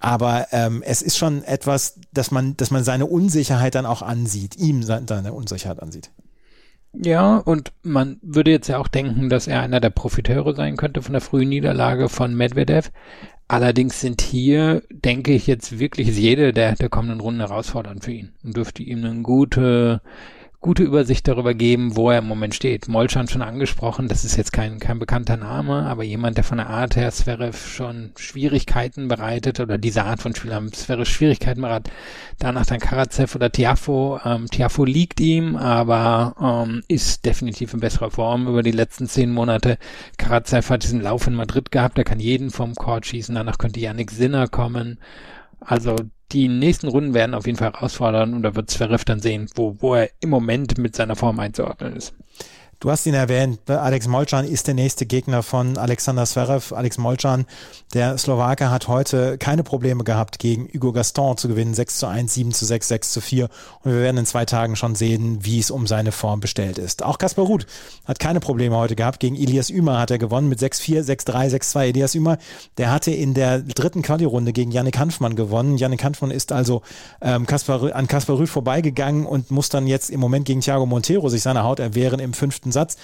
Aber 0.00 0.48
ähm, 0.52 0.82
es 0.82 1.00
ist 1.00 1.16
schon 1.16 1.42
etwas, 1.44 1.94
dass 2.12 2.30
man, 2.30 2.56
dass 2.58 2.70
man 2.70 2.84
seine 2.84 3.06
Unsicherheit 3.06 3.74
dann 3.74 3.86
auch 3.86 4.02
ansieht, 4.02 4.56
ihm 4.56 4.82
seine 4.82 5.32
Unsicherheit 5.32 5.80
ansieht. 5.80 6.10
Ja, 6.96 7.38
und 7.38 7.72
man 7.82 8.18
würde 8.22 8.52
jetzt 8.52 8.68
ja 8.68 8.78
auch 8.78 8.88
denken, 8.88 9.28
dass 9.28 9.48
er 9.48 9.62
einer 9.62 9.80
der 9.80 9.90
Profiteure 9.90 10.54
sein 10.54 10.76
könnte 10.76 11.02
von 11.02 11.12
der 11.12 11.20
frühen 11.20 11.48
Niederlage 11.48 12.08
von 12.08 12.34
Medvedev. 12.34 12.90
Allerdings 13.48 14.00
sind 14.00 14.20
hier, 14.22 14.82
denke 14.90 15.32
ich, 15.32 15.46
jetzt 15.46 15.78
wirklich 15.78 16.16
jede 16.16 16.52
der, 16.52 16.76
der 16.76 16.88
kommenden 16.88 17.20
Runden 17.20 17.40
herausfordernd 17.40 18.04
für 18.04 18.12
ihn 18.12 18.32
und 18.42 18.56
dürfte 18.56 18.82
ihm 18.82 19.04
eine 19.04 19.22
gute, 19.22 20.00
gute 20.64 20.82
Übersicht 20.82 21.28
darüber 21.28 21.52
geben, 21.52 21.94
wo 21.94 22.10
er 22.10 22.20
im 22.20 22.26
Moment 22.26 22.54
steht. 22.54 22.88
Molchan 22.88 23.28
schon 23.28 23.42
angesprochen, 23.42 24.08
das 24.08 24.24
ist 24.24 24.38
jetzt 24.38 24.50
kein, 24.50 24.78
kein 24.78 24.98
bekannter 24.98 25.36
Name, 25.36 25.84
aber 25.84 26.04
jemand, 26.04 26.38
der 26.38 26.44
von 26.44 26.56
der 26.56 26.70
Art 26.70 26.96
her 26.96 27.12
Zverev 27.12 27.54
schon 27.54 28.12
Schwierigkeiten 28.16 29.06
bereitet 29.06 29.60
oder 29.60 29.76
diese 29.76 30.04
Art 30.04 30.22
von 30.22 30.34
Spielern 30.34 30.72
Zverev 30.72 31.06
Schwierigkeiten 31.06 31.60
bereitet. 31.60 31.92
Danach 32.38 32.64
dann 32.64 32.80
Karatsev 32.80 33.34
oder 33.34 33.52
Tiafo. 33.52 34.18
Ähm, 34.24 34.46
Tiafo 34.46 34.86
liegt 34.86 35.20
ihm, 35.20 35.56
aber 35.56 36.34
ähm, 36.40 36.82
ist 36.88 37.26
definitiv 37.26 37.74
in 37.74 37.80
besserer 37.80 38.10
Form 38.10 38.48
über 38.48 38.62
die 38.62 38.70
letzten 38.70 39.06
zehn 39.06 39.32
Monate. 39.32 39.76
Karatsev 40.16 40.70
hat 40.70 40.82
diesen 40.82 41.02
Lauf 41.02 41.26
in 41.26 41.34
Madrid 41.34 41.72
gehabt, 41.72 41.98
der 41.98 42.04
kann 42.04 42.20
jeden 42.20 42.48
vom 42.48 42.74
Court 42.74 43.04
schießen. 43.04 43.34
Danach 43.34 43.58
könnte 43.58 43.80
Yannick 43.80 44.10
Sinner 44.10 44.48
kommen. 44.48 44.98
Also 45.60 45.94
die 46.32 46.48
nächsten 46.48 46.88
Runden 46.88 47.14
werden 47.14 47.34
auf 47.34 47.46
jeden 47.46 47.58
Fall 47.58 47.72
herausfordern 47.72 48.34
und 48.34 48.42
da 48.42 48.54
wird 48.54 48.70
Zverev 48.70 49.04
dann 49.04 49.20
sehen, 49.20 49.48
wo, 49.54 49.76
wo 49.80 49.94
er 49.94 50.10
im 50.20 50.30
Moment 50.30 50.78
mit 50.78 50.96
seiner 50.96 51.16
Form 51.16 51.38
einzuordnen 51.38 51.96
ist. 51.96 52.14
Du 52.80 52.90
hast 52.90 53.06
ihn 53.06 53.14
erwähnt, 53.14 53.70
Alex 53.70 54.08
Molchan 54.08 54.44
ist 54.46 54.66
der 54.66 54.74
nächste 54.74 55.06
Gegner 55.06 55.42
von 55.42 55.78
Alexander 55.78 56.24
Zverev. 56.24 56.74
Alex 56.74 56.98
Molchan, 56.98 57.46
der 57.92 58.18
Slowake, 58.18 58.70
hat 58.70 58.88
heute 58.88 59.38
keine 59.38 59.62
Probleme 59.62 60.04
gehabt, 60.04 60.38
gegen 60.38 60.68
Hugo 60.72 60.92
Gaston 60.92 61.36
zu 61.36 61.48
gewinnen. 61.48 61.74
6 61.74 61.98
zu 61.98 62.06
1, 62.06 62.34
7 62.34 62.52
zu 62.52 62.64
6, 62.64 62.88
6 62.88 63.12
zu 63.12 63.20
4. 63.20 63.48
Und 63.82 63.92
wir 63.92 64.00
werden 64.00 64.18
in 64.18 64.26
zwei 64.26 64.44
Tagen 64.44 64.76
schon 64.76 64.94
sehen, 64.94 65.38
wie 65.42 65.58
es 65.58 65.70
um 65.70 65.86
seine 65.86 66.12
Form 66.12 66.40
bestellt 66.40 66.78
ist. 66.78 67.02
Auch 67.02 67.18
Kaspar 67.18 67.44
Ruth 67.44 67.66
hat 68.04 68.18
keine 68.18 68.40
Probleme 68.40 68.76
heute 68.76 68.96
gehabt. 68.96 69.20
Gegen 69.20 69.36
Elias 69.36 69.70
Ümer 69.70 69.98
hat 69.98 70.10
er 70.10 70.18
gewonnen 70.18 70.48
mit 70.48 70.60
6-4, 70.60 71.02
6-3, 71.02 71.56
6-2. 71.56 71.84
Elias 71.88 72.14
Ümer, 72.14 72.38
der 72.78 72.90
hatte 72.90 73.10
in 73.10 73.34
der 73.34 73.60
dritten 73.60 74.02
Quali-Runde 74.02 74.52
gegen 74.52 74.70
Yannick 74.70 74.98
Hanfmann 74.98 75.36
gewonnen. 75.36 75.78
Yannick 75.78 76.04
Hanfmann 76.04 76.30
ist 76.30 76.52
also 76.52 76.82
ähm, 77.20 77.46
Kaspar, 77.46 77.94
an 77.94 78.08
Kaspar 78.08 78.36
Ruth 78.36 78.48
vorbeigegangen 78.48 79.26
und 79.26 79.50
muss 79.50 79.68
dann 79.68 79.86
jetzt 79.86 80.10
im 80.10 80.20
Moment 80.20 80.46
gegen 80.46 80.60
Thiago 80.60 80.86
Montero 80.86 81.28
sich 81.28 81.42
seine 81.42 81.62
Haut 81.62 81.78
erwehren 81.78 82.20
im 82.20 82.34
fünften 82.34 82.63
Satz. 82.72 82.96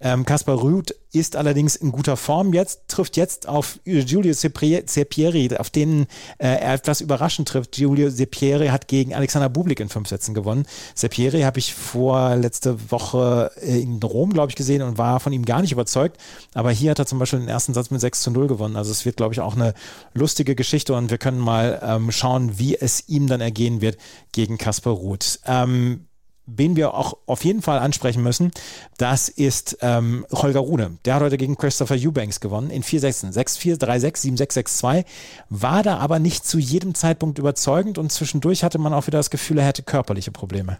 Ähm, 0.00 0.26
Kaspar 0.26 0.60
Rüth 0.62 0.94
ist 1.12 1.34
allerdings 1.36 1.76
in 1.76 1.92
guter 1.92 2.16
Form 2.16 2.52
jetzt, 2.52 2.88
trifft 2.88 3.16
jetzt 3.16 3.48
auf 3.48 3.78
Giulio 3.84 4.34
Sepieri, 4.34 5.56
auf 5.56 5.70
den 5.70 6.02
äh, 6.38 6.48
er 6.48 6.74
etwas 6.74 7.00
überraschend 7.00 7.48
trifft. 7.48 7.72
Giulio 7.72 8.10
Sepieri 8.10 8.66
hat 8.66 8.88
gegen 8.88 9.14
Alexander 9.14 9.48
Bublik 9.48 9.80
in 9.80 9.88
fünf 9.88 10.08
Sätzen 10.08 10.34
gewonnen. 10.34 10.66
Sepieri 10.94 11.42
habe 11.42 11.58
ich 11.58 11.74
vor 11.74 12.36
letzte 12.36 12.90
Woche 12.90 13.52
äh, 13.62 13.80
in 13.80 14.02
Rom, 14.02 14.32
glaube 14.32 14.50
ich, 14.50 14.56
gesehen 14.56 14.82
und 14.82 14.98
war 14.98 15.20
von 15.20 15.32
ihm 15.32 15.44
gar 15.44 15.62
nicht 15.62 15.72
überzeugt. 15.72 16.20
Aber 16.52 16.70
hier 16.70 16.90
hat 16.90 16.98
er 16.98 17.06
zum 17.06 17.18
Beispiel 17.18 17.38
den 17.38 17.48
ersten 17.48 17.72
Satz 17.72 17.90
mit 17.90 18.00
6 18.00 18.20
zu 18.20 18.30
0 18.30 18.48
gewonnen. 18.48 18.76
Also 18.76 18.90
es 18.90 19.06
wird, 19.06 19.16
glaube 19.16 19.32
ich, 19.32 19.40
auch 19.40 19.54
eine 19.54 19.74
lustige 20.12 20.54
Geschichte 20.54 20.94
und 20.94 21.10
wir 21.10 21.18
können 21.18 21.38
mal 21.38 21.80
ähm, 21.82 22.10
schauen, 22.10 22.58
wie 22.58 22.76
es 22.76 23.08
ihm 23.08 23.28
dann 23.28 23.40
ergehen 23.40 23.80
wird 23.80 23.96
gegen 24.32 24.58
Kaspar 24.58 24.92
Ruth. 24.92 25.38
Ähm, 25.46 26.08
wen 26.46 26.76
wir 26.76 26.94
auch 26.94 27.16
auf 27.26 27.44
jeden 27.44 27.62
Fall 27.62 27.78
ansprechen 27.78 28.22
müssen, 28.22 28.50
das 28.98 29.28
ist 29.28 29.78
ähm, 29.80 30.26
Holger 30.32 30.60
Rune. 30.60 30.98
Der 31.04 31.14
hat 31.14 31.22
heute 31.22 31.36
gegen 31.36 31.56
Christopher 31.56 31.96
Eubanks 31.96 32.40
gewonnen 32.40 32.70
in 32.70 32.82
vier 32.82 33.00
Sätzen. 33.00 33.30
6-4, 33.30 33.80
3-6, 33.80 34.36
7-6, 34.36 34.80
6-2. 34.80 35.04
War 35.48 35.82
da 35.82 35.98
aber 35.98 36.18
nicht 36.18 36.44
zu 36.44 36.58
jedem 36.58 36.94
Zeitpunkt 36.94 37.38
überzeugend 37.38 37.98
und 37.98 38.12
zwischendurch 38.12 38.64
hatte 38.64 38.78
man 38.78 38.92
auch 38.92 39.06
wieder 39.06 39.18
das 39.18 39.30
Gefühl, 39.30 39.58
er 39.58 39.66
hätte 39.66 39.82
körperliche 39.82 40.30
Probleme. 40.30 40.78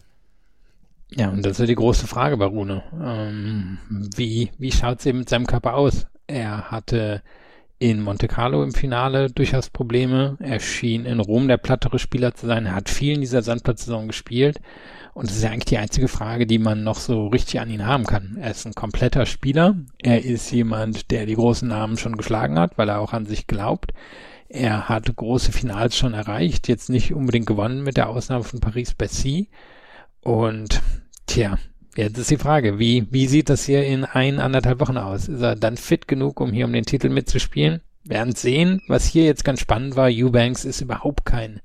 Ja, 1.10 1.30
und 1.30 1.44
das 1.44 1.52
ist 1.52 1.58
ja 1.60 1.66
die 1.66 1.74
große 1.74 2.06
Frage 2.06 2.36
bei 2.36 2.46
Rune. 2.46 2.82
Ähm, 3.00 3.78
wie 4.16 4.50
wie 4.58 4.72
schaut 4.72 5.00
es 5.00 5.06
eben 5.06 5.18
mit 5.18 5.28
seinem 5.28 5.46
Körper 5.46 5.74
aus? 5.74 6.06
Er 6.26 6.70
hatte 6.70 7.22
in 7.78 8.00
Monte 8.00 8.28
Carlo 8.28 8.62
im 8.62 8.72
Finale 8.72 9.30
durchaus 9.30 9.70
Probleme. 9.70 10.36
Er 10.40 10.60
schien 10.60 11.04
in 11.04 11.20
Rom 11.20 11.48
der 11.48 11.58
plattere 11.58 11.98
Spieler 11.98 12.34
zu 12.34 12.46
sein. 12.46 12.66
Er 12.66 12.74
hat 12.74 12.88
viel 12.88 13.14
in 13.14 13.20
dieser 13.20 13.42
Sandplatzsaison 13.42 14.06
gespielt. 14.06 14.60
Und 15.14 15.28
das 15.28 15.36
ist 15.36 15.44
ja 15.44 15.50
eigentlich 15.50 15.66
die 15.66 15.78
einzige 15.78 16.08
Frage, 16.08 16.44
die 16.46 16.58
man 16.58 16.82
noch 16.82 16.98
so 16.98 17.28
richtig 17.28 17.60
an 17.60 17.70
ihn 17.70 17.86
haben 17.86 18.04
kann. 18.04 18.36
Er 18.40 18.50
ist 18.50 18.66
ein 18.66 18.74
kompletter 18.74 19.26
Spieler. 19.26 19.76
Er 20.02 20.24
ist 20.24 20.50
jemand, 20.50 21.12
der 21.12 21.24
die 21.24 21.36
großen 21.36 21.68
Namen 21.68 21.96
schon 21.96 22.16
geschlagen 22.16 22.58
hat, 22.58 22.76
weil 22.76 22.88
er 22.88 22.98
auch 22.98 23.12
an 23.12 23.24
sich 23.24 23.46
glaubt. 23.46 23.92
Er 24.48 24.88
hat 24.88 25.14
große 25.14 25.52
Finals 25.52 25.96
schon 25.96 26.14
erreicht, 26.14 26.68
jetzt 26.68 26.90
nicht 26.90 27.14
unbedingt 27.14 27.46
gewonnen 27.46 27.84
mit 27.84 27.96
der 27.96 28.08
Ausnahme 28.08 28.42
von 28.42 28.60
Paris-Bercy. 28.60 29.50
Und 30.20 30.82
tja, 31.26 31.58
jetzt 31.96 32.18
ist 32.18 32.30
die 32.30 32.36
Frage, 32.36 32.80
wie, 32.80 33.06
wie 33.10 33.28
sieht 33.28 33.50
das 33.50 33.64
hier 33.64 33.86
in 33.86 34.04
ein, 34.04 34.40
anderthalb 34.40 34.80
Wochen 34.80 34.96
aus? 34.96 35.28
Ist 35.28 35.42
er 35.42 35.54
dann 35.54 35.76
fit 35.76 36.08
genug, 36.08 36.40
um 36.40 36.52
hier 36.52 36.66
um 36.66 36.72
den 36.72 36.86
Titel 36.86 37.08
mitzuspielen? 37.08 37.82
Werden 38.04 38.34
sehen. 38.34 38.82
Was 38.86 39.06
hier 39.06 39.24
jetzt 39.24 39.44
ganz 39.44 39.60
spannend 39.60 39.96
war, 39.96 40.08
Eubanks 40.10 40.64
ist 40.64 40.80
überhaupt 40.80 41.24
kein, 41.24 41.60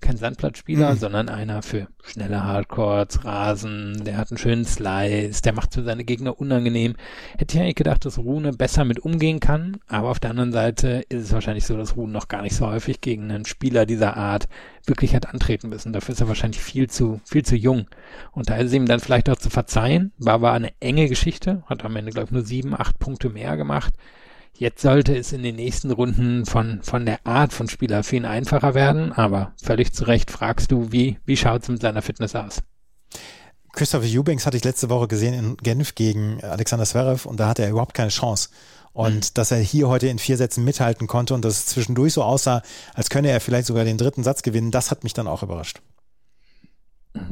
kein 0.00 0.16
Sandplatzspieler, 0.16 0.94
mhm. 0.94 0.98
sondern 0.98 1.28
einer 1.28 1.62
für 1.62 1.88
schnelle 2.02 2.44
Hardcourts, 2.44 3.24
Rasen, 3.24 4.02
der 4.04 4.16
hat 4.16 4.30
einen 4.30 4.38
schönen 4.38 4.64
Slice, 4.64 5.42
der 5.42 5.52
macht 5.52 5.74
für 5.74 5.82
seine 5.82 6.04
Gegner 6.04 6.40
unangenehm. 6.40 6.94
Hätte 7.36 7.56
ich 7.56 7.62
eigentlich 7.62 7.74
gedacht, 7.76 8.04
dass 8.04 8.18
Rune 8.18 8.52
besser 8.52 8.84
mit 8.84 9.00
umgehen 9.00 9.40
kann, 9.40 9.78
aber 9.86 10.10
auf 10.10 10.20
der 10.20 10.30
anderen 10.30 10.52
Seite 10.52 11.04
ist 11.08 11.24
es 11.24 11.32
wahrscheinlich 11.32 11.66
so, 11.66 11.76
dass 11.76 11.96
Rune 11.96 12.12
noch 12.12 12.28
gar 12.28 12.42
nicht 12.42 12.56
so 12.56 12.66
häufig 12.66 13.00
gegen 13.00 13.30
einen 13.30 13.44
Spieler 13.44 13.86
dieser 13.86 14.16
Art 14.16 14.48
wirklich 14.86 15.14
hat 15.14 15.28
antreten 15.28 15.68
müssen. 15.68 15.92
Dafür 15.92 16.14
ist 16.14 16.20
er 16.20 16.28
wahrscheinlich 16.28 16.60
viel 16.60 16.88
zu, 16.88 17.20
viel 17.24 17.44
zu 17.44 17.54
jung. 17.54 17.86
Und 18.32 18.50
da 18.50 18.56
ist 18.56 18.68
es 18.68 18.72
ihm 18.72 18.86
dann 18.86 19.00
vielleicht 19.00 19.28
auch 19.30 19.36
zu 19.36 19.50
verzeihen. 19.50 20.12
War 20.18 20.34
aber 20.34 20.52
eine 20.52 20.72
enge 20.80 21.08
Geschichte, 21.08 21.62
hat 21.66 21.84
am 21.84 21.96
Ende, 21.96 22.10
glaube 22.10 22.26
ich, 22.26 22.32
nur 22.32 22.42
sieben, 22.42 22.74
acht 22.74 22.98
Punkte 22.98 23.28
mehr 23.28 23.56
gemacht. 23.56 23.94
Jetzt 24.56 24.82
sollte 24.82 25.16
es 25.16 25.32
in 25.32 25.42
den 25.42 25.56
nächsten 25.56 25.90
Runden 25.90 26.46
von, 26.46 26.82
von 26.82 27.06
der 27.06 27.26
Art 27.26 27.52
von 27.52 27.68
Spieler 27.68 28.02
viel 28.02 28.26
einfacher 28.26 28.74
werden, 28.74 29.12
aber 29.12 29.52
völlig 29.62 29.92
zu 29.92 30.04
Recht 30.04 30.30
fragst 30.30 30.70
du, 30.70 30.92
wie, 30.92 31.18
wie 31.24 31.36
schaut 31.36 31.62
es 31.62 31.68
mit 31.68 31.80
seiner 31.80 32.02
Fitness 32.02 32.34
aus? 32.34 32.62
Christopher 33.72 34.06
Eubanks 34.06 34.44
hatte 34.44 34.58
ich 34.58 34.64
letzte 34.64 34.90
Woche 34.90 35.08
gesehen 35.08 35.32
in 35.32 35.56
Genf 35.56 35.94
gegen 35.94 36.42
Alexander 36.44 36.84
Zverev 36.84 37.26
und 37.26 37.40
da 37.40 37.48
hatte 37.48 37.62
er 37.62 37.70
überhaupt 37.70 37.94
keine 37.94 38.10
Chance. 38.10 38.50
Und 38.92 39.14
mhm. 39.14 39.34
dass 39.34 39.50
er 39.50 39.58
hier 39.58 39.88
heute 39.88 40.08
in 40.08 40.18
vier 40.18 40.36
Sätzen 40.36 40.64
mithalten 40.64 41.06
konnte 41.06 41.32
und 41.32 41.44
dass 41.44 41.58
es 41.58 41.66
zwischendurch 41.66 42.12
so 42.12 42.22
aussah, 42.22 42.62
als 42.92 43.08
könne 43.08 43.30
er 43.30 43.40
vielleicht 43.40 43.66
sogar 43.66 43.84
den 43.84 43.96
dritten 43.96 44.22
Satz 44.22 44.42
gewinnen, 44.42 44.70
das 44.70 44.90
hat 44.90 45.02
mich 45.02 45.14
dann 45.14 45.26
auch 45.26 45.42
überrascht. 45.42 45.80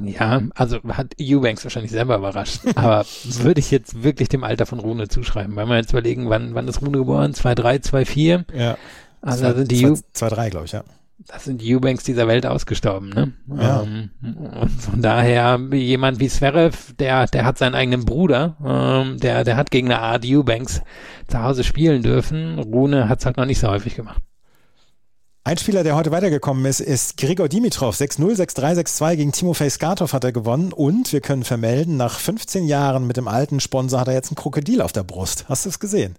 Ja, 0.04 0.42
also 0.54 0.78
hat 0.88 1.14
Eubanks 1.18 1.64
wahrscheinlich 1.64 1.90
selber 1.90 2.16
überrascht. 2.18 2.60
Aber 2.74 3.04
würde 3.24 3.60
ich 3.60 3.70
jetzt 3.70 4.02
wirklich 4.02 4.28
dem 4.28 4.44
Alter 4.44 4.66
von 4.66 4.78
Rune 4.78 5.08
zuschreiben, 5.08 5.56
weil 5.56 5.66
wir 5.66 5.76
jetzt 5.76 5.92
überlegen, 5.92 6.28
wann, 6.28 6.54
wann 6.54 6.68
ist 6.68 6.82
Rune 6.82 6.98
geboren? 6.98 7.32
2-3, 7.32 7.82
2-4? 7.90 8.44
Ja. 8.54 8.76
Also 9.22 9.44
zwei, 9.44 9.52
sind 9.54 9.70
die 9.70 9.86
2-3, 9.86 10.50
glaube 10.50 10.66
ich, 10.66 10.72
ja. 10.72 10.84
Das 11.26 11.44
sind 11.44 11.60
die 11.60 11.74
Eubanks 11.74 12.04
dieser 12.04 12.26
Welt 12.28 12.46
ausgestorben, 12.46 13.10
ne? 13.10 13.32
Ja. 13.54 13.82
Ähm, 13.82 14.10
und 14.22 14.70
von 14.70 15.02
daher, 15.02 15.60
jemand 15.72 16.18
wie 16.18 16.28
Zverev, 16.28 16.94
der, 16.98 17.26
der 17.26 17.44
hat 17.44 17.58
seinen 17.58 17.74
eigenen 17.74 18.06
Bruder, 18.06 18.56
ähm, 18.64 19.18
der, 19.18 19.44
der 19.44 19.56
hat 19.56 19.70
gegen 19.70 19.88
eine 19.88 20.00
Art 20.00 20.24
Eubanks 20.26 20.80
zu 21.28 21.42
Hause 21.42 21.62
spielen 21.62 22.02
dürfen. 22.02 22.58
Rune 22.58 23.08
hat 23.08 23.20
es 23.20 23.26
halt 23.26 23.36
noch 23.36 23.44
nicht 23.44 23.60
so 23.60 23.68
häufig 23.68 23.96
gemacht. 23.96 24.22
Ein 25.42 25.56
Spieler, 25.56 25.82
der 25.82 25.96
heute 25.96 26.10
weitergekommen 26.10 26.66
ist, 26.66 26.80
ist 26.80 27.16
Grigor 27.16 27.48
Dimitrov. 27.48 27.96
6-0, 27.96 28.36
6-3, 28.36 28.78
6-2 28.80 29.16
gegen 29.16 29.32
Timofey 29.32 29.70
Skatov 29.70 30.12
hat 30.12 30.22
er 30.22 30.32
gewonnen. 30.32 30.70
Und 30.70 31.14
wir 31.14 31.22
können 31.22 31.44
vermelden, 31.44 31.96
nach 31.96 32.18
15 32.18 32.66
Jahren 32.66 33.06
mit 33.06 33.16
dem 33.16 33.26
alten 33.26 33.58
Sponsor 33.58 34.00
hat 34.00 34.08
er 34.08 34.14
jetzt 34.14 34.30
ein 34.30 34.34
Krokodil 34.34 34.82
auf 34.82 34.92
der 34.92 35.02
Brust. 35.02 35.46
Hast 35.48 35.64
du 35.64 35.70
es 35.70 35.78
gesehen? 35.78 36.16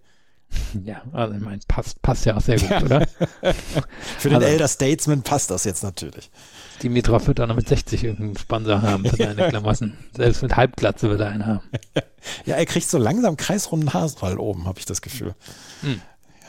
Ja, 0.83 1.03
also 1.13 1.35
ich 1.35 1.41
meine, 1.41 1.59
passt, 1.67 2.01
passt 2.01 2.25
ja 2.25 2.35
auch 2.35 2.41
sehr 2.41 2.57
gut, 2.57 2.83
oder? 2.83 3.07
für 4.17 4.29
den 4.29 4.37
also, 4.37 4.47
Elder 4.47 4.67
Statesman 4.67 5.21
passt 5.21 5.51
das 5.51 5.65
jetzt 5.65 5.83
natürlich. 5.83 6.31
Dimitrov 6.81 7.27
wird 7.27 7.39
auch 7.39 7.47
noch 7.47 7.55
mit 7.55 7.69
60 7.69 8.03
irgendeinen 8.03 8.37
Sponsor 8.37 8.81
haben 8.81 9.05
für 9.05 9.15
seine 9.15 9.47
Klamotten. 9.49 9.97
Selbst 10.17 10.41
mit 10.41 10.57
Halbglatze 10.57 11.09
wird 11.09 11.21
er 11.21 11.29
einen 11.29 11.45
haben. 11.45 11.69
ja, 12.45 12.55
er 12.55 12.65
kriegt 12.65 12.89
so 12.89 12.97
langsam 12.97 13.37
kreisrunden 13.37 13.93
Haarfall 13.93 14.39
oben, 14.39 14.65
habe 14.65 14.79
ich 14.79 14.85
das 14.85 15.01
Gefühl. 15.01 15.35
Hm. 15.81 16.01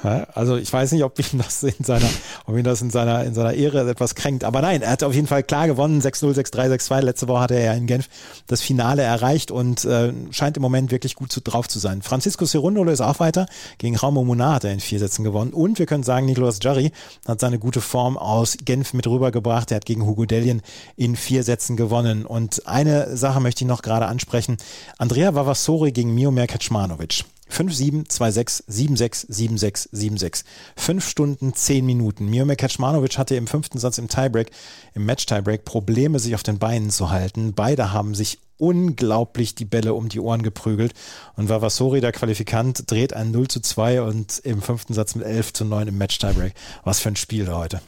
Also 0.03 0.57
ich 0.57 0.73
weiß 0.73 0.93
nicht, 0.93 1.05
ob 1.05 1.19
ihn 1.19 1.39
das 1.39 1.63
in 1.63 1.85
seiner, 1.85 2.09
ob 2.47 2.57
ihn 2.57 2.65
das 2.65 2.83
in 2.83 2.91
seiner, 2.91 3.25
in 3.25 3.35
seiner 3.35 3.55
Ehre 3.55 3.89
etwas 3.89 4.15
kränkt. 4.15 4.45
Aber 4.45 4.61
nein, 4.61 4.83
er 4.83 4.91
hat 4.91 5.03
auf 5.03 5.15
jeden 5.15 5.27
Fall 5.27 5.43
klar 5.43 5.67
gewonnen. 5.67 6.01
6-0, 6.01 6.35
6-3, 6.35 6.75
6-2. 6.75 7.01
Letzte 7.01 7.29
Woche 7.29 7.41
hatte 7.41 7.55
er 7.55 7.65
ja 7.65 7.73
in 7.75 7.87
Genf 7.87 8.09
das 8.47 8.61
Finale 8.61 9.03
erreicht 9.03 9.51
und 9.51 9.85
äh, 9.85 10.13
scheint 10.31 10.57
im 10.57 10.63
Moment 10.63 10.91
wirklich 10.91 11.15
gut 11.15 11.31
zu, 11.31 11.41
drauf 11.41 11.69
zu 11.69 11.79
sein. 11.79 12.03
Francisco 12.03 12.45
Cerundolo 12.47 12.91
ist 12.91 13.01
auch 13.01 13.21
weiter. 13.21 13.47
Gegen 13.79 13.97
Raumo 13.97 14.25
Munar 14.25 14.55
hat 14.55 14.65
er 14.65 14.73
in 14.73 14.81
vier 14.81 14.99
Sätzen 14.99 15.25
gewonnen. 15.25 15.53
Und 15.53 15.79
wir 15.79 15.87
können 15.87 16.03
sagen, 16.03 16.27
Nicolas 16.27 16.59
Jarry 16.61 16.93
hat 17.27 17.41
seine 17.41 17.59
gute 17.59 17.81
Form 17.81 18.19
aus 18.19 18.57
Genf 18.65 18.95
mit 18.95 19.07
rübergebracht. 19.07 19.71
Er 19.71 19.77
hat 19.77 19.87
gegen 19.87 20.05
Hugo 20.07 20.25
Dellien 20.25 20.63
in 20.97 21.17
vier 21.17 21.45
Sätzen 21.45 21.77
gewonnen. 21.77 22.27
Und 22.27 22.67
eine 22.67 23.17
Sache 23.17 23.41
möchte 23.41 23.65
ich 23.65 23.69
noch 23.69 23.83
gerade 23.83 24.07
ansprechen. 24.07 24.57
Andrea 24.99 25.35
Vavassori 25.35 25.93
gegen 25.93 26.15
Miomir 26.15 26.47
Kaczmanowicz. 26.47 27.25
5-7, 27.53 28.09
2-6, 28.09 28.65
7-6, 28.69 29.31
7-6, 29.31 29.91
7-6. 29.93 30.45
Fünf 30.77 31.09
Stunden, 31.09 31.55
zehn 31.55 31.85
Minuten. 31.85 32.27
Miomir 32.27 32.57
Kaczmanowicz 32.57 33.19
hatte 33.19 33.37
im 33.37 33.47
fünften 33.47 33.79
Satz 33.79 33.99
im 33.99 34.09
Tiebreak, 34.09 34.51
im 34.95 35.05
Match-Tiebreak, 35.05 35.65
Probleme, 35.65 36.19
sich 36.19 36.35
auf 36.35 36.43
den 36.43 36.59
Beinen 36.59 36.91
zu 36.91 37.11
halten. 37.11 37.53
Beide 37.55 37.93
haben 37.93 38.15
sich 38.15 38.39
unglaublich 38.57 39.55
die 39.55 39.65
Bälle 39.65 39.93
um 39.93 40.09
die 40.09 40.21
Ohren 40.21 40.43
geprügelt. 40.43 40.95
Und 41.37 41.49
Vavasori, 41.49 42.01
der 42.01 42.13
Qualifikant, 42.13 42.91
dreht 42.91 43.13
ein 43.13 43.31
0 43.31 43.49
zu 43.49 43.61
2 43.61 44.03
und 44.03 44.39
im 44.45 44.63
fünften 44.63 44.95
Satz 44.95 45.15
mit 45.15 45.27
11 45.27 45.53
zu 45.53 45.65
9 45.65 45.89
im 45.89 45.99
Match-Tiebreak. 45.99 46.55
Was 46.85 47.01
für 47.01 47.09
ein 47.09 47.17
Spiel 47.17 47.45
da 47.45 47.59
heute. 47.59 47.81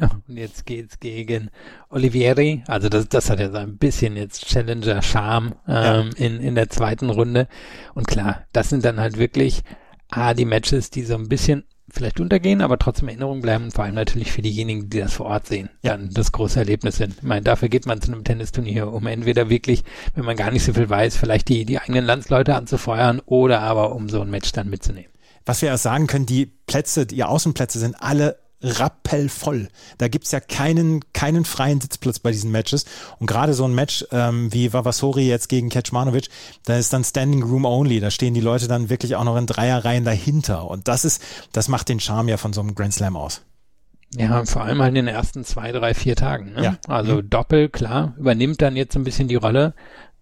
Ja, 0.00 0.10
und 0.28 0.36
jetzt 0.36 0.66
geht's 0.66 0.98
gegen 1.00 1.50
Olivieri. 1.90 2.64
Also 2.66 2.88
das, 2.88 3.08
das 3.08 3.30
hat 3.30 3.40
ja 3.40 3.50
so 3.50 3.58
ein 3.58 3.76
bisschen 3.78 4.16
jetzt 4.16 4.46
Challenger-Charme 4.46 5.54
ähm, 5.68 6.10
ja. 6.16 6.26
in, 6.26 6.40
in 6.40 6.54
der 6.54 6.68
zweiten 6.70 7.10
Runde. 7.10 7.48
Und 7.94 8.06
klar, 8.06 8.44
das 8.52 8.70
sind 8.70 8.84
dann 8.84 9.00
halt 9.00 9.18
wirklich 9.18 9.62
ah, 10.10 10.34
die 10.34 10.44
Matches, 10.44 10.90
die 10.90 11.02
so 11.02 11.14
ein 11.14 11.28
bisschen 11.28 11.64
vielleicht 11.90 12.18
untergehen, 12.18 12.60
aber 12.60 12.78
trotzdem 12.78 13.08
Erinnerung 13.08 13.40
bleiben 13.40 13.64
und 13.64 13.72
vor 13.72 13.84
allem 13.84 13.94
natürlich 13.94 14.32
für 14.32 14.42
diejenigen, 14.42 14.88
die 14.88 15.00
das 15.00 15.14
vor 15.14 15.26
Ort 15.26 15.46
sehen, 15.46 15.70
dann 15.82 16.10
das 16.12 16.32
große 16.32 16.58
Erlebnis 16.58 16.96
sind. 16.96 17.14
Ich 17.18 17.22
meine, 17.22 17.42
dafür 17.42 17.68
geht 17.68 17.86
man 17.86 18.00
zu 18.00 18.10
einem 18.10 18.24
Tennisturnier, 18.24 18.92
um 18.92 19.06
entweder 19.06 19.50
wirklich, 19.50 19.84
wenn 20.14 20.24
man 20.24 20.36
gar 20.36 20.50
nicht 20.50 20.64
so 20.64 20.72
viel 20.72 20.88
weiß, 20.88 21.16
vielleicht 21.16 21.48
die, 21.48 21.64
die 21.64 21.78
eigenen 21.78 22.04
Landsleute 22.04 22.54
anzufeuern 22.54 23.20
oder 23.26 23.60
aber 23.60 23.94
um 23.94 24.08
so 24.08 24.20
ein 24.22 24.30
Match 24.30 24.50
dann 24.52 24.70
mitzunehmen. 24.70 25.10
Was 25.46 25.60
wir 25.60 25.74
auch 25.74 25.78
sagen 25.78 26.06
können, 26.06 26.26
die 26.26 26.46
Plätze, 26.46 27.06
die 27.06 27.22
Außenplätze 27.22 27.78
sind 27.78 27.96
alle 28.00 28.38
rappelvoll. 28.64 29.68
Da 29.98 30.08
gibt's 30.08 30.32
ja 30.32 30.40
keinen, 30.40 31.00
keinen 31.12 31.44
freien 31.44 31.80
Sitzplatz 31.80 32.18
bei 32.18 32.30
diesen 32.32 32.50
Matches. 32.50 32.84
Und 33.18 33.26
gerade 33.26 33.54
so 33.54 33.64
ein 33.64 33.74
Match 33.74 34.04
ähm, 34.10 34.52
wie 34.52 34.72
Vavasori 34.72 35.28
jetzt 35.28 35.48
gegen 35.48 35.68
Kecmanovic, 35.68 36.28
da 36.64 36.76
ist 36.76 36.92
dann 36.92 37.04
Standing 37.04 37.42
Room 37.42 37.64
Only. 37.64 38.00
Da 38.00 38.10
stehen 38.10 38.34
die 38.34 38.40
Leute 38.40 38.68
dann 38.68 38.90
wirklich 38.90 39.16
auch 39.16 39.24
noch 39.24 39.36
in 39.36 39.46
Dreierreihen 39.46 40.04
dahinter. 40.04 40.68
Und 40.70 40.88
das 40.88 41.04
ist, 41.04 41.22
das 41.52 41.68
macht 41.68 41.88
den 41.88 42.00
Charme 42.00 42.28
ja 42.28 42.36
von 42.36 42.52
so 42.52 42.60
einem 42.60 42.74
Grand 42.74 42.94
Slam 42.94 43.16
aus. 43.16 43.42
Ja, 44.16 44.44
vor 44.44 44.62
allem 44.62 44.80
halt 44.80 44.90
in 44.90 45.06
den 45.06 45.08
ersten 45.08 45.44
zwei, 45.44 45.72
drei, 45.72 45.92
vier 45.92 46.14
Tagen. 46.14 46.52
Ne? 46.54 46.62
Ja. 46.62 46.76
Also 46.86 47.16
Mhm. 47.16 47.30
Doppel, 47.30 47.68
klar, 47.68 48.14
übernimmt 48.16 48.62
dann 48.62 48.76
jetzt 48.76 48.92
so 48.92 49.00
ein 49.00 49.04
bisschen 49.04 49.28
die 49.28 49.34
Rolle. 49.34 49.74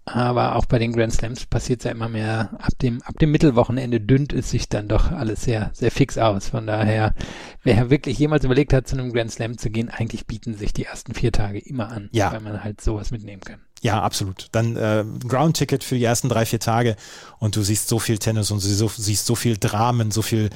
Aber 0.05 0.57
auch 0.57 0.67
bei 0.67 0.81
den 0.81 0.93
Grand 0.93 1.13
Slams 1.13 1.47
passiert 1.47 1.85
ja 1.85 1.93
immer 1.93 2.09
mehr. 2.09 2.51
Ab 2.61 2.73
dem, 2.83 3.01
ab 3.03 3.19
dem 3.21 3.31
Mittelwochenende 3.31 4.01
dünnt 4.01 4.33
es 4.33 4.51
sich 4.51 4.69
dann 4.69 4.89
doch 4.89 5.13
alles 5.13 5.43
sehr, 5.43 5.71
sehr 5.75 5.93
fix 5.93 6.19
aus. 6.19 6.49
Von 6.49 6.67
daher, 6.67 7.15
wer 7.63 7.89
wirklich 7.89 8.19
jemals 8.19 8.45
überlegt 8.45 8.73
hat, 8.73 8.89
zu 8.89 8.97
einem 8.97 9.13
Grand 9.13 9.31
Slam 9.31 9.59
zu 9.59 9.71
gehen, 9.71 9.89
eigentlich 9.91 10.27
bieten 10.27 10.55
sich 10.55 10.73
die 10.73 10.87
ersten 10.87 11.15
vier 11.15 11.31
Tage 11.31 11.61
immer 11.61 11.91
an, 11.93 12.09
Ja. 12.13 12.33
weil 12.33 12.41
man 12.41 12.65
halt 12.65 12.81
sowas 12.81 13.13
mitnehmen 13.13 13.43
kann. 13.43 13.61
Ja, 13.81 14.03
absolut. 14.03 14.49
Dann 14.53 14.77
äh, 14.77 15.05
Ground-Ticket 15.27 15.85
für 15.85 15.97
die 15.97 16.05
ersten 16.05 16.29
drei, 16.29 16.47
vier 16.47 16.61
Tage 16.61 16.97
und 17.39 17.55
du 17.55 17.63
siehst 17.63 17.89
so 17.89 17.99
viel 18.01 18.19
Tennis 18.19 18.51
und 18.51 18.63
du 18.63 18.69
siehst 18.89 19.27
so 19.27 19.35
viel 19.35 19.57
Dramen, 19.57 20.11
so 20.11 20.23
viel 20.23 20.51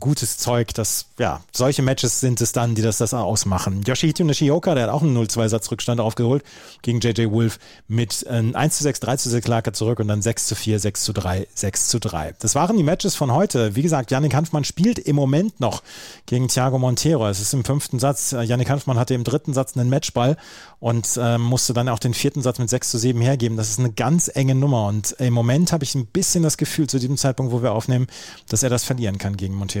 gutes 0.00 0.38
Zeug, 0.38 0.72
dass, 0.74 1.06
ja, 1.18 1.42
solche 1.52 1.82
Matches 1.82 2.20
sind 2.20 2.40
es 2.40 2.52
dann, 2.52 2.74
die 2.74 2.82
das, 2.82 2.98
das 2.98 3.12
ausmachen. 3.12 3.82
Yoshihito 3.86 4.24
Nishioka, 4.24 4.74
der 4.74 4.84
hat 4.84 4.90
auch 4.90 5.02
einen 5.02 5.16
0-2-Satz-Rückstand 5.16 6.00
aufgeholt 6.00 6.42
gegen 6.82 7.00
JJ 7.00 7.30
Wolf 7.30 7.58
mit 7.86 8.24
äh, 8.26 8.42
1 8.52 8.78
zu 8.78 8.82
6, 8.82 9.00
3 9.00 9.16
zu 9.16 9.28
6 9.28 9.46
lag 9.48 9.66
er 9.66 9.74
zurück 9.74 10.00
und 10.00 10.08
dann 10.08 10.22
6 10.22 10.46
zu 10.46 10.54
4, 10.54 10.80
6 10.80 11.04
zu 11.04 11.12
3, 11.12 11.46
6 11.54 11.88
zu 11.88 11.98
3. 11.98 12.34
Das 12.38 12.54
waren 12.54 12.76
die 12.76 12.82
Matches 12.82 13.14
von 13.14 13.32
heute. 13.32 13.76
Wie 13.76 13.82
gesagt, 13.82 14.10
Yannick 14.10 14.34
Hanfmann 14.34 14.64
spielt 14.64 14.98
im 14.98 15.16
Moment 15.16 15.60
noch 15.60 15.82
gegen 16.26 16.48
Thiago 16.48 16.78
Montero. 16.78 17.28
Es 17.28 17.40
ist 17.40 17.52
im 17.52 17.64
fünften 17.64 17.98
Satz. 17.98 18.32
Äh, 18.32 18.42
Yannick 18.42 18.70
Hanfmann 18.70 18.98
hatte 18.98 19.14
im 19.14 19.24
dritten 19.24 19.52
Satz 19.52 19.76
einen 19.76 19.90
Matchball 19.90 20.36
und 20.80 21.18
ähm, 21.20 21.42
musste 21.42 21.74
dann 21.74 21.88
auch 21.88 21.98
den 21.98 22.14
vierten 22.14 22.42
Satz 22.42 22.58
mit 22.58 22.70
6 22.70 22.90
zu 22.90 22.98
7 22.98 23.20
hergeben. 23.20 23.56
Das 23.56 23.68
ist 23.68 23.78
eine 23.78 23.92
ganz 23.92 24.30
enge 24.34 24.54
Nummer 24.54 24.86
und 24.86 25.12
im 25.12 25.34
Moment 25.34 25.72
habe 25.72 25.84
ich 25.84 25.94
ein 25.94 26.06
bisschen 26.06 26.42
das 26.42 26.56
Gefühl, 26.56 26.86
zu 26.86 26.98
diesem 26.98 27.16
Zeitpunkt, 27.16 27.52
wo 27.52 27.62
wir 27.62 27.72
aufnehmen, 27.72 28.06
dass 28.48 28.62
er 28.62 28.70
das 28.70 28.84
verlieren 28.84 29.18
kann 29.18 29.36
gegen 29.36 29.54
Montero. 29.54 29.73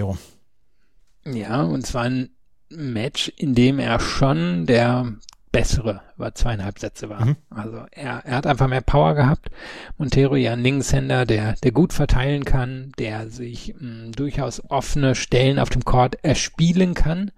Ja, 1.26 1.62
und 1.62 1.86
zwar 1.86 2.04
ein 2.04 2.30
Match, 2.68 3.28
in 3.36 3.54
dem 3.54 3.78
er 3.78 4.00
schon 4.00 4.66
der 4.66 5.14
bessere 5.54 6.02
über 6.16 6.34
zweieinhalb 6.34 6.80
Sätze 6.80 7.08
war. 7.08 7.24
Mhm. 7.24 7.36
Also 7.48 7.84
er, 7.92 8.24
er 8.24 8.36
hat 8.36 8.46
einfach 8.46 8.66
mehr 8.66 8.80
Power 8.80 9.14
gehabt. 9.14 9.50
Montero 9.98 10.34
ja 10.34 10.52
ein 10.52 10.62
Linkshänder, 10.62 11.26
der, 11.26 11.54
der 11.62 11.70
gut 11.70 11.92
verteilen 11.92 12.44
kann, 12.44 12.92
der 12.98 13.28
sich 13.28 13.74
mh, 13.78 14.10
durchaus 14.16 14.62
offene 14.68 15.14
Stellen 15.14 15.60
auf 15.60 15.70
dem 15.70 15.84
Court 15.84 16.16
erspielen 16.24 16.94
kann, 16.94 17.30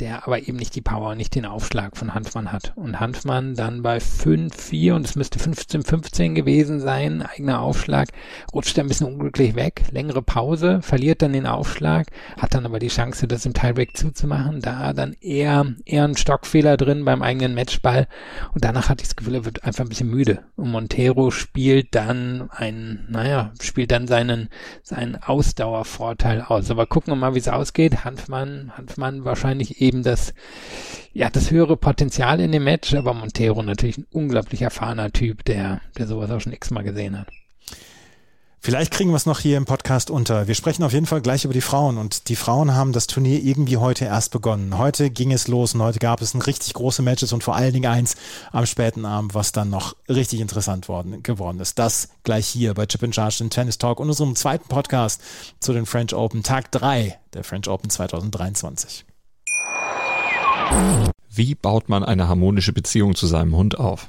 der 0.00 0.26
aber 0.26 0.46
eben 0.46 0.56
nicht 0.56 0.74
die 0.74 0.80
Power, 0.80 1.14
nicht 1.14 1.34
den 1.34 1.46
Aufschlag 1.46 1.96
von 1.96 2.14
Hanfmann 2.14 2.52
hat. 2.52 2.72
Und 2.76 3.00
Hanfmann 3.00 3.54
dann 3.54 3.82
bei 3.82 3.98
5-4 3.98 4.92
und 4.94 5.06
es 5.06 5.16
müsste 5.16 5.38
15-15 5.38 6.34
gewesen 6.34 6.80
sein, 6.80 7.22
eigener 7.22 7.60
Aufschlag, 7.60 8.10
rutscht 8.52 8.76
er 8.76 8.84
ein 8.84 8.88
bisschen 8.88 9.06
unglücklich 9.06 9.56
weg, 9.56 9.84
längere 9.90 10.22
Pause, 10.22 10.82
verliert 10.82 11.22
dann 11.22 11.32
den 11.32 11.46
Aufschlag, 11.46 12.08
hat 12.40 12.54
dann 12.54 12.66
aber 12.66 12.78
die 12.78 12.88
Chance, 12.88 13.26
das 13.26 13.46
im 13.46 13.54
Tiebreak 13.54 13.96
zuzumachen, 13.96 14.60
da 14.60 14.92
dann 14.92 15.14
eher, 15.20 15.66
eher 15.84 16.04
ein 16.04 16.16
Stockfehler 16.16 16.76
drin 16.76 17.04
beim 17.04 17.22
eigenen 17.22 17.55
Matchball 17.56 18.06
und 18.54 18.64
danach 18.64 18.88
hatte 18.88 19.02
ich 19.02 19.08
das 19.08 19.16
Gefühl, 19.16 19.34
er 19.34 19.44
wird 19.44 19.64
einfach 19.64 19.84
ein 19.84 19.88
bisschen 19.88 20.10
müde. 20.10 20.44
Und 20.54 20.70
Montero 20.70 21.30
spielt 21.32 21.94
dann 21.94 22.48
ein, 22.52 23.04
naja, 23.08 23.52
spielt 23.60 23.90
dann 23.90 24.06
seinen, 24.06 24.48
seinen 24.82 25.16
Ausdauervorteil 25.16 26.42
aus. 26.42 26.70
Aber 26.70 26.86
gucken 26.86 27.12
wir 27.12 27.16
mal, 27.16 27.34
wie 27.34 27.40
es 27.40 27.48
ausgeht. 27.48 28.04
Hanfmann, 28.04 28.72
Hanfmann 28.76 29.24
wahrscheinlich 29.24 29.80
eben 29.80 30.04
das, 30.04 30.34
ja, 31.12 31.30
das 31.30 31.50
höhere 31.50 31.76
Potenzial 31.76 32.40
in 32.40 32.52
dem 32.52 32.64
Match, 32.64 32.94
aber 32.94 33.14
Montero 33.14 33.62
natürlich 33.62 33.98
ein 33.98 34.06
unglaublich 34.12 34.62
erfahrener 34.62 35.10
Typ, 35.10 35.44
der, 35.44 35.80
der 35.98 36.06
sowas 36.06 36.30
auch 36.30 36.40
schon 36.40 36.52
x-mal 36.52 36.84
gesehen 36.84 37.18
hat. 37.18 37.28
Vielleicht 38.66 38.92
kriegen 38.92 39.10
wir 39.10 39.16
es 39.16 39.26
noch 39.26 39.38
hier 39.38 39.58
im 39.58 39.64
Podcast 39.64 40.10
unter. 40.10 40.48
Wir 40.48 40.56
sprechen 40.56 40.82
auf 40.82 40.92
jeden 40.92 41.06
Fall 41.06 41.20
gleich 41.20 41.44
über 41.44 41.54
die 41.54 41.60
Frauen 41.60 41.98
und 41.98 42.28
die 42.28 42.34
Frauen 42.34 42.74
haben 42.74 42.92
das 42.92 43.06
Turnier 43.06 43.40
irgendwie 43.40 43.76
heute 43.76 44.06
erst 44.06 44.32
begonnen. 44.32 44.76
Heute 44.76 45.08
ging 45.08 45.30
es 45.30 45.46
los 45.46 45.76
und 45.76 45.82
heute 45.82 46.00
gab 46.00 46.20
es 46.20 46.34
ein 46.34 46.42
richtig 46.42 46.74
große 46.74 47.00
Matches 47.00 47.32
und 47.32 47.44
vor 47.44 47.54
allen 47.54 47.72
Dingen 47.72 47.88
eins 47.88 48.16
am 48.50 48.66
späten 48.66 49.04
Abend, 49.04 49.34
was 49.34 49.52
dann 49.52 49.70
noch 49.70 49.94
richtig 50.08 50.40
interessant 50.40 50.88
worden, 50.88 51.22
geworden 51.22 51.60
ist. 51.60 51.78
Das 51.78 52.08
gleich 52.24 52.48
hier 52.48 52.74
bei 52.74 52.86
Chip 52.86 53.04
and 53.04 53.14
Charge, 53.14 53.36
den 53.38 53.50
Tennis 53.50 53.78
Talk 53.78 54.00
und 54.00 54.08
unserem 54.08 54.34
zweiten 54.34 54.66
Podcast 54.66 55.22
zu 55.60 55.72
den 55.72 55.86
French 55.86 56.12
Open, 56.12 56.42
Tag 56.42 56.72
3 56.72 57.16
der 57.34 57.44
French 57.44 57.68
Open 57.68 57.88
2023. 57.88 59.04
Wie 61.30 61.54
baut 61.54 61.88
man 61.88 62.02
eine 62.02 62.26
harmonische 62.26 62.72
Beziehung 62.72 63.14
zu 63.14 63.28
seinem 63.28 63.54
Hund 63.54 63.78
auf? 63.78 64.08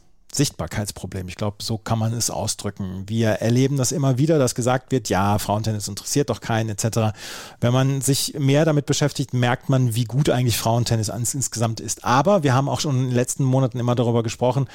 Sichtbarkeitsproblem. 0.35 1.27
Ich 1.27 1.35
glaube, 1.35 1.57
so 1.61 1.77
kann 1.77 1.99
man 1.99 2.13
es 2.13 2.29
ausdrücken. 2.29 3.03
Wir 3.07 3.29
erleben 3.29 3.77
das 3.77 3.91
immer 3.91 4.17
wieder, 4.17 4.39
dass 4.39 4.55
gesagt 4.55 4.91
wird, 4.91 5.09
ja, 5.09 5.37
Frauentennis 5.39 5.87
interessiert 5.87 6.29
doch 6.29 6.41
keinen 6.41 6.69
etc. 6.69 7.13
Wenn 7.59 7.73
man 7.73 8.01
sich 8.01 8.35
mehr 8.39 8.65
damit 8.65 8.85
beschäftigt, 8.85 9.33
merkt 9.33 9.69
man, 9.69 9.95
wie 9.95 10.05
gut 10.05 10.29
eigentlich 10.29 10.57
Frauentennis 10.57 11.09
insgesamt 11.09 11.79
ist. 11.79 12.05
Aber 12.05 12.43
wir 12.43 12.53
haben 12.53 12.69
auch 12.69 12.79
schon 12.79 12.95
in 12.95 13.07
den 13.09 13.15
letzten 13.15 13.43
Monaten 13.43 13.79
immer 13.79 13.95
darüber 13.95 14.23
gesprochen, 14.23 14.67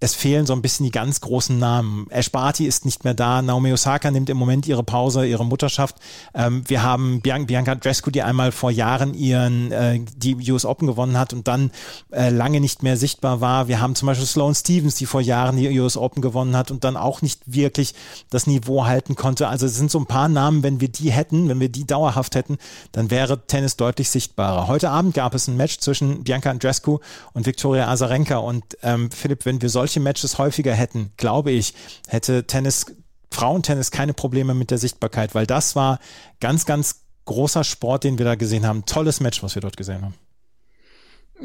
es 0.00 0.14
fehlen 0.14 0.44
so 0.44 0.52
ein 0.52 0.60
bisschen 0.60 0.84
die 0.84 0.90
ganz 0.90 1.20
großen 1.20 1.58
Namen. 1.58 2.06
Ash 2.10 2.30
Barty 2.30 2.66
ist 2.66 2.84
nicht 2.84 3.04
mehr 3.04 3.14
da. 3.14 3.40
Naomi 3.40 3.72
Osaka 3.72 4.10
nimmt 4.10 4.28
im 4.28 4.36
Moment 4.36 4.66
ihre 4.66 4.82
Pause, 4.82 5.24
ihre 5.24 5.46
Mutterschaft. 5.46 5.96
Ähm, 6.34 6.62
wir 6.66 6.82
haben 6.82 7.22
Bian 7.22 7.46
Bianca 7.46 7.74
Drescu, 7.74 8.10
die 8.10 8.22
einmal 8.22 8.52
vor 8.52 8.70
Jahren 8.70 9.14
ihren 9.14 9.72
äh, 9.72 10.00
die 10.16 10.52
US 10.52 10.66
Open 10.66 10.86
gewonnen 10.86 11.16
hat 11.16 11.32
und 11.32 11.48
dann 11.48 11.70
äh, 12.12 12.28
lange 12.28 12.60
nicht 12.60 12.82
mehr 12.82 12.98
sichtbar 12.98 13.40
war. 13.40 13.68
Wir 13.68 13.80
haben 13.80 13.94
zum 13.94 14.06
Beispiel 14.06 14.26
Sloane 14.26 14.54
Stevens, 14.54 14.96
die 14.96 15.06
vor 15.06 15.22
Jahren 15.22 15.56
die 15.56 15.80
US 15.80 15.96
Open 15.96 16.20
gewonnen 16.20 16.54
hat 16.54 16.70
und 16.70 16.84
dann 16.84 16.98
auch 16.98 17.22
nicht 17.22 17.40
wirklich 17.46 17.94
das 18.28 18.46
Niveau 18.46 18.84
halten 18.84 19.14
konnte. 19.14 19.48
Also 19.48 19.64
es 19.64 19.76
sind 19.76 19.90
so 19.90 20.00
ein 20.00 20.06
paar 20.06 20.28
Namen, 20.28 20.62
wenn 20.62 20.80
wir 20.80 20.88
die 20.88 21.12
hätten, 21.12 21.48
wenn 21.48 21.60
wir 21.60 21.70
die 21.70 21.86
dauerhaft 21.86 22.34
hätten, 22.34 22.58
dann 22.92 23.10
wäre 23.10 23.46
Tennis 23.46 23.76
deutlich 23.76 24.10
sichtbarer. 24.10 24.66
Heute 24.68 24.90
Abend 24.90 25.14
gab 25.14 25.34
es 25.34 25.48
ein 25.48 25.56
Match 25.56 25.78
zwischen 25.78 26.24
Bianca 26.24 26.50
Andreescu 26.50 26.98
und 27.32 27.46
Viktoria 27.46 27.88
Azarenka 27.88 28.36
und 28.36 28.64
ähm, 28.82 29.10
Philipp, 29.10 29.46
wenn 29.46 29.62
wir 29.62 29.70
solche 29.70 29.83
Matches 30.00 30.38
häufiger 30.38 30.74
hätten, 30.74 31.12
glaube 31.16 31.50
ich, 31.50 31.74
hätte 32.08 32.46
Tennis, 32.46 32.86
Frauentennis 33.30 33.90
keine 33.90 34.14
Probleme 34.14 34.54
mit 34.54 34.70
der 34.70 34.78
Sichtbarkeit, 34.78 35.34
weil 35.34 35.46
das 35.46 35.76
war 35.76 35.98
ganz, 36.40 36.66
ganz 36.66 37.04
großer 37.24 37.64
Sport, 37.64 38.04
den 38.04 38.18
wir 38.18 38.24
da 38.24 38.34
gesehen 38.34 38.66
haben. 38.66 38.84
Tolles 38.86 39.20
Match, 39.20 39.42
was 39.42 39.54
wir 39.54 39.62
dort 39.62 39.76
gesehen 39.76 40.02
haben. 40.02 40.14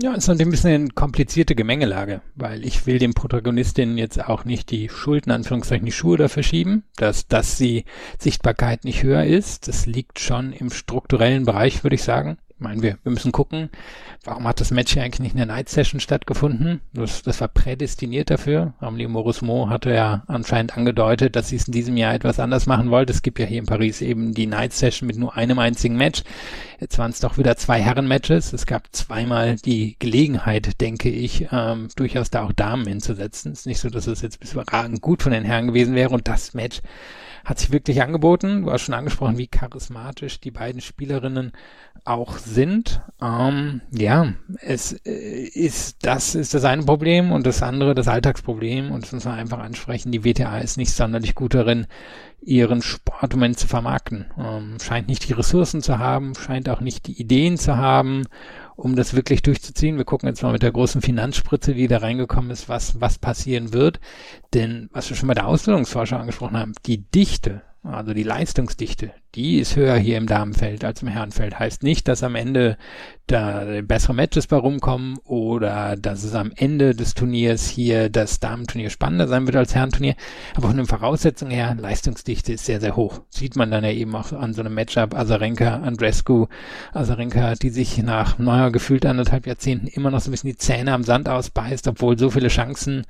Ja, 0.01 0.11
es 0.11 0.19
ist 0.19 0.27
natürlich 0.27 0.47
ein 0.47 0.51
bisschen 0.51 0.73
eine 0.73 0.89
komplizierte 0.89 1.55
Gemengelage, 1.55 2.21
weil 2.35 2.63
ich 2.63 2.85
will 2.85 2.99
dem 2.99 3.15
Protagonistinnen 3.15 3.97
jetzt 3.97 4.23
auch 4.23 4.45
nicht 4.45 4.69
die 4.69 4.87
Schulden, 4.87 5.31
Anführungszeichen, 5.31 5.85
die 5.85 5.91
Schuhe 5.91 6.15
dafür 6.15 6.43
schieben, 6.43 6.83
dass, 6.95 7.27
dass 7.27 7.57
die 7.57 7.85
Sichtbarkeit 8.19 8.83
nicht 8.85 9.01
höher 9.01 9.25
ist. 9.25 9.67
Das 9.67 9.87
liegt 9.87 10.19
schon 10.19 10.53
im 10.53 10.69
strukturellen 10.69 11.43
Bereich, 11.43 11.83
würde 11.83 11.95
ich 11.95 12.03
sagen. 12.03 12.37
Ich 12.59 12.63
meine, 12.63 12.81
wir, 12.81 12.97
wir 13.03 13.13
müssen 13.13 13.31
gucken, 13.31 13.69
warum 14.25 14.45
hat 14.45 14.59
das 14.59 14.71
Match 14.71 14.91
hier 14.91 15.01
eigentlich 15.01 15.21
nicht 15.21 15.31
in 15.31 15.37
der 15.37 15.45
Night 15.45 15.69
Session 15.69 16.01
stattgefunden? 16.01 16.81
Das, 16.91 17.21
das 17.21 17.39
war 17.39 17.47
prädestiniert 17.47 18.29
dafür. 18.29 18.73
Amelie 18.81 19.07
Morismo 19.07 19.69
hatte 19.69 19.93
ja 19.93 20.23
anscheinend 20.27 20.75
angedeutet, 20.75 21.37
dass 21.37 21.47
sie 21.47 21.55
es 21.55 21.67
in 21.67 21.71
diesem 21.71 21.95
Jahr 21.95 22.13
etwas 22.13 22.37
anders 22.37 22.65
machen 22.65 22.91
wollte. 22.91 23.13
Es 23.13 23.21
gibt 23.21 23.39
ja 23.39 23.45
hier 23.45 23.59
in 23.59 23.65
Paris 23.65 24.01
eben 24.01 24.33
die 24.33 24.45
Night 24.45 24.73
Session 24.73 25.07
mit 25.07 25.17
nur 25.17 25.37
einem 25.37 25.57
einzigen 25.57 25.95
Match. 25.95 26.23
Jetzt 26.81 26.97
waren 26.97 27.11
es 27.11 27.21
doch 27.21 27.37
wieder 27.37 27.55
zwei 27.55 27.79
Herren-Matches. 27.79 28.51
Es 28.51 28.65
gab 28.65 28.93
zweimal 28.93 29.55
die 29.55 29.95
Gelegenheit, 29.97 30.81
denke 30.81 31.09
ich, 31.09 31.47
ähm, 31.53 31.87
durchaus 31.95 32.29
da 32.29 32.43
auch 32.43 32.51
Damen 32.51 32.85
hinzusetzen. 32.85 33.53
Es 33.53 33.59
ist 33.59 33.67
nicht 33.67 33.79
so, 33.79 33.89
dass 33.89 34.05
es 34.05 34.21
jetzt 34.21 34.41
bis 34.41 34.51
überragend 34.51 34.99
gut 34.99 35.23
von 35.23 35.31
den 35.31 35.45
Herren 35.45 35.67
gewesen 35.67 35.95
wäre 35.95 36.09
und 36.09 36.27
das 36.27 36.53
Match 36.53 36.81
hat 37.49 37.57
sich 37.57 37.71
wirklich 37.71 38.03
angeboten. 38.03 38.61
Du 38.61 38.71
hast 38.71 38.83
schon 38.83 38.93
angesprochen, 38.93 39.39
wie 39.39 39.47
charismatisch 39.47 40.39
die 40.39 40.51
beiden 40.51 40.81
Spielerinnen 40.81 41.51
auch 42.05 42.37
sind. 42.37 43.01
Ähm, 43.19 43.81
ja, 43.89 44.33
es 44.61 44.93
äh, 45.03 45.45
ist, 45.45 45.97
das 46.03 46.35
ist 46.35 46.53
das 46.53 46.63
eine 46.63 46.83
Problem 46.83 47.31
und 47.31 47.47
das 47.47 47.63
andere 47.63 47.95
das 47.95 48.07
Alltagsproblem 48.07 48.91
und 48.91 49.03
das 49.03 49.13
muss 49.13 49.25
man 49.25 49.39
einfach 49.39 49.57
ansprechen. 49.57 50.11
Die 50.11 50.23
WTA 50.23 50.59
ist 50.59 50.77
nicht 50.77 50.91
sonderlich 50.91 51.33
gut 51.33 51.55
darin, 51.55 51.87
ihren 52.39 52.83
Sport 52.83 53.33
im 53.33 53.39
Moment 53.39 53.57
zu 53.57 53.67
vermarkten. 53.67 54.27
Ähm, 54.37 54.77
scheint 54.79 55.07
nicht 55.07 55.27
die 55.27 55.33
Ressourcen 55.33 55.81
zu 55.81 55.97
haben, 55.97 56.35
scheint 56.35 56.69
auch 56.69 56.81
nicht 56.81 57.07
die 57.07 57.19
Ideen 57.19 57.57
zu 57.57 57.77
haben 57.77 58.27
um 58.79 58.95
das 58.95 59.13
wirklich 59.13 59.41
durchzuziehen. 59.41 59.97
Wir 59.97 60.05
gucken 60.05 60.27
jetzt 60.27 60.41
mal 60.41 60.51
mit 60.51 60.63
der 60.63 60.71
großen 60.71 61.01
Finanzspritze, 61.01 61.73
die 61.73 61.87
da 61.87 61.97
reingekommen 61.97 62.51
ist, 62.51 62.69
was, 62.69 62.99
was 63.01 63.17
passieren 63.17 63.73
wird. 63.73 63.99
Denn, 64.53 64.89
was 64.93 65.09
wir 65.09 65.17
schon 65.17 65.27
bei 65.27 65.33
der 65.33 65.47
Ausbildungsforschung 65.47 66.19
angesprochen 66.19 66.57
haben, 66.57 66.73
die 66.85 66.97
Dichte 66.97 67.61
also 67.83 68.13
die 68.13 68.23
Leistungsdichte, 68.23 69.13
die 69.35 69.59
ist 69.59 69.75
höher 69.75 69.95
hier 69.95 70.17
im 70.17 70.27
Damenfeld 70.27 70.83
als 70.83 71.01
im 71.01 71.07
Herrenfeld. 71.07 71.59
Heißt 71.59 71.83
nicht, 71.83 72.07
dass 72.07 72.23
am 72.23 72.35
Ende 72.35 72.77
da 73.27 73.81
bessere 73.83 74.15
Matches 74.15 74.47
bei 74.47 74.57
rumkommen 74.57 75.17
oder 75.23 75.95
dass 75.95 76.23
es 76.23 76.33
am 76.33 76.51
Ende 76.55 76.95
des 76.95 77.13
Turniers 77.13 77.67
hier 77.67 78.09
das 78.09 78.39
Damenturnier 78.39 78.89
spannender 78.89 79.27
sein 79.27 79.45
wird 79.45 79.55
als 79.55 79.75
Herrenturnier. 79.75 80.15
Aber 80.55 80.67
von 80.67 80.77
den 80.77 80.87
Voraussetzungen 80.87 81.51
her, 81.51 81.75
Leistungsdichte 81.79 82.53
ist 82.53 82.65
sehr, 82.65 82.81
sehr 82.81 82.95
hoch. 82.95 83.21
Sieht 83.29 83.55
man 83.55 83.69
dann 83.69 83.83
ja 83.83 83.91
eben 83.91 84.15
auch 84.15 84.31
an 84.33 84.53
so 84.53 84.61
einem 84.61 84.73
Matchup 84.73 85.13
Azarenka, 85.15 85.75
Andrescu, 85.75 86.47
Azarenka, 86.91 87.53
die 87.53 87.69
sich 87.69 87.99
nach 87.99 88.39
neuer 88.39 88.71
gefühlt 88.71 89.05
anderthalb 89.05 89.45
Jahrzehnten 89.45 89.87
immer 89.87 90.09
noch 90.09 90.21
so 90.21 90.29
ein 90.29 90.31
bisschen 90.31 90.49
die 90.49 90.57
Zähne 90.57 90.93
am 90.93 91.03
Sand 91.03 91.29
ausbeißt, 91.29 91.87
obwohl 91.87 92.17
so 92.17 92.31
viele 92.31 92.47
Chancen 92.47 93.05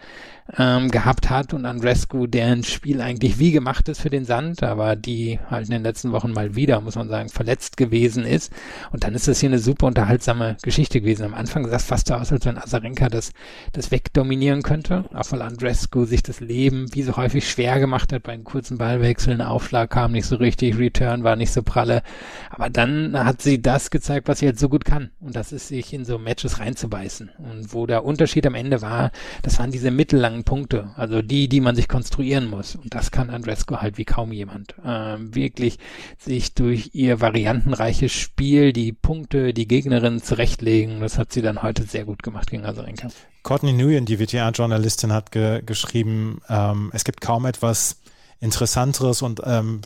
ähm, 0.57 0.89
gehabt 0.89 1.29
hat 1.29 1.53
und 1.53 1.65
Andrescu, 1.65 2.27
deren 2.27 2.63
Spiel 2.63 3.01
eigentlich 3.01 3.39
wie 3.39 3.51
gemacht 3.51 3.87
ist 3.87 4.01
für 4.01 4.09
den 4.09 4.25
Sand, 4.25 4.63
aber 4.63 4.95
die 4.95 5.39
halt 5.49 5.65
in 5.67 5.71
den 5.71 5.83
letzten 5.83 6.08
Wochen 6.11 6.31
mal 6.31 6.55
wieder, 6.55 6.81
muss 6.81 6.95
man 6.95 7.07
sagen, 7.07 7.29
verletzt 7.29 7.77
gewesen 7.77 8.25
ist. 8.25 8.51
Und 8.91 9.03
dann 9.03 9.15
ist 9.15 9.27
das 9.27 9.39
hier 9.39 9.49
eine 9.49 9.59
super 9.59 9.87
unterhaltsame 9.87 10.57
Geschichte 10.61 11.01
gewesen. 11.01 11.25
Am 11.25 11.33
Anfang 11.33 11.67
sah 11.67 11.77
es 11.77 11.85
fast 11.85 12.07
so 12.07 12.15
aus, 12.15 12.31
als 12.31 12.45
wenn 12.45 12.57
Azarenka 12.57 13.09
das, 13.09 13.31
das 13.73 13.91
wegdominieren 13.91 14.61
könnte, 14.61 15.05
auch 15.13 15.31
weil 15.31 15.41
Andrescu 15.41 16.05
sich 16.05 16.23
das 16.23 16.39
Leben 16.39 16.93
wie 16.93 17.03
so 17.03 17.15
häufig 17.17 17.49
schwer 17.49 17.79
gemacht 17.79 18.11
hat 18.11 18.23
bei 18.23 18.33
einem 18.33 18.43
kurzen 18.43 18.77
Ballwechseln. 18.77 19.41
Aufschlag 19.41 19.89
kam 19.89 20.11
nicht 20.11 20.25
so 20.25 20.35
richtig, 20.35 20.77
Return 20.77 21.23
war 21.23 21.35
nicht 21.35 21.51
so 21.51 21.63
pralle. 21.63 22.03
Aber 22.49 22.69
dann 22.69 23.17
hat 23.17 23.41
sie 23.41 23.61
das 23.61 23.91
gezeigt, 23.91 24.27
was 24.27 24.39
sie 24.39 24.47
halt 24.47 24.59
so 24.59 24.69
gut 24.69 24.85
kann. 24.85 25.11
Und 25.19 25.35
das 25.35 25.51
ist, 25.51 25.69
sich 25.69 25.93
in 25.93 26.03
so 26.03 26.17
Matches 26.17 26.59
reinzubeißen. 26.59 27.31
Und 27.37 27.73
wo 27.73 27.85
der 27.85 28.03
Unterschied 28.03 28.45
am 28.45 28.55
Ende 28.55 28.81
war, 28.81 29.11
das 29.43 29.59
waren 29.59 29.71
diese 29.71 29.91
mittellangen 29.91 30.43
Punkte, 30.43 30.91
also 30.95 31.21
die, 31.21 31.47
die 31.47 31.61
man 31.61 31.75
sich 31.75 31.87
konstruieren 31.87 32.49
muss. 32.49 32.75
Und 32.75 32.93
das 32.93 33.11
kann 33.11 33.29
Andrescu 33.29 33.77
halt 33.77 33.97
wie 33.97 34.05
kaum 34.05 34.33
jemand. 34.33 34.75
Ähm, 34.85 35.33
wirklich 35.33 35.77
sich 36.17 36.53
durch 36.53 36.91
ihr 36.93 37.21
variantenreiches 37.21 38.11
Spiel 38.11 38.73
die 38.73 38.91
Punkte, 38.91 39.53
die 39.53 39.67
Gegnerin 39.67 40.21
zurechtlegen. 40.21 41.01
Das 41.01 41.17
hat 41.17 41.33
sie 41.33 41.41
dann 41.41 41.61
heute 41.61 41.83
sehr 41.83 42.05
gut 42.05 42.23
gemacht 42.23 42.49
gegen 42.49 42.65
Azarenka. 42.65 43.09
Courtney 43.43 43.73
Nguyen, 43.73 44.05
die 44.05 44.19
WTA-Journalistin, 44.19 45.13
hat 45.13 45.31
ge 45.31 45.61
geschrieben, 45.65 46.41
ähm, 46.49 46.91
es 46.93 47.03
gibt 47.03 47.21
kaum 47.21 47.45
etwas 47.45 47.97
Interessanteres 48.41 49.21
und 49.21 49.41
ähm, 49.45 49.81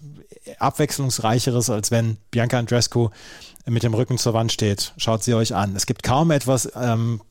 abwechslungsreicheres, 0.60 1.70
als 1.70 1.92
wenn 1.92 2.18
Bianca 2.32 2.60
Andrescu 2.60 3.10
mit 3.66 3.84
dem 3.84 3.94
Rücken 3.94 4.18
zur 4.18 4.34
Wand 4.34 4.52
steht. 4.52 4.94
Schaut 4.98 5.24
sie 5.24 5.34
euch 5.34 5.56
an. 5.56 5.76
Es 5.76 5.86
gibt 5.86 6.04
kaum 6.04 6.32
etwas 6.32 6.72
ähm, 6.76 7.22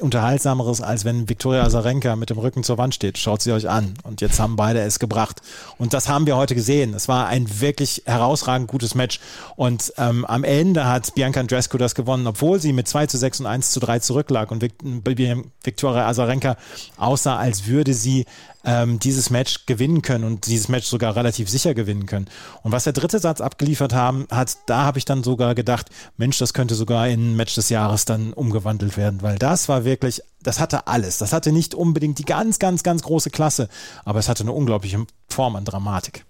unterhaltsameres, 0.00 0.80
als 0.80 1.04
wenn 1.04 1.28
Viktoria 1.28 1.62
Azarenka 1.62 2.16
mit 2.16 2.30
dem 2.30 2.38
Rücken 2.38 2.62
zur 2.62 2.78
Wand 2.78 2.94
steht. 2.94 3.18
Schaut 3.18 3.42
sie 3.42 3.52
euch 3.52 3.68
an. 3.68 3.94
Und 4.02 4.20
jetzt 4.20 4.40
haben 4.40 4.56
beide 4.56 4.80
es 4.80 4.98
gebracht. 4.98 5.40
Und 5.78 5.94
das 5.94 6.08
haben 6.08 6.26
wir 6.26 6.36
heute 6.36 6.54
gesehen. 6.54 6.94
Es 6.94 7.08
war 7.08 7.26
ein 7.26 7.60
wirklich 7.60 8.02
herausragend 8.06 8.68
gutes 8.68 8.94
Match. 8.94 9.20
Und 9.56 9.92
ähm, 9.98 10.24
am 10.24 10.44
Ende 10.44 10.86
hat 10.86 11.14
Bianca 11.14 11.40
Andrescu 11.40 11.78
das 11.78 11.94
gewonnen, 11.94 12.26
obwohl 12.26 12.60
sie 12.60 12.72
mit 12.72 12.88
2 12.88 13.06
zu 13.06 13.18
6 13.18 13.40
und 13.40 13.46
1 13.46 13.70
zu 13.70 13.80
3 13.80 13.98
zurücklag 14.00 14.50
und 14.50 14.62
Viktoria 14.62 16.08
Azarenka 16.08 16.56
aussah, 16.96 17.36
als 17.36 17.66
würde 17.66 17.94
sie 17.94 18.26
ähm, 18.66 18.98
dieses 18.98 19.30
Match 19.30 19.64
gewinnen 19.64 20.02
können 20.02 20.24
und 20.24 20.46
dieses 20.46 20.68
Match 20.68 20.86
sogar 20.86 21.16
relativ 21.16 21.48
sicher 21.48 21.72
gewinnen 21.72 22.06
können. 22.06 22.26
Und 22.62 22.72
was 22.72 22.84
der 22.84 22.92
dritte 22.92 23.18
Satz 23.18 23.40
abgeliefert 23.40 23.94
haben, 23.94 24.26
hat, 24.30 24.58
da 24.66 24.84
habe 24.84 24.98
ich 24.98 25.04
dann 25.04 25.22
sogar 25.22 25.54
gedacht, 25.54 25.88
Mensch, 26.16 26.38
das 26.38 26.52
könnte 26.52 26.74
sogar 26.74 27.08
in 27.08 27.36
Match 27.36 27.54
des 27.54 27.68
Jahres 27.68 28.04
dann 28.04 28.32
umgewandelt 28.32 28.96
werden, 28.96 29.22
weil 29.22 29.38
das 29.38 29.68
war 29.68 29.84
wirklich, 29.84 30.20
das 30.42 30.60
hatte 30.60 30.86
alles. 30.88 31.18
Das 31.18 31.32
hatte 31.32 31.52
nicht 31.52 31.74
unbedingt 31.74 32.18
die 32.18 32.24
ganz, 32.24 32.58
ganz, 32.58 32.82
ganz 32.82 33.02
große 33.02 33.30
Klasse, 33.30 33.68
aber 34.04 34.18
es 34.18 34.28
hatte 34.28 34.42
eine 34.42 34.52
unglaubliche 34.52 35.06
Form 35.28 35.56
an 35.56 35.64
Dramatik. 35.64 36.24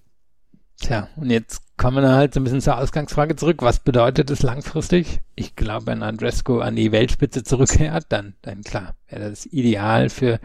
Tja, 0.87 1.09
und 1.16 1.31
jetzt 1.31 1.62
kommen 1.77 2.05
wir 2.05 2.14
halt 2.14 2.33
so 2.33 2.38
ein 2.38 2.44
bisschen 2.44 2.61
zur 2.61 2.79
Ausgangsfrage 2.79 3.35
zurück. 3.35 3.57
Was 3.61 3.81
bedeutet 3.81 4.31
es 4.31 4.44
langfristig? 4.44 5.18
Ich 5.35 5.57
glaube, 5.57 5.87
wenn 5.87 6.05
Andresco 6.05 6.61
an 6.61 6.77
die 6.77 6.92
Weltspitze 6.92 7.42
zurückkehrt, 7.42 8.07
dann, 8.11 8.35
dann 8.42 8.62
klar, 8.62 8.94
wäre 9.09 9.31
das 9.31 9.46
ideal 9.46 10.11
für, 10.11 10.38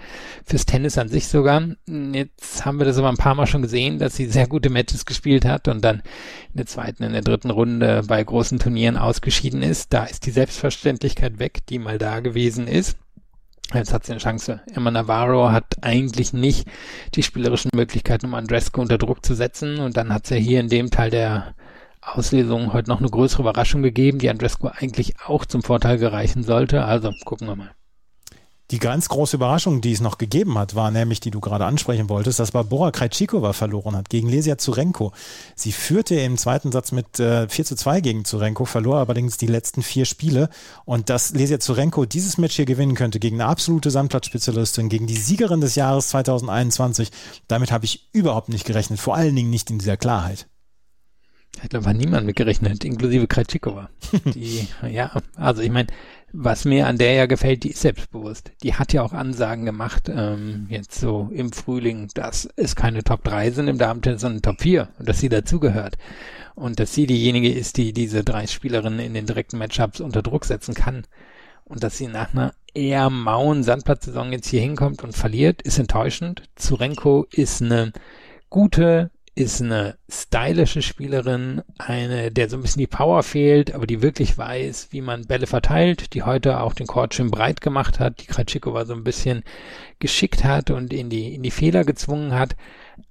fürs 0.43 0.65
Tennis 0.65 0.97
an 0.97 1.10
sich 1.10 1.27
sogar. 1.27 1.62
Jetzt 1.88 2.65
haben 2.65 2.80
wir 2.80 2.88
das 2.88 2.97
aber 2.97 3.10
ein 3.10 3.17
paar 3.17 3.36
Mal 3.36 3.45
schon 3.45 3.62
gesehen, 3.62 3.99
dass 3.99 4.15
sie 4.15 4.25
sehr 4.25 4.47
gute 4.47 4.71
Matches 4.71 5.06
gespielt 5.06 5.45
hat 5.45 5.67
und 5.67 5.86
dann 5.86 5.97
in 5.97 6.58
der 6.58 6.65
zweiten, 6.65 7.04
in 7.04 7.13
der 7.13 7.21
dritten 7.21 7.51
Runde 7.51 8.01
bei 8.08 8.23
großen 8.23 8.58
Turnieren 8.58 8.97
ausgeschieden 8.97 9.62
ist. 9.62 9.93
Da 9.93 10.06
ist 10.06 10.25
die 10.25 10.32
Selbstverständlichkeit 10.32 11.38
weg, 11.38 11.60
die 11.69 11.77
mal 11.77 11.99
da 11.99 12.19
gewesen 12.19 12.67
ist. 12.67 12.97
Jetzt 13.73 13.93
hat 13.93 14.05
sie 14.05 14.12
eine 14.12 14.19
Chance. 14.19 14.62
Emma 14.73 14.91
Navarro 14.91 15.51
hat 15.51 15.77
eigentlich 15.81 16.34
nicht 16.34 16.67
die 17.15 17.23
spielerischen 17.23 17.71
Möglichkeiten, 17.73 18.25
um 18.25 18.34
Andresco 18.34 18.81
unter 18.81 18.97
Druck 18.97 19.25
zu 19.25 19.34
setzen. 19.34 19.79
Und 19.79 19.97
dann 19.97 20.13
hat 20.13 20.27
sie 20.27 20.39
hier 20.39 20.60
in 20.60 20.69
dem 20.69 20.91
Teil 20.91 21.10
der 21.10 21.55
Auslesung 22.01 22.73
heute 22.73 22.89
noch 22.89 22.99
eine 22.99 23.10
größere 23.10 23.43
Überraschung 23.43 23.81
gegeben, 23.84 24.19
die 24.19 24.29
Andresco 24.29 24.67
eigentlich 24.67 25.15
auch 25.25 25.45
zum 25.45 25.62
Vorteil 25.62 25.97
gereichen 25.97 26.43
sollte. 26.43 26.84
Also 26.84 27.12
gucken 27.23 27.47
wir 27.47 27.55
mal. 27.55 27.71
Die 28.71 28.79
ganz 28.79 29.10
große 29.10 29.36
Überraschung, 29.36 29.81
die 29.81 29.91
es 29.91 29.99
noch 29.99 30.17
gegeben 30.17 30.57
hat, 30.57 30.75
war 30.75 30.91
nämlich, 30.91 31.19
die 31.19 31.29
du 31.29 31.41
gerade 31.41 31.65
ansprechen 31.65 32.07
wolltest, 32.07 32.39
dass 32.39 32.51
Barbora 32.51 32.91
Krejcikova 32.91 33.51
verloren 33.51 33.97
hat 33.97 34.10
gegen 34.10 34.29
Lesia 34.29 34.57
Zurenko. 34.57 35.12
Sie 35.55 35.73
führte 35.73 36.15
im 36.15 36.38
zweiten 36.38 36.71
Satz 36.71 36.93
mit 36.93 37.19
äh, 37.19 37.49
4 37.49 37.65
zu 37.65 37.75
2 37.75 37.99
gegen 37.99 38.23
Zurenko, 38.23 38.63
verlor 38.63 38.99
allerdings 38.99 39.36
die 39.36 39.47
letzten 39.47 39.81
vier 39.81 40.05
Spiele. 40.05 40.49
Und 40.86 41.10
dass 41.10 41.34
Lesia 41.34 41.60
Zurenko 41.60 42.05
dieses 42.05 42.38
Match 42.38 42.55
hier 42.55 42.65
gewinnen 42.65 42.95
könnte 42.95 43.19
gegen 43.19 43.41
eine 43.41 43.49
absolute 43.49 43.91
Sandplatzspezialistin, 43.91 44.88
gegen 44.88 45.05
die 45.05 45.17
Siegerin 45.17 45.60
des 45.60 45.75
Jahres 45.75 46.07
2021, 46.07 47.12
damit 47.49 47.73
habe 47.73 47.84
ich 47.84 48.07
überhaupt 48.13 48.47
nicht 48.47 48.65
gerechnet. 48.65 49.01
Vor 49.01 49.15
allen 49.15 49.36
Dingen 49.36 49.49
nicht 49.49 49.69
in 49.69 49.79
dieser 49.79 49.97
Klarheit. 49.97 50.47
Glaube, 51.69 51.86
war 51.86 51.93
niemand 51.93 52.25
mitgerechnet, 52.25 52.84
inklusive 52.84 53.27
Krejcikova. 53.27 53.89
Die, 54.34 54.67
ja, 54.89 55.12
also 55.36 55.62
ich 55.62 55.69
meine, 55.69 55.88
was 56.34 56.65
mir 56.65 56.88
an 56.88 56.98
der 56.98 57.13
ja 57.13 57.26
gefällt, 57.26 57.63
die 57.63 57.72
ist 57.72 57.82
selbstbewusst. 57.82 58.52
Die 58.63 58.76
hat 58.76 58.94
ja 58.94 59.02
auch 59.02 59.13
Ansagen 59.13 59.65
gemacht, 59.65 60.10
ähm, 60.10 60.67
jetzt 60.70 61.00
so 61.00 61.30
im 61.34 61.52
Frühling, 61.52 62.10
dass 62.13 62.48
es 62.56 62.76
keine 62.76 63.04
Top 63.04 63.24
3 63.24 63.52
sind 63.52 63.67
im 63.67 63.78
Damen-Tennis, 63.78 64.22
sondern 64.22 64.41
Top 64.41 64.62
4 64.62 64.89
und 65.00 65.10
dass 65.10 65.20
sie 65.20 65.30
dazugehört. 65.30 65.98
Und 66.56 66.80
dass 66.80 66.94
sie 66.94 67.08
diejenige 67.08 67.52
ist, 67.52 67.78
die 67.78 67.94
diese 67.94 68.24
drei 68.24 68.48
Spielerinnen 68.48 69.00
in 69.00 69.13
den 69.13 69.26
direkten 69.26 69.58
Matchups 69.58 70.02
unter 70.02 70.22
Druck 70.22 70.46
setzen 70.46 70.74
kann. 70.74 71.06
Und 71.65 71.84
dass 71.84 71.98
sie 71.98 72.08
nach 72.08 72.34
einer 72.34 72.54
eher 72.74 73.10
mauen 73.10 73.63
Sandplatzsaison 73.63 74.32
jetzt 74.32 74.48
hier 74.48 74.62
hinkommt 74.62 75.04
und 75.04 75.15
verliert, 75.15 75.62
ist 75.62 75.80
enttäuschend. 75.80 76.44
Zurenko 76.56 77.28
ist 77.32 77.62
eine 77.62 77.94
gute, 78.50 79.12
ist 79.34 79.62
eine 79.62 79.96
stylische 80.10 80.82
Spielerin, 80.82 81.62
eine, 81.78 82.32
der 82.32 82.50
so 82.50 82.58
ein 82.58 82.62
bisschen 82.62 82.82
die 82.82 82.88
Power 82.88 83.24
fehlt, 83.24 83.74
aber 83.74 83.88
die 83.88 84.02
wirklich 84.02 84.38
weiß, 84.38 84.89
wie 84.91 85.02
man 85.02 85.26
Bälle 85.26 85.48
verteilt, 85.48 86.13
die 86.13 86.24
heute 86.24 86.60
auch 86.60 86.74
den 86.74 86.88
Court 86.88 87.13
schön 87.13 87.32
breit 87.32 87.62
gemacht 87.62 88.00
hat, 88.00 88.22
die 88.22 88.26
Kratschikova 88.26 88.86
so 88.86 88.94
ein 88.94 89.06
bisschen 89.06 89.44
geschickt 90.00 90.44
hat 90.44 90.70
und 90.70 90.91
in 90.91 91.10
die, 91.10 91.34
in 91.34 91.44
die 91.44 91.52
Fehler 91.52 91.86
gezwungen 91.86 92.34
hat. 92.34 92.56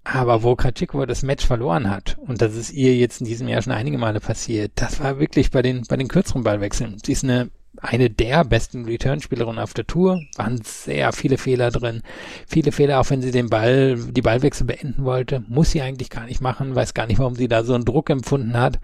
Aber 0.05 0.43
wo 0.43 0.57
Kratschikova 0.57 1.07
das 1.07 1.23
Match 1.23 1.47
verloren 1.47 1.89
hat, 1.91 2.19
und 2.19 2.43
das 2.43 2.55
ist 2.55 2.73
ihr 2.73 2.97
jetzt 2.97 3.21
in 3.21 3.27
diesem 3.27 3.49
Jahr 3.49 3.63
schon 3.63 3.73
einige 3.73 3.97
Male 3.97 4.21
passiert, 4.21 4.73
das 4.75 5.01
war 5.01 5.19
wirklich 5.19 5.51
bei 5.51 5.63
den, 5.63 5.83
bei 5.89 5.97
den 5.97 6.09
kürzeren 6.09 6.43
Ballwechseln. 6.43 6.99
Sie 7.03 7.13
ist 7.13 7.25
eine 7.25 7.51
eine 7.77 8.11
der 8.11 8.45
besten 8.45 8.85
Return-Spielerinnen 8.85 9.63
auf 9.63 9.75
der 9.75 9.87
Tour. 9.87 10.21
Waren 10.37 10.61
sehr 10.63 11.13
viele 11.13 11.39
Fehler 11.39 11.71
drin. 11.71 12.03
Viele 12.47 12.73
Fehler, 12.73 13.01
auch 13.01 13.11
wenn 13.11 13.23
sie 13.23 13.31
den 13.31 13.49
Ball, 13.49 13.97
die 13.97 14.23
Ballwechsel 14.23 14.67
beenden 14.67 15.05
wollte. 15.05 15.45
Muss 15.49 15.71
sie 15.71 15.81
eigentlich 15.81 16.11
gar 16.11 16.27
nicht 16.27 16.41
machen. 16.41 16.75
Weiß 16.75 16.95
gar 16.95 17.07
nicht, 17.07 17.19
warum 17.19 17.37
sie 17.37 17.49
da 17.49 17.63
so 17.63 17.75
einen 17.75 17.85
Druck 17.85 18.11
empfunden 18.11 18.59
hat. 18.59 18.81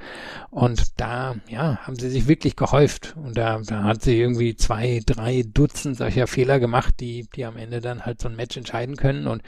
Und 0.50 1.00
da, 1.00 1.36
ja, 1.48 1.78
haben 1.78 1.96
sie 1.96 2.10
sich 2.10 2.28
wirklich 2.28 2.56
gehäuft. 2.56 3.14
Und 3.16 3.36
da, 3.36 3.60
da 3.66 3.84
hat 3.84 4.02
sie 4.02 4.18
irgendwie 4.18 4.56
zwei, 4.56 5.00
drei 5.04 5.42
Dutzend 5.42 5.96
solcher 5.96 6.26
Fehler 6.26 6.60
gemacht, 6.60 6.94
die, 7.00 7.28
die 7.34 7.44
am 7.44 7.56
Ende 7.56 7.80
dann 7.80 8.06
halt 8.06 8.20
so 8.20 8.28
ein 8.28 8.36
Match 8.36 8.56
entscheiden 8.56 8.96
können. 8.96 9.26
Und 9.26 9.42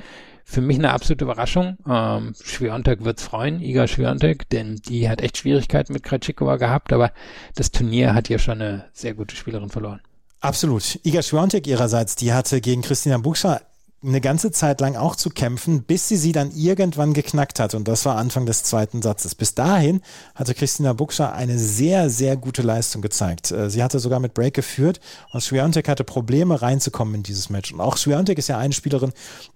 für 0.50 0.62
mich 0.62 0.78
eine 0.78 0.92
absolute 0.92 1.26
Überraschung. 1.26 1.76
Ähm, 1.86 2.34
Schwiontek 2.42 3.04
wird's 3.04 3.22
freuen, 3.22 3.60
Iga 3.60 3.86
Schwiontek, 3.86 4.48
denn 4.48 4.76
die 4.76 5.10
hat 5.10 5.20
echt 5.20 5.36
Schwierigkeiten 5.36 5.92
mit 5.92 6.04
Krejcikova 6.04 6.56
gehabt, 6.56 6.90
aber 6.94 7.12
das 7.54 7.70
Turnier 7.70 8.14
hat 8.14 8.30
ja 8.30 8.38
schon 8.38 8.62
eine 8.62 8.86
sehr 8.94 9.12
gute 9.12 9.36
Spielerin 9.36 9.68
verloren. 9.68 10.00
Absolut. 10.40 11.00
Iga 11.04 11.20
Schwiontek 11.20 11.66
ihrerseits, 11.66 12.16
die 12.16 12.32
hatte 12.32 12.62
gegen 12.62 12.80
Christina 12.80 13.18
Buchscher 13.18 13.60
eine 14.00 14.20
ganze 14.20 14.52
Zeit 14.52 14.80
lang 14.80 14.94
auch 14.94 15.16
zu 15.16 15.28
kämpfen, 15.28 15.82
bis 15.82 16.06
sie 16.06 16.16
sie 16.16 16.30
dann 16.30 16.52
irgendwann 16.52 17.14
geknackt 17.14 17.58
hat. 17.58 17.74
Und 17.74 17.88
das 17.88 18.04
war 18.04 18.14
Anfang 18.14 18.46
des 18.46 18.62
zweiten 18.62 19.02
Satzes. 19.02 19.34
Bis 19.34 19.54
dahin 19.54 20.02
hatte 20.36 20.54
Christina 20.54 20.92
Buxer 20.92 21.32
eine 21.32 21.58
sehr, 21.58 22.08
sehr 22.08 22.36
gute 22.36 22.62
Leistung 22.62 23.02
gezeigt. 23.02 23.50
Äh, 23.50 23.70
sie 23.70 23.82
hatte 23.82 23.98
sogar 23.98 24.20
mit 24.20 24.34
Break 24.34 24.54
geführt 24.54 25.00
und 25.32 25.40
Swiatek 25.40 25.88
hatte 25.88 26.04
Probleme 26.04 26.62
reinzukommen 26.62 27.16
in 27.16 27.22
dieses 27.24 27.50
Match. 27.50 27.72
Und 27.72 27.80
auch 27.80 27.96
Swiatek 27.96 28.38
ist 28.38 28.48
ja 28.48 28.56
eine 28.56 28.72
Spielerin, 28.72 29.12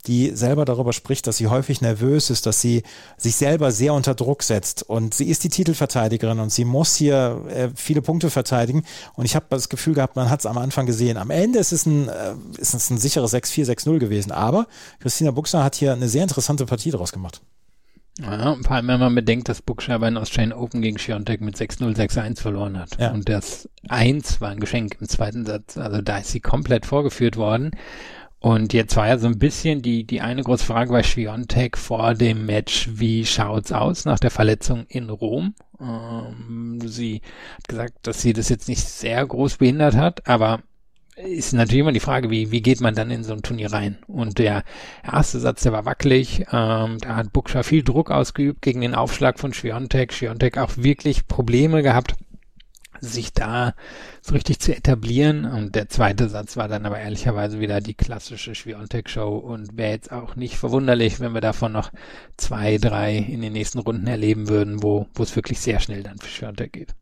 die 0.09 0.33
selber 0.35 0.65
darüber 0.65 0.93
spricht, 0.93 1.29
dass 1.29 1.37
sie 1.37 1.47
häufig 1.47 1.81
nervös 1.81 2.29
ist, 2.29 2.45
dass 2.45 2.61
sie 2.61 2.83
sich 3.17 3.37
selber 3.37 3.71
sehr 3.71 3.95
unter 3.95 4.17
Druck 4.17 4.43
setzt. 4.43 4.83
Und 4.83 5.15
sie 5.15 5.29
ist 5.29 5.45
die 5.45 5.51
Titelverteidigerin 5.51 6.41
und 6.41 6.51
sie 6.51 6.65
muss 6.65 6.97
hier 6.97 7.45
äh, 7.49 7.69
viele 7.77 8.03
Punkte 8.03 8.29
verteidigen. 8.29 8.83
Und 9.15 9.25
ich 9.25 9.37
habe 9.37 9.47
das 9.51 9.69
Gefühl 9.69 9.95
gehabt, 9.95 10.17
man 10.17 10.31
hat 10.31 10.41
es 10.41 10.47
am 10.47 10.59
Anfang 10.59 10.87
gesehen. 10.87 11.17
Am 11.17 11.31
Ende 11.31 11.61
ist 11.61 11.71
es 11.71 11.87
ein, 11.87 12.09
äh, 12.09 12.35
ist 12.59 12.75
es 12.75 12.91
ein 12.91 12.99
sicheres 12.99 13.33
6-4, 13.33 13.67
6-0 13.67 13.99
gewesen. 14.01 14.32
Aber 14.35 14.67
Christina 15.01 15.31
Buxer 15.31 15.65
hat 15.65 15.75
hier 15.75 15.93
eine 15.93 16.09
sehr 16.09 16.23
interessante 16.23 16.67
Partie 16.67 16.91
daraus 16.91 17.13
gemacht. 17.13 17.41
Ja, 18.21 18.57
vor 18.63 18.73
allem, 18.73 18.89
wenn 18.89 19.01
man 19.01 19.15
bedenkt, 19.15 19.49
dass 19.49 19.63
Buxer 19.63 19.99
bei 19.99 20.11
den 20.11 20.19
Australian 20.19 20.53
Open 20.53 20.83
gegen 20.83 20.99
Schiontek 20.99 21.41
mit 21.41 21.57
6-0, 21.57 21.97
6-1 21.97 22.41
verloren 22.41 22.79
hat. 22.79 22.99
Ja. 22.99 23.11
Und 23.11 23.29
das 23.29 23.69
1 23.89 24.41
war 24.41 24.51
ein 24.51 24.61
Geschenk 24.61 24.99
im 25.01 25.09
zweiten 25.09 25.47
Satz. 25.47 25.79
Also 25.79 26.03
da 26.03 26.19
ist 26.19 26.31
sie 26.31 26.41
komplett 26.41 26.85
vorgeführt 26.85 27.37
worden. 27.37 27.71
Und 28.39 28.73
jetzt 28.73 28.97
war 28.97 29.07
ja 29.07 29.19
so 29.19 29.29
ein 29.29 29.39
bisschen 29.39 29.83
die, 29.83 30.05
die 30.05 30.21
eine 30.21 30.43
große 30.43 30.67
Frage 30.67 30.91
bei 30.91 31.05
Schwiontek 31.05 31.79
vor 31.79 32.15
dem 32.15 32.45
Match, 32.45 32.89
wie 32.93 33.25
schaut's 33.25 33.71
aus 33.71 34.05
nach 34.05 34.19
der 34.19 34.33
Verletzung 34.33 34.85
in 34.89 35.11
Rom? 35.11 35.55
Ähm, 35.81 36.81
sie 36.85 37.23
hat 37.57 37.69
gesagt, 37.69 38.07
dass 38.07 38.21
sie 38.21 38.33
das 38.33 38.49
jetzt 38.49 38.69
nicht 38.69 38.87
sehr 38.87 39.25
groß 39.25 39.59
behindert 39.59 39.95
hat, 39.95 40.27
aber 40.27 40.61
ist 41.17 41.53
natürlich 41.53 41.81
immer 41.81 41.93
die 41.93 42.01
Frage, 42.01 42.31
wie, 42.31 42.51
wie 42.51 42.63
geht 42.63 42.81
man 42.81 42.95
dann 42.95 43.11
in 43.11 43.25
so 43.25 43.33
ein 43.33 43.43
Turnier 43.43 43.73
rein? 43.73 43.99
Und 44.07 44.39
der 44.39 44.65
erste 45.05 45.41
Satz, 45.41 45.63
der 45.63 45.73
war 45.73 45.85
wackelig. 45.85 46.47
Ähm, 46.53 46.99
da 47.01 47.17
hat 47.17 47.33
Buksha 47.33 47.63
viel 47.63 47.83
Druck 47.83 48.11
ausgeübt 48.11 48.63
gegen 48.63 48.81
den 48.81 48.95
Aufschlag 48.95 49.39
von 49.39 49.53
Schwiontek. 49.53 50.13
Schwiontek 50.13 50.57
auch 50.59 50.77
wirklich 50.77 51.27
Probleme 51.29 51.83
gehabt, 51.83 52.15
sich 53.01 53.33
da 53.35 53.75
so 54.23 54.35
richtig 54.35 54.61
zu 54.61 54.75
etablieren. 54.75 55.45
Und 55.45 55.75
der 55.75 55.89
zweite 55.91 56.29
Satz 56.31 56.57
war 56.57 56.69
dann 56.69 56.87
aber 56.87 56.99
ehrlicherweise 56.99 57.61
wieder 57.61 57.81
die 57.81 57.95
klassische 57.95 58.55
Schwiontek-Show 58.55 59.37
und 59.37 59.77
wäre 59.77 59.93
jetzt 59.93 60.13
auch 60.13 60.37
nicht 60.37 60.57
verwunderlich, 60.57 61.21
wenn 61.21 61.35
wir 61.35 61.41
davon 61.43 61.73
noch 61.73 61.93
zwei, 62.39 62.79
drei 62.79 63.17
in 63.17 63.43
den 63.43 63.53
nächsten 63.53 63.81
Runden 63.81 64.07
erleben 64.07 64.49
würden, 64.49 64.83
wo, 64.83 65.09
wo 65.15 65.23
es 65.23 65.37
wirklich 65.37 65.61
sehr 65.61 65.81
schnell 65.81 66.03
dann 66.03 66.19
für 66.19 66.29
Schwiontek 66.29 66.73
geht. 66.73 66.95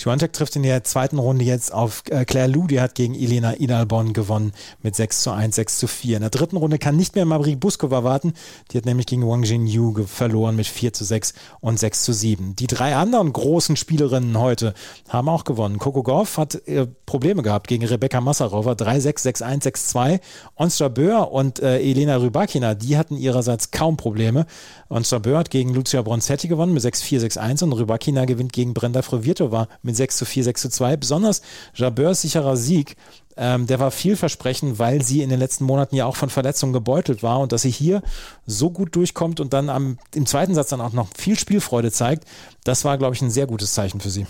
Swiatek 0.00 0.32
trifft 0.32 0.56
in 0.56 0.62
der 0.62 0.82
zweiten 0.82 1.18
Runde 1.18 1.44
jetzt 1.44 1.74
auf 1.74 2.04
äh, 2.08 2.24
Claire 2.24 2.48
Lou, 2.48 2.66
die 2.66 2.80
hat 2.80 2.94
gegen 2.94 3.14
Elena 3.14 3.50
Inalbon 3.50 4.14
gewonnen 4.14 4.52
mit 4.82 4.96
6 4.96 5.24
zu 5.24 5.30
1, 5.30 5.54
6 5.54 5.78
zu 5.78 5.86
4. 5.86 6.16
In 6.16 6.20
der 6.22 6.30
dritten 6.30 6.56
Runde 6.56 6.78
kann 6.78 6.96
nicht 6.96 7.16
mehr 7.16 7.26
Mabri 7.26 7.54
Buskova 7.54 8.02
warten, 8.02 8.32
die 8.70 8.78
hat 8.78 8.86
nämlich 8.86 9.04
gegen 9.04 9.28
Wang 9.28 9.42
Jingyu 9.42 10.06
verloren 10.06 10.56
mit 10.56 10.68
4 10.68 10.94
zu 10.94 11.04
6 11.04 11.34
und 11.60 11.78
6 11.78 12.02
zu 12.02 12.14
7. 12.14 12.56
Die 12.56 12.66
drei 12.66 12.96
anderen 12.96 13.30
großen 13.30 13.76
Spielerinnen 13.76 14.38
heute 14.38 14.72
haben 15.10 15.28
auch 15.28 15.44
gewonnen. 15.44 15.78
Coco 15.78 16.02
Gauff 16.02 16.38
hat 16.38 16.66
äh, 16.66 16.86
Probleme 17.04 17.42
gehabt 17.42 17.68
gegen 17.68 17.84
Rebecca 17.84 18.22
Massarova, 18.22 18.72
3-6, 18.72 19.42
6-1, 19.42 19.64
6-2. 19.92 20.20
Onstra 20.54 20.88
Böhr 20.88 21.30
und 21.30 21.60
äh, 21.60 21.78
Elena 21.78 22.16
Rybakina, 22.16 22.74
die 22.74 22.96
hatten 22.96 23.18
ihrerseits 23.18 23.70
kaum 23.70 23.98
Probleme. 23.98 24.46
Onstra 24.88 25.18
Böhr 25.18 25.40
hat 25.40 25.50
gegen 25.50 25.74
Lucia 25.74 26.00
Bronzetti 26.00 26.48
gewonnen 26.48 26.72
mit 26.72 26.82
6-4, 26.82 27.20
6-1 27.38 27.64
und 27.64 27.74
Rybakina 27.74 28.24
gewinnt 28.24 28.54
gegen 28.54 28.72
Brenda 28.72 29.02
Frevirtova 29.02 29.68
mit 29.82 29.89
6 29.94 30.16
zu 30.16 30.24
4, 30.24 30.44
6 30.44 30.62
zu 30.62 30.68
2. 30.70 30.96
Besonders 30.96 31.42
Jabeurs 31.74 32.22
sicherer 32.22 32.56
Sieg, 32.56 32.96
ähm, 33.36 33.66
der 33.66 33.80
war 33.80 33.90
vielversprechend, 33.90 34.78
weil 34.78 35.02
sie 35.02 35.22
in 35.22 35.30
den 35.30 35.38
letzten 35.38 35.64
Monaten 35.64 35.96
ja 35.96 36.06
auch 36.06 36.16
von 36.16 36.30
Verletzungen 36.30 36.72
gebeutelt 36.72 37.22
war 37.22 37.40
und 37.40 37.52
dass 37.52 37.62
sie 37.62 37.70
hier 37.70 38.02
so 38.46 38.70
gut 38.70 38.94
durchkommt 38.96 39.40
und 39.40 39.52
dann 39.52 39.68
am, 39.68 39.98
im 40.14 40.26
zweiten 40.26 40.54
Satz 40.54 40.68
dann 40.68 40.80
auch 40.80 40.92
noch 40.92 41.08
viel 41.16 41.38
Spielfreude 41.38 41.90
zeigt, 41.90 42.24
das 42.64 42.84
war, 42.84 42.98
glaube 42.98 43.14
ich, 43.14 43.22
ein 43.22 43.30
sehr 43.30 43.46
gutes 43.46 43.72
Zeichen 43.72 44.00
für 44.00 44.10
sie. 44.10 44.26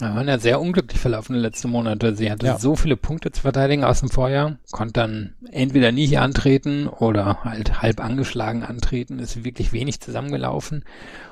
Ja, 0.00 0.14
waren 0.14 0.28
ja 0.28 0.38
sehr 0.38 0.60
unglücklich 0.60 1.00
verlaufene 1.00 1.38
letzte 1.38 1.68
Monate. 1.68 2.14
Sie 2.16 2.30
hatte 2.30 2.46
ja. 2.46 2.58
so 2.58 2.76
viele 2.76 2.96
Punkte 2.96 3.32
zu 3.32 3.42
verteidigen 3.42 3.84
aus 3.84 4.00
dem 4.00 4.10
Vorjahr, 4.10 4.56
konnte 4.70 4.94
dann 4.94 5.34
entweder 5.50 5.92
nie 5.92 6.06
hier 6.06 6.22
antreten 6.22 6.88
oder 6.88 7.44
halt 7.44 7.82
halb 7.82 8.00
angeschlagen 8.00 8.62
antreten, 8.62 9.18
ist 9.18 9.44
wirklich 9.44 9.72
wenig 9.72 10.00
zusammengelaufen. 10.00 10.84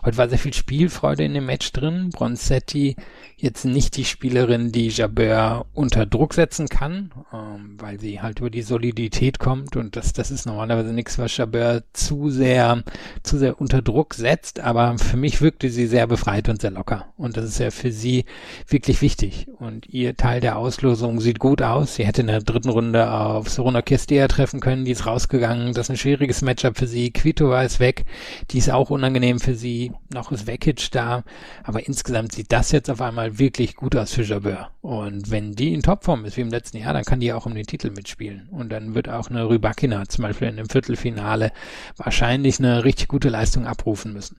Heute 0.05 0.17
war 0.19 0.29
sehr 0.29 0.39
viel 0.39 0.55
Spielfreude 0.55 1.25
in 1.25 1.35
dem 1.35 1.47
Match 1.47 1.73
drin. 1.73 2.11
Bronzetti 2.11 2.97
jetzt 3.41 3.65
nicht 3.65 3.97
die 3.97 4.05
Spielerin, 4.05 4.73
die 4.73 4.89
Jabeur 4.89 5.67
unter 5.73 6.07
Druck 6.07 6.35
setzen 6.35 6.69
kann, 6.69 7.13
ähm, 7.33 7.77
weil 7.79 8.01
sie 8.01 8.21
halt 8.21 8.41
über 8.41 8.51
die 8.51 8.63
Solidität 8.63 9.39
kommt 9.39 9.77
und 9.77 9.95
das, 9.95 10.13
das 10.13 10.33
ist 10.33 10.47
normalerweise 10.47 10.93
nichts, 10.93 11.19
was 11.19 11.37
Jabeur 11.37 11.85
zu 11.93 12.31
sehr, 12.31 12.83
zu 13.23 13.39
sehr 13.39 13.61
unter 13.61 13.81
Druck 13.81 14.15
setzt, 14.15 14.59
aber 14.59 14.99
für 14.99 15.17
mich 15.17 15.41
wirkte 15.41 15.71
sie 15.71 15.87
sehr 15.87 16.09
befreit 16.09 16.49
und 16.49 16.61
sehr 16.61 16.73
locker 16.73 17.07
und 17.17 17.37
das 17.37 17.45
ist 17.45 17.61
ja 17.61 17.71
für 17.71 17.93
sie 17.93 18.25
wirklich 18.67 19.03
wichtig 19.03 19.47
und 19.59 19.87
ihr 19.89 20.17
Teil 20.17 20.41
der 20.41 20.57
Auslosung 20.57 21.21
sieht 21.21 21.39
gut 21.39 21.63
aus. 21.63 21.97
Sie 21.97 22.07
hätte 22.07 22.23
in 22.23 22.29
der 22.29 22.41
dritten 22.41 22.71
Runde 22.71 23.13
auf 23.13 23.49
Sorona 23.49 23.83
Kirstea 23.83 24.27
treffen 24.29 24.61
können, 24.61 24.85
die 24.85 24.93
ist 24.93 25.07
rausgegangen, 25.07 25.75
das 25.75 25.87
ist 25.87 25.91
ein 25.91 25.97
schwieriges 25.97 26.43
Matchup 26.43 26.79
für 26.79 26.87
sie. 26.87 27.11
Kvitova 27.11 27.63
ist 27.63 27.79
weg, 27.79 28.05
die 28.51 28.59
ist 28.59 28.71
auch 28.71 28.91
unangenehm 28.91 29.39
für 29.39 29.55
sie, 29.55 29.93
noch 30.13 30.33
ist 30.33 30.47
Vekic 30.47 30.91
da, 30.91 31.25
aber 31.63 31.87
insgesamt 31.87 32.33
sieht 32.33 32.53
das 32.53 32.73
jetzt 32.73 32.91
auf 32.91 33.01
einmal 33.01 33.19
mal 33.19 33.39
wirklich 33.39 33.75
gut 33.75 33.97
aus 33.97 34.13
für 34.13 34.23
Jabeur. 34.23 34.71
Und 34.81 35.31
wenn 35.31 35.53
die 35.53 35.75
in 35.75 35.83
Topform 35.83 36.25
ist 36.25 36.37
wie 36.37 36.43
im 36.43 36.51
letzten 36.51 36.79
Jahr, 36.79 36.93
dann 36.93 37.05
kann 37.05 37.19
die 37.19 37.33
auch 37.33 37.47
um 37.47 37.55
den 37.55 37.67
Titel 37.67 37.91
mitspielen. 37.91 38.49
Und 38.51 38.71
dann 38.71 38.95
wird 38.95 39.09
auch 39.09 39.29
eine 39.29 39.49
Rybakina 39.49 40.09
zum 40.09 40.23
Beispiel 40.23 40.49
in 40.49 40.57
dem 40.57 40.69
Viertelfinale 40.69 41.51
wahrscheinlich 41.97 42.61
eine 42.61 42.85
richtig 42.85 43.09
gute 43.09 43.29
Leistung 43.29 43.67
abrufen 43.67 44.13
müssen. 44.13 44.37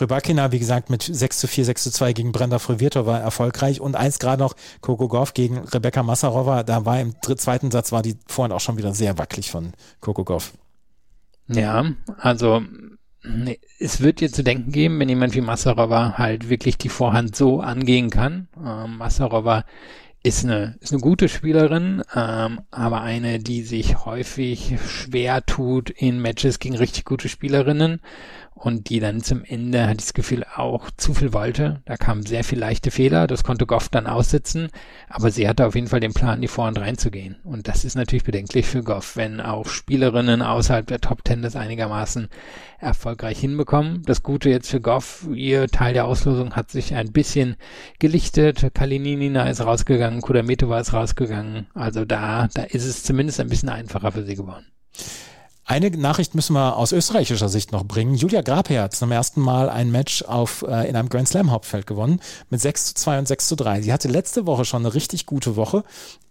Rybakina, 0.00 0.50
wie 0.50 0.58
gesagt, 0.58 0.90
mit 0.90 1.02
6 1.02 1.38
zu 1.38 1.46
4, 1.46 1.66
6 1.66 1.84
zu 1.84 1.90
2 1.92 2.12
gegen 2.12 2.32
Brenda 2.32 2.58
Frevirto 2.58 3.06
war 3.06 3.20
erfolgreich. 3.20 3.80
Und 3.80 3.94
eins 3.96 4.18
gerade 4.18 4.42
noch, 4.42 4.54
Coco 4.80 5.08
Goff 5.08 5.34
gegen 5.34 5.58
Rebecca 5.58 6.02
Massarova, 6.02 6.62
da 6.64 6.84
war 6.84 7.00
im 7.00 7.14
zweiten 7.36 7.70
Satz, 7.70 7.92
war 7.92 8.02
die 8.02 8.16
vorhin 8.26 8.52
auch 8.52 8.60
schon 8.60 8.76
wieder 8.76 8.92
sehr 8.94 9.18
wackelig 9.18 9.50
von 9.50 9.72
Coco 10.00 10.24
Goff. 10.24 10.52
Ja, 11.48 11.84
also 12.18 12.62
es 13.78 14.00
wird 14.00 14.20
dir 14.20 14.30
zu 14.30 14.42
denken 14.42 14.70
geben, 14.72 14.98
wenn 14.98 15.08
jemand 15.08 15.34
wie 15.34 15.40
Massarova 15.40 16.18
halt 16.18 16.48
wirklich 16.48 16.76
die 16.76 16.88
Vorhand 16.88 17.34
so 17.34 17.60
angehen 17.60 18.10
kann. 18.10 18.48
Ähm, 18.62 18.98
Massarova 18.98 19.64
ist 20.22 20.44
eine, 20.44 20.76
ist 20.80 20.92
eine 20.92 21.00
gute 21.00 21.28
Spielerin, 21.28 22.02
ähm, 22.14 22.60
aber 22.70 23.02
eine, 23.02 23.38
die 23.38 23.62
sich 23.62 24.04
häufig 24.04 24.74
schwer 24.86 25.44
tut 25.44 25.90
in 25.90 26.20
Matches 26.20 26.58
gegen 26.58 26.76
richtig 26.76 27.04
gute 27.04 27.28
Spielerinnen 27.28 28.00
und 28.54 28.88
die 28.88 29.00
dann 29.00 29.20
zum 29.20 29.44
Ende, 29.44 29.82
hatte 29.82 29.98
ich 29.98 30.06
das 30.06 30.14
Gefühl, 30.14 30.44
auch 30.54 30.90
zu 30.96 31.12
viel 31.12 31.32
wollte. 31.32 31.82
Da 31.84 31.96
kamen 31.96 32.24
sehr 32.24 32.44
viel 32.44 32.58
leichte 32.58 32.90
Fehler, 32.90 33.26
das 33.26 33.42
konnte 33.42 33.66
Goff 33.66 33.88
dann 33.88 34.06
aussitzen, 34.06 34.68
aber 35.08 35.30
sie 35.30 35.48
hatte 35.48 35.66
auf 35.66 35.74
jeden 35.74 35.88
Fall 35.88 36.00
den 36.00 36.14
Plan, 36.14 36.40
die 36.40 36.48
Vorhand 36.48 36.78
reinzugehen. 36.78 37.36
Und 37.44 37.68
das 37.68 37.84
ist 37.84 37.96
natürlich 37.96 38.24
bedenklich 38.24 38.66
für 38.66 38.82
Goff, 38.82 39.16
wenn 39.16 39.40
auch 39.40 39.66
Spielerinnen 39.66 40.40
außerhalb 40.40 40.86
der 40.86 41.00
Top 41.00 41.24
Ten 41.24 41.42
das 41.42 41.56
einigermaßen 41.56 42.28
erfolgreich 42.78 43.38
hinbekommen. 43.38 44.02
Das 44.06 44.22
Gute 44.22 44.50
jetzt 44.50 44.70
für 44.70 44.80
Goff, 44.80 45.26
ihr 45.34 45.66
Teil 45.68 45.94
der 45.94 46.06
Auslosung 46.06 46.54
hat 46.54 46.70
sich 46.70 46.94
ein 46.94 47.12
bisschen 47.12 47.56
gelichtet. 47.98 48.70
Kalininina 48.72 49.48
ist 49.50 49.64
rausgegangen, 49.64 50.20
Kudametova 50.20 50.80
ist 50.80 50.92
rausgegangen. 50.92 51.66
Also 51.74 52.04
da, 52.04 52.48
da 52.54 52.62
ist 52.62 52.84
es 52.84 53.02
zumindest 53.02 53.40
ein 53.40 53.48
bisschen 53.48 53.68
einfacher 53.68 54.12
für 54.12 54.24
sie 54.24 54.36
geworden. 54.36 54.66
Eine 55.66 55.90
Nachricht 55.90 56.34
müssen 56.34 56.52
wir 56.52 56.76
aus 56.76 56.92
österreichischer 56.92 57.48
Sicht 57.48 57.72
noch 57.72 57.84
bringen. 57.84 58.14
Julia 58.14 58.42
Grabher 58.42 58.82
hat 58.82 58.94
zum 58.94 59.10
ersten 59.10 59.40
Mal 59.40 59.70
ein 59.70 59.90
Match 59.90 60.22
auf, 60.22 60.62
äh, 60.68 60.88
in 60.88 60.94
einem 60.94 61.08
Grand 61.08 61.26
Slam 61.26 61.50
Hauptfeld 61.50 61.86
gewonnen 61.86 62.20
mit 62.50 62.60
6 62.60 62.88
zu 62.88 62.94
2 62.94 63.20
und 63.20 63.28
6 63.28 63.48
zu 63.48 63.56
3. 63.56 63.80
Sie 63.80 63.92
hatte 63.92 64.08
letzte 64.08 64.46
Woche 64.46 64.66
schon 64.66 64.84
eine 64.84 64.94
richtig 64.94 65.24
gute 65.24 65.56
Woche 65.56 65.82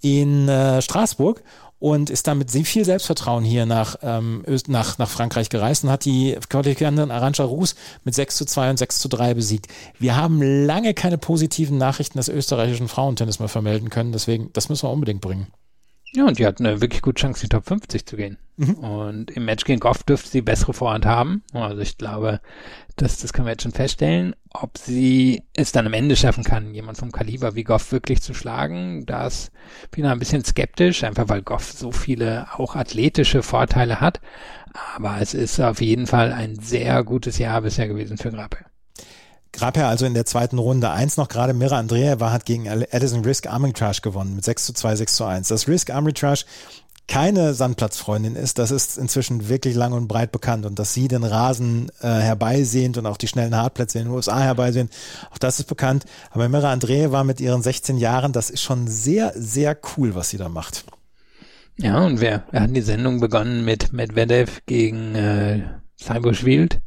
in 0.01 0.47
äh, 0.47 0.83
Straßburg 0.83 1.41
und 1.79 2.11
ist 2.11 2.27
dann 2.27 2.37
mit 2.37 2.51
viel 2.51 2.85
Selbstvertrauen 2.85 3.43
hier 3.43 3.65
nach, 3.65 3.95
ähm, 4.03 4.45
nach, 4.67 4.99
nach 4.99 5.09
Frankreich 5.09 5.49
gereist 5.49 5.83
und 5.83 5.89
hat 5.89 6.05
die 6.05 6.37
Qualifikantin 6.47 7.09
Arantxa 7.09 7.43
Rus 7.43 7.75
mit 8.03 8.13
6 8.13 8.37
zu 8.37 8.45
2 8.45 8.69
und 8.69 8.77
6 8.77 8.99
zu 8.99 9.09
3 9.09 9.33
besiegt. 9.33 9.67
Wir 9.97 10.15
haben 10.15 10.41
lange 10.41 10.93
keine 10.93 11.17
positiven 11.17 11.79
Nachrichten 11.79 12.19
des 12.19 12.29
österreichischen 12.29 12.87
Frauentennis 12.87 13.39
mehr 13.39 13.49
vermelden 13.49 13.89
können, 13.89 14.11
deswegen, 14.11 14.51
das 14.53 14.69
müssen 14.69 14.87
wir 14.87 14.91
unbedingt 14.91 15.21
bringen. 15.21 15.47
Ja, 16.15 16.27
und 16.27 16.37
die 16.37 16.45
hat 16.45 16.59
eine 16.59 16.79
wirklich 16.79 17.01
gute 17.01 17.21
Chance, 17.21 17.43
in 17.43 17.49
die 17.49 17.55
Top 17.55 17.65
50 17.65 18.05
zu 18.05 18.17
gehen. 18.17 18.37
Mhm. 18.57 18.73
Und 18.75 19.31
im 19.31 19.45
Match 19.45 19.65
gegen 19.65 19.79
Goff 19.79 20.03
dürfte 20.03 20.29
sie 20.29 20.41
bessere 20.41 20.73
Vorhand 20.73 21.07
haben. 21.07 21.43
Also 21.53 21.81
ich 21.81 21.97
glaube, 21.97 22.39
das, 22.97 23.17
das 23.17 23.33
können 23.33 23.47
wir 23.47 23.53
jetzt 23.53 23.63
schon 23.63 23.71
feststellen. 23.71 24.35
Ob 24.51 24.77
sie 24.77 25.41
es 25.55 25.71
dann 25.71 25.87
am 25.87 25.93
Ende 25.93 26.15
schaffen 26.15 26.43
kann, 26.43 26.75
jemand 26.75 26.99
vom 26.99 27.11
Kaliber 27.11 27.55
wie 27.55 27.63
Goff 27.63 27.91
wirklich 27.91 28.21
zu 28.21 28.35
schlagen, 28.35 29.07
das 29.07 29.51
bin 29.89 30.05
ich 30.05 30.11
ein 30.11 30.19
bisschen 30.19 30.45
skeptisch, 30.45 31.03
einfach 31.03 31.29
weil 31.29 31.41
Goff 31.41 31.71
so 31.71 31.91
viele 31.91 32.45
auch 32.53 32.75
athletische 32.75 33.41
Vorteile 33.41 33.99
hat. 33.99 34.21
Aber 34.95 35.17
es 35.19 35.33
ist 35.33 35.59
auf 35.59 35.81
jeden 35.81 36.05
Fall 36.05 36.31
ein 36.31 36.59
sehr 36.59 37.03
gutes 37.03 37.39
Jahr 37.39 37.61
bisher 37.61 37.87
gewesen 37.87 38.17
für 38.17 38.31
Grappe. 38.31 38.65
Grabher 39.63 39.87
also 39.87 40.05
in 40.05 40.13
der 40.13 40.25
zweiten 40.25 40.57
Runde. 40.57 40.91
Eins 40.91 41.15
noch 41.15 41.29
gerade 41.29 41.53
Mira 41.53 41.79
Andreeva 41.79 42.33
hat 42.33 42.45
gegen 42.45 42.67
Addison 42.67 43.23
Risk 43.23 43.47
Arbitrage 43.47 44.01
gewonnen 44.01 44.35
mit 44.35 44.43
6 44.43 44.65
zu 44.65 44.73
2, 44.73 44.97
6 44.97 45.15
zu 45.15 45.23
1. 45.23 45.47
Das 45.47 45.69
Risk 45.69 45.89
Arbitrage 45.89 46.43
keine 47.07 47.53
Sandplatzfreundin 47.53 48.35
ist, 48.35 48.59
das 48.59 48.71
ist 48.71 48.97
inzwischen 48.97 49.47
wirklich 49.47 49.73
lang 49.75 49.93
und 49.93 50.09
breit 50.09 50.33
bekannt. 50.33 50.65
Und 50.65 50.79
dass 50.79 50.93
sie 50.93 51.07
den 51.07 51.23
Rasen 51.23 51.89
äh, 52.01 52.07
herbeisehnt 52.07 52.97
und 52.97 53.05
auch 53.05 53.15
die 53.15 53.29
schnellen 53.29 53.55
Hartplätze 53.55 53.99
in 53.99 54.05
den 54.05 54.13
USA 54.13 54.37
herbeisehnt, 54.41 54.91
auch 55.31 55.37
das 55.37 55.59
ist 55.59 55.69
bekannt. 55.69 56.03
Aber 56.31 56.49
Mira 56.49 56.73
André 56.73 57.11
war 57.11 57.23
mit 57.23 57.39
ihren 57.39 57.61
16 57.61 57.97
Jahren, 57.97 58.33
das 58.33 58.49
ist 58.49 58.63
schon 58.63 58.89
sehr, 58.89 59.31
sehr 59.33 59.77
cool, 59.95 60.13
was 60.13 60.29
sie 60.29 60.37
da 60.37 60.49
macht. 60.49 60.83
Ja, 61.77 62.05
und 62.05 62.19
wir, 62.19 62.43
wir 62.51 62.59
hatten 62.59 62.73
die 62.73 62.81
Sendung 62.81 63.21
begonnen 63.21 63.63
mit 63.63 63.93
Medvedev 63.93 64.59
gegen 64.65 65.15
äh, 65.15 65.61
Seiboschwild 65.95 66.81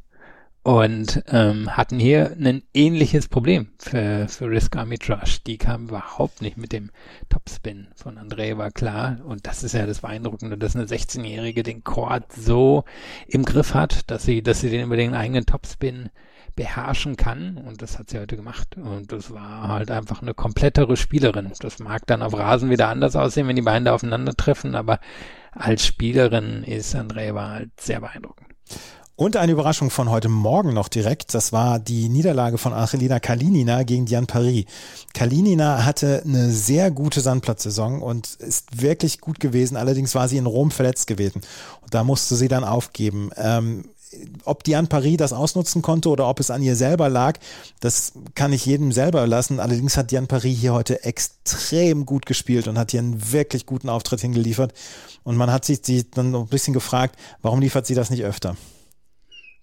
und 0.66 1.22
ähm, 1.28 1.76
hatten 1.76 2.00
hier 2.00 2.32
ein 2.40 2.64
ähnliches 2.74 3.28
Problem 3.28 3.68
für, 3.78 4.26
für 4.26 4.50
Risk 4.50 4.74
Army 4.74 4.98
Trash. 4.98 5.44
Die 5.44 5.58
kam 5.58 5.84
überhaupt 5.86 6.42
nicht 6.42 6.56
mit 6.56 6.72
dem 6.72 6.90
Topspin 7.28 7.86
von 7.94 8.18
André 8.18 8.58
war 8.58 8.72
klar 8.72 9.18
und 9.24 9.46
das 9.46 9.62
ist 9.62 9.74
ja 9.74 9.86
das 9.86 10.00
Beeindruckende, 10.00 10.58
dass 10.58 10.74
eine 10.74 10.86
16-Jährige 10.86 11.62
den 11.62 11.84
Chord 11.84 12.24
so 12.32 12.82
im 13.28 13.44
Griff 13.44 13.74
hat, 13.74 14.10
dass 14.10 14.24
sie, 14.24 14.42
dass 14.42 14.60
sie 14.60 14.68
den 14.68 14.82
über 14.82 14.96
den 14.96 15.14
eigenen 15.14 15.46
Topspin 15.46 16.08
beherrschen 16.56 17.14
kann 17.14 17.58
und 17.58 17.80
das 17.80 18.00
hat 18.00 18.10
sie 18.10 18.18
heute 18.18 18.34
gemacht 18.34 18.76
und 18.76 19.12
das 19.12 19.32
war 19.32 19.68
halt 19.68 19.92
einfach 19.92 20.20
eine 20.20 20.34
komplettere 20.34 20.96
Spielerin. 20.96 21.52
Das 21.60 21.78
mag 21.78 22.08
dann 22.08 22.22
auf 22.22 22.36
Rasen 22.36 22.70
wieder 22.70 22.88
anders 22.88 23.14
aussehen, 23.14 23.46
wenn 23.46 23.54
die 23.54 23.62
beiden 23.62 23.84
da 23.84 23.94
aufeinandertreffen, 23.94 24.74
aber 24.74 24.98
als 25.52 25.86
Spielerin 25.86 26.64
ist 26.64 26.96
Andrea 26.96 27.50
halt 27.50 27.80
sehr 27.80 28.00
beeindruckend. 28.00 28.48
Und 29.18 29.38
eine 29.38 29.52
Überraschung 29.52 29.88
von 29.88 30.10
heute 30.10 30.28
Morgen 30.28 30.74
noch 30.74 30.88
direkt, 30.88 31.32
das 31.32 31.50
war 31.50 31.78
die 31.78 32.10
Niederlage 32.10 32.58
von 32.58 32.74
Angelina 32.74 33.18
Kalinina 33.18 33.82
gegen 33.82 34.04
Diane 34.04 34.26
Paris. 34.26 34.66
Kalinina 35.14 35.86
hatte 35.86 36.22
eine 36.22 36.50
sehr 36.50 36.90
gute 36.90 37.22
Sandplatzsaison 37.22 38.02
und 38.02 38.34
ist 38.34 38.82
wirklich 38.82 39.22
gut 39.22 39.40
gewesen, 39.40 39.78
allerdings 39.78 40.14
war 40.14 40.28
sie 40.28 40.36
in 40.36 40.44
Rom 40.44 40.70
verletzt 40.70 41.06
gewesen. 41.06 41.40
Und 41.80 41.94
da 41.94 42.04
musste 42.04 42.36
sie 42.36 42.48
dann 42.48 42.62
aufgeben. 42.62 43.30
Ähm, 43.36 43.86
ob 44.44 44.64
Diane 44.64 44.86
Paris 44.86 45.16
das 45.16 45.32
ausnutzen 45.32 45.80
konnte 45.80 46.10
oder 46.10 46.28
ob 46.28 46.38
es 46.38 46.50
an 46.50 46.60
ihr 46.60 46.76
selber 46.76 47.08
lag, 47.08 47.38
das 47.80 48.12
kann 48.34 48.52
ich 48.52 48.66
jedem 48.66 48.92
selber 48.92 49.26
lassen. 49.26 49.60
Allerdings 49.60 49.96
hat 49.96 50.10
Diane 50.10 50.26
Paris 50.26 50.58
hier 50.58 50.74
heute 50.74 51.04
extrem 51.04 52.04
gut 52.04 52.26
gespielt 52.26 52.68
und 52.68 52.76
hat 52.76 52.90
hier 52.90 53.00
einen 53.00 53.32
wirklich 53.32 53.64
guten 53.64 53.88
Auftritt 53.88 54.20
hingeliefert. 54.20 54.74
Und 55.24 55.36
man 55.36 55.50
hat 55.50 55.64
sich 55.64 55.80
dann 56.10 56.34
ein 56.34 56.48
bisschen 56.48 56.74
gefragt, 56.74 57.18
warum 57.40 57.62
liefert 57.62 57.86
sie 57.86 57.94
das 57.94 58.10
nicht 58.10 58.22
öfter? 58.22 58.56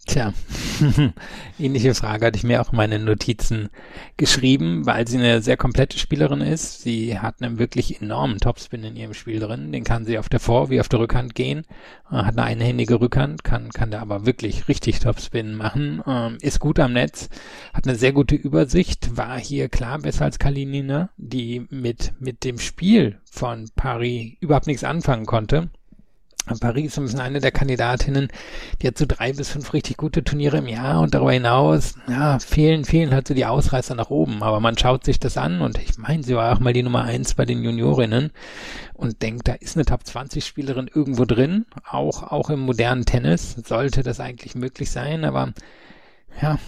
Tja, 0.06 0.34
ähnliche 1.60 1.96
Frage 1.96 2.26
hatte 2.26 2.38
ich 2.38 2.44
mir 2.44 2.60
auch 2.60 2.74
in 2.74 2.78
meine 2.78 3.00
Notizen 3.00 3.70
geschrieben, 4.18 4.86
weil 4.86 5.08
sie 5.08 5.18
eine 5.18 5.42
sehr 5.42 5.56
komplette 5.56 5.98
Spielerin 5.98 6.42
ist. 6.42 6.82
Sie 6.82 7.18
hat 7.20 7.42
einen 7.42 7.58
wirklich 7.58 8.02
enormen 8.02 8.40
Topspin 8.40 8.84
in 8.84 8.98
ihrem 8.98 9.14
Spiel 9.14 9.40
drin. 9.40 9.72
Den 9.72 9.86
kann 9.86 10.04
sie 10.04 10.18
auf 10.18 10.28
der 10.28 10.42
Vor- 10.42 10.70
wie 10.70 10.82
auf 10.82 10.90
der 10.90 11.00
Rückhand 11.00 11.36
gehen. 11.36 11.66
Äh, 12.12 12.18
hat 12.18 12.38
eine 12.38 12.44
einhändige 12.44 13.00
Rückhand, 13.00 13.46
kann, 13.46 13.70
kann 13.70 13.92
da 13.92 14.02
aber 14.02 14.26
wirklich 14.26 14.68
richtig 14.68 15.00
Topspin 15.00 15.56
machen. 15.56 16.04
Ähm, 16.06 16.38
ist 16.42 16.60
gut 16.60 16.80
am 16.80 16.92
Netz, 16.92 17.30
hat 17.74 17.88
eine 17.88 17.96
sehr 17.96 18.12
gute 18.12 18.36
Übersicht, 18.36 19.16
war 19.16 19.40
hier 19.40 19.70
klar 19.70 20.00
besser 20.00 20.26
als 20.26 20.38
Kalinina, 20.38 21.12
die 21.16 21.66
mit, 21.70 22.12
mit 22.20 22.44
dem 22.44 22.60
Spiel 22.60 23.22
von 23.32 23.70
Paris 23.78 24.34
überhaupt 24.42 24.68
nichts 24.68 24.84
anfangen 24.84 25.26
konnte 25.26 25.72
Paris 26.60 26.98
ist 26.98 27.20
eine 27.20 27.40
der 27.40 27.52
Kandidatinnen, 27.52 28.28
die 28.82 28.88
hat 28.88 28.98
so 28.98 29.06
drei 29.08 29.32
bis 29.32 29.50
fünf 29.50 29.74
richtig 29.74 29.98
gute 29.98 30.24
Turniere 30.24 30.58
im 30.58 30.68
Jahr 30.68 31.02
und 31.02 31.14
darüber 31.14 31.32
hinaus, 31.32 31.96
ja, 32.08 32.38
fehlen, 32.40 32.84
fehlen 32.84 33.14
halt 33.14 33.28
so 33.28 33.34
die 33.34 33.46
Ausreißer 33.46 33.96
nach 33.96 34.10
oben. 34.10 34.44
Aber 34.44 34.60
man 34.60 34.78
schaut 34.78 35.06
sich 35.06 35.20
das 35.20 35.38
an 35.38 35.62
und 35.62 35.78
ich 35.78 35.98
meine, 35.98 36.24
sie 36.24 36.36
war 36.36 36.54
auch 36.54 36.60
mal 36.60 36.74
die 36.74 36.84
Nummer 36.84 37.04
eins 37.04 37.34
bei 37.34 37.46
den 37.46 37.64
Juniorinnen 37.64 38.32
und 38.94 39.22
denkt, 39.22 39.48
da 39.48 39.54
ist 39.54 39.78
eine 39.78 39.86
Top 39.86 40.06
20 40.06 40.46
Spielerin 40.46 40.90
irgendwo 40.94 41.26
drin, 41.26 41.66
auch, 41.90 42.24
auch 42.24 42.50
im 42.50 42.60
modernen 42.60 43.06
Tennis 43.06 43.56
sollte 43.66 44.04
das 44.04 44.20
eigentlich 44.20 44.56
möglich 44.56 44.92
sein, 44.92 45.24
aber 45.24 45.54
ja, 46.42 46.60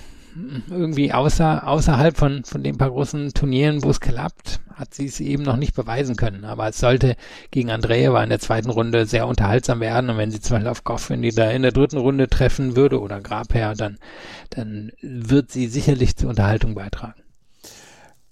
irgendwie 0.69 1.13
außer, 1.13 1.67
außerhalb 1.67 2.17
von, 2.17 2.43
von 2.43 2.63
den 2.63 2.77
paar 2.77 2.89
großen 2.89 3.33
Turnieren, 3.33 3.83
wo 3.83 3.89
es 3.89 3.99
klappt, 3.99 4.59
hat 4.73 4.93
sie 4.93 5.05
es 5.05 5.19
eben 5.19 5.43
noch 5.43 5.55
nicht 5.55 5.75
beweisen 5.75 6.15
können. 6.15 6.43
Aber 6.43 6.67
es 6.67 6.79
sollte 6.79 7.15
gegen 7.51 7.71
Andrea 7.71 8.21
in 8.21 8.29
der 8.29 8.39
zweiten 8.39 8.69
Runde 8.69 9.05
sehr 9.05 9.27
unterhaltsam 9.27 9.79
werden. 9.79 10.09
Und 10.09 10.17
wenn 10.17 10.31
sie 10.31 10.41
zum 10.41 10.55
Beispiel 10.55 10.69
auf 10.69 10.83
Goff, 10.83 11.09
wenn 11.09 11.21
die 11.21 11.31
da 11.31 11.49
in 11.51 11.61
der 11.61 11.71
dritten 11.71 11.97
Runde 11.97 12.27
treffen 12.27 12.75
würde 12.75 12.99
oder 12.99 13.21
Grabherr, 13.21 13.75
dann, 13.75 13.97
dann 14.49 14.91
wird 15.01 15.51
sie 15.51 15.67
sicherlich 15.67 16.17
zur 16.17 16.29
Unterhaltung 16.29 16.75
beitragen. 16.75 17.21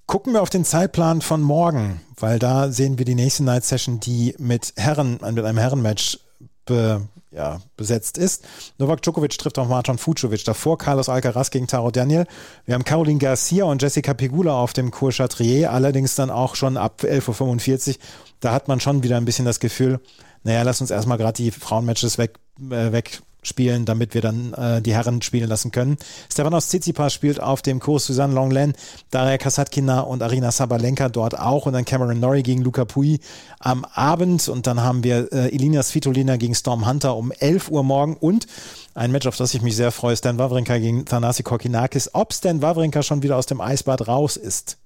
Gucken 0.06 0.34
wir 0.34 0.42
auf 0.42 0.50
den 0.50 0.66
Zeitplan 0.66 1.22
von 1.22 1.42
morgen, 1.42 2.02
weil 2.20 2.38
da 2.38 2.70
sehen 2.70 2.98
wir 2.98 3.06
die 3.06 3.16
nächste 3.16 3.44
Night 3.46 3.64
Session, 3.64 4.02
die 4.02 4.36
mit 4.38 4.74
Herren, 4.76 5.14
mit 5.14 5.46
einem 5.46 5.58
Herrenmatch 5.58 6.20
be, 6.66 7.08
ja, 7.32 7.62
besetzt 7.78 8.18
ist. 8.18 8.46
Novak 8.78 9.02
Djokovic 9.02 9.38
trifft 9.38 9.58
auf 9.58 9.68
Martin 9.68 9.98
Fucovic. 9.98 10.44
Davor 10.46 10.78
Carlos 10.78 11.10
Alcaraz 11.10 11.50
gegen 11.52 11.68
Taro 11.68 11.92
Daniel. 11.92 12.26
Wir 12.66 12.76
haben 12.76 12.84
Caroline 12.84 13.20
Garcia 13.20 13.66
und 13.66 13.82
Jessica 13.82 14.14
Pegula 14.14 14.54
auf 14.54 14.74
dem 14.74 14.92
Cours 14.92 15.18
Chatrier, 15.18 15.72
allerdings 15.72 16.16
dann 16.16 16.30
auch 16.30 16.56
schon 16.56 16.78
ab 16.78 17.02
11.45 17.04 17.90
Uhr. 17.90 17.96
Da 18.40 18.52
hat 18.52 18.68
man 18.68 18.80
schon 18.80 19.04
wieder 19.04 19.18
ein 19.18 19.26
bisschen 19.26 19.46
das 19.46 19.60
Gefühl, 19.60 20.00
naja, 20.44 20.62
lass 20.64 20.82
uns 20.82 20.92
erstmal 20.92 21.18
gerade 21.18 21.38
die 21.42 21.52
Frauenmatches 21.52 22.18
weg, 22.18 22.38
äh, 22.60 22.92
weg 22.92 23.22
spielen, 23.48 23.86
damit 23.86 24.14
wir 24.14 24.22
dann 24.22 24.54
äh, 24.54 24.82
die 24.82 24.94
Herren 24.94 25.22
spielen 25.22 25.50
lassen 25.50 25.72
können. 25.72 25.98
Stefanos 26.32 26.68
Tsitsipas 26.68 27.14
spielt 27.14 27.40
auf 27.40 27.62
dem 27.62 27.80
Kurs 27.80 28.06
Susanne 28.06 28.34
Longlen, 28.34 28.74
Daria 29.12 29.38
Kasatkina 29.38 30.02
und 30.02 30.24
Arina 30.24 30.52
Sabalenka 30.52 31.10
dort 31.10 31.38
auch 31.38 31.66
und 31.66 31.74
dann 31.74 31.86
Cameron 31.86 32.20
Norrie 32.20 32.44
gegen 32.44 32.62
Luca 32.62 32.86
Pui 32.86 33.20
am 33.60 33.86
Abend 33.86 34.48
und 34.48 34.68
dann 34.68 34.82
haben 34.82 35.04
wir 35.04 35.32
äh, 35.32 35.54
Elina 35.54 35.84
Svitolina 35.84 36.38
gegen 36.38 36.56
Storm 36.56 36.88
Hunter 36.88 37.16
um 37.16 37.32
11 37.32 37.70
Uhr 37.70 37.84
morgen 37.84 38.16
und 38.16 38.48
ein 38.96 39.12
Match, 39.12 39.26
auf 39.26 39.38
das 39.38 39.54
ich 39.54 39.62
mich 39.62 39.76
sehr 39.76 39.92
freue, 39.92 40.16
Stan 40.16 40.38
Wawrinka 40.38 40.78
gegen 40.78 41.06
Thanasi 41.06 41.44
Kokinakis. 41.44 42.12
Ob 42.14 42.34
Stan 42.34 42.62
Wawrinka 42.62 43.02
schon 43.02 43.24
wieder 43.24 43.38
aus 43.38 43.48
dem 43.48 43.60
Eisbad 43.60 44.08
raus 44.08 44.38
ist 44.38 44.78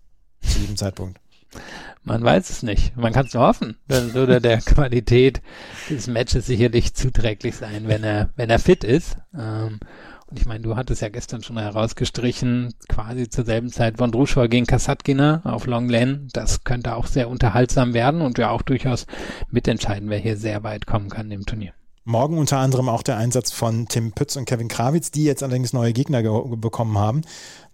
zu 0.42 0.60
diesem 0.60 0.78
Zeitpunkt. 0.78 1.20
Man 2.08 2.24
weiß 2.24 2.50
es 2.50 2.64
nicht. 2.64 2.96
Man 2.96 3.12
kann 3.12 3.26
es 3.26 3.34
nur 3.34 3.46
hoffen. 3.46 3.76
Das 3.90 4.14
würde 4.14 4.40
der 4.40 4.58
Qualität 4.66 5.42
des 5.90 6.08
Matches 6.08 6.46
sicherlich 6.46 6.94
zuträglich 6.94 7.58
sein, 7.58 7.90
wenn 7.90 8.02
er, 8.02 8.30
wenn 8.38 8.50
er 8.50 8.60
fit 8.60 8.86
ist. 8.86 9.18
Ähm, 9.38 9.82
und 10.28 10.40
ich 10.40 10.46
meine, 10.46 10.62
du 10.62 10.78
hattest 10.78 11.02
ja 11.02 11.10
gestern 11.10 11.44
schon 11.44 11.58
herausgestrichen, 11.58 12.74
quasi 12.88 13.30
zur 13.30 13.44
selben 13.44 13.70
Zeit 13.70 13.98
von 13.98 14.14
Druschor 14.14 14.48
gegen 14.48 14.66
Kasatkina 14.66 15.42
auf 15.44 15.66
Long 15.68 15.90
Lane. 15.90 16.28
Das 16.32 16.64
könnte 16.64 16.96
auch 16.96 17.08
sehr 17.08 17.28
unterhaltsam 17.28 17.94
werden 17.94 18.22
und 18.22 18.38
ja 18.38 18.52
auch 18.52 18.62
durchaus 18.62 19.06
mitentscheiden, 19.52 20.10
wer 20.10 20.20
hier 20.20 20.38
sehr 20.38 20.64
weit 20.64 20.86
kommen 20.86 21.10
kann 21.10 21.30
im 21.30 21.46
Turnier. 21.46 21.74
Morgen 22.08 22.38
unter 22.38 22.60
anderem 22.60 22.88
auch 22.88 23.04
der 23.04 23.18
Einsatz 23.18 23.52
von 23.52 23.90
Tim 23.90 24.14
Pütz 24.14 24.38
und 24.38 24.46
Kevin 24.46 24.70
Krawitz, 24.70 25.12
die 25.12 25.26
jetzt 25.26 25.44
allerdings 25.44 25.74
neue 25.74 25.92
Gegner 25.92 26.24
bekommen 26.24 26.98
haben, 26.98 27.24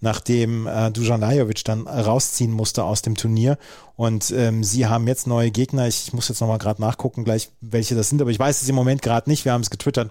nachdem 0.02 0.66
äh, 0.66 0.90
Dujan 0.90 1.22
Lajovic 1.22 1.64
dann 1.64 1.88
rausziehen 1.88 2.52
musste 2.52 2.84
aus 2.84 3.04
dem 3.04 3.14
Turnier. 3.14 3.60
Und 3.96 4.32
ähm, 4.32 4.64
sie 4.64 4.88
haben 4.88 5.08
jetzt 5.08 5.28
neue 5.28 5.52
Gegner. 5.52 5.88
Ich, 5.88 6.08
ich 6.08 6.14
muss 6.14 6.30
jetzt 6.30 6.42
nochmal 6.42 6.58
gerade 6.58 6.82
nachgucken, 6.82 7.26
gleich 7.26 7.52
welche 7.62 7.94
das 7.94 8.10
sind, 8.10 8.24
aber 8.24 8.32
ich 8.32 8.40
weiß 8.40 8.64
es 8.64 8.68
im 8.68 8.74
Moment 8.74 9.04
gerade 9.04 9.30
nicht. 9.30 9.46
Wir 9.46 9.54
haben 9.54 9.62
es 9.62 9.70
getwittert 9.70 10.10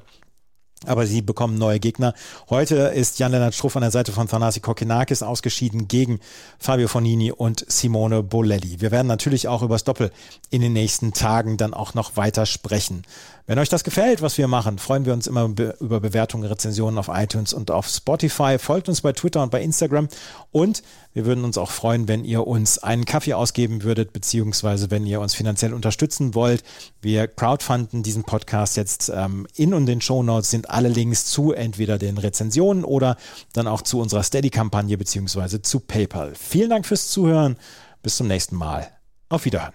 aber 0.86 1.06
sie 1.06 1.22
bekommen 1.22 1.58
neue 1.58 1.80
Gegner. 1.80 2.14
Heute 2.50 2.76
ist 2.76 3.18
Jan-Lennart 3.18 3.54
Struff 3.54 3.76
an 3.76 3.82
der 3.82 3.90
Seite 3.90 4.12
von 4.12 4.28
Thanasi 4.28 4.60
Kokinakis 4.60 5.22
ausgeschieden 5.22 5.88
gegen 5.88 6.20
Fabio 6.58 6.88
Fonini 6.88 7.32
und 7.32 7.64
Simone 7.68 8.22
Bolelli. 8.22 8.80
Wir 8.80 8.90
werden 8.90 9.06
natürlich 9.06 9.48
auch 9.48 9.62
übers 9.62 9.84
Doppel 9.84 10.10
in 10.50 10.62
den 10.62 10.72
nächsten 10.72 11.12
Tagen 11.12 11.56
dann 11.56 11.74
auch 11.74 11.94
noch 11.94 12.16
weiter 12.16 12.46
sprechen. 12.46 13.02
Wenn 13.46 13.58
euch 13.58 13.68
das 13.68 13.82
gefällt, 13.82 14.22
was 14.22 14.38
wir 14.38 14.46
machen, 14.46 14.78
freuen 14.78 15.04
wir 15.04 15.12
uns 15.12 15.26
immer 15.26 15.44
über 15.80 16.00
Bewertungen, 16.00 16.44
Rezensionen 16.44 16.96
auf 16.96 17.10
iTunes 17.12 17.52
und 17.52 17.72
auf 17.72 17.88
Spotify. 17.88 18.56
Folgt 18.58 18.88
uns 18.88 19.00
bei 19.00 19.12
Twitter 19.12 19.42
und 19.42 19.50
bei 19.50 19.60
Instagram 19.60 20.08
und 20.52 20.82
wir 21.12 21.26
würden 21.26 21.44
uns 21.44 21.58
auch 21.58 21.70
freuen, 21.70 22.06
wenn 22.06 22.24
ihr 22.24 22.46
uns 22.46 22.78
einen 22.78 23.04
Kaffee 23.04 23.34
ausgeben 23.34 23.82
würdet, 23.82 24.12
beziehungsweise 24.12 24.90
wenn 24.92 25.06
ihr 25.06 25.20
uns 25.20 25.34
finanziell 25.34 25.74
unterstützen 25.74 26.34
wollt. 26.34 26.62
Wir 27.00 27.26
crowdfunden 27.26 28.04
diesen 28.04 28.22
Podcast 28.22 28.76
jetzt 28.76 29.10
ähm, 29.14 29.46
in 29.56 29.74
und 29.74 29.86
den 29.86 30.00
Show 30.00 30.22
Notes 30.22 30.50
sind 30.50 30.70
alle 30.70 30.88
Links 30.88 31.26
zu 31.26 31.52
entweder 31.52 31.98
den 31.98 32.18
Rezensionen 32.18 32.84
oder 32.84 33.16
dann 33.52 33.66
auch 33.66 33.82
zu 33.82 34.00
unserer 34.00 34.22
Steady-Kampagne 34.22 34.96
beziehungsweise 34.96 35.62
zu 35.62 35.80
PayPal. 35.80 36.34
Vielen 36.36 36.70
Dank 36.70 36.86
fürs 36.86 37.08
Zuhören. 37.08 37.56
Bis 38.02 38.16
zum 38.16 38.28
nächsten 38.28 38.56
Mal. 38.56 38.88
Auf 39.28 39.44
Wiederhören. 39.44 39.74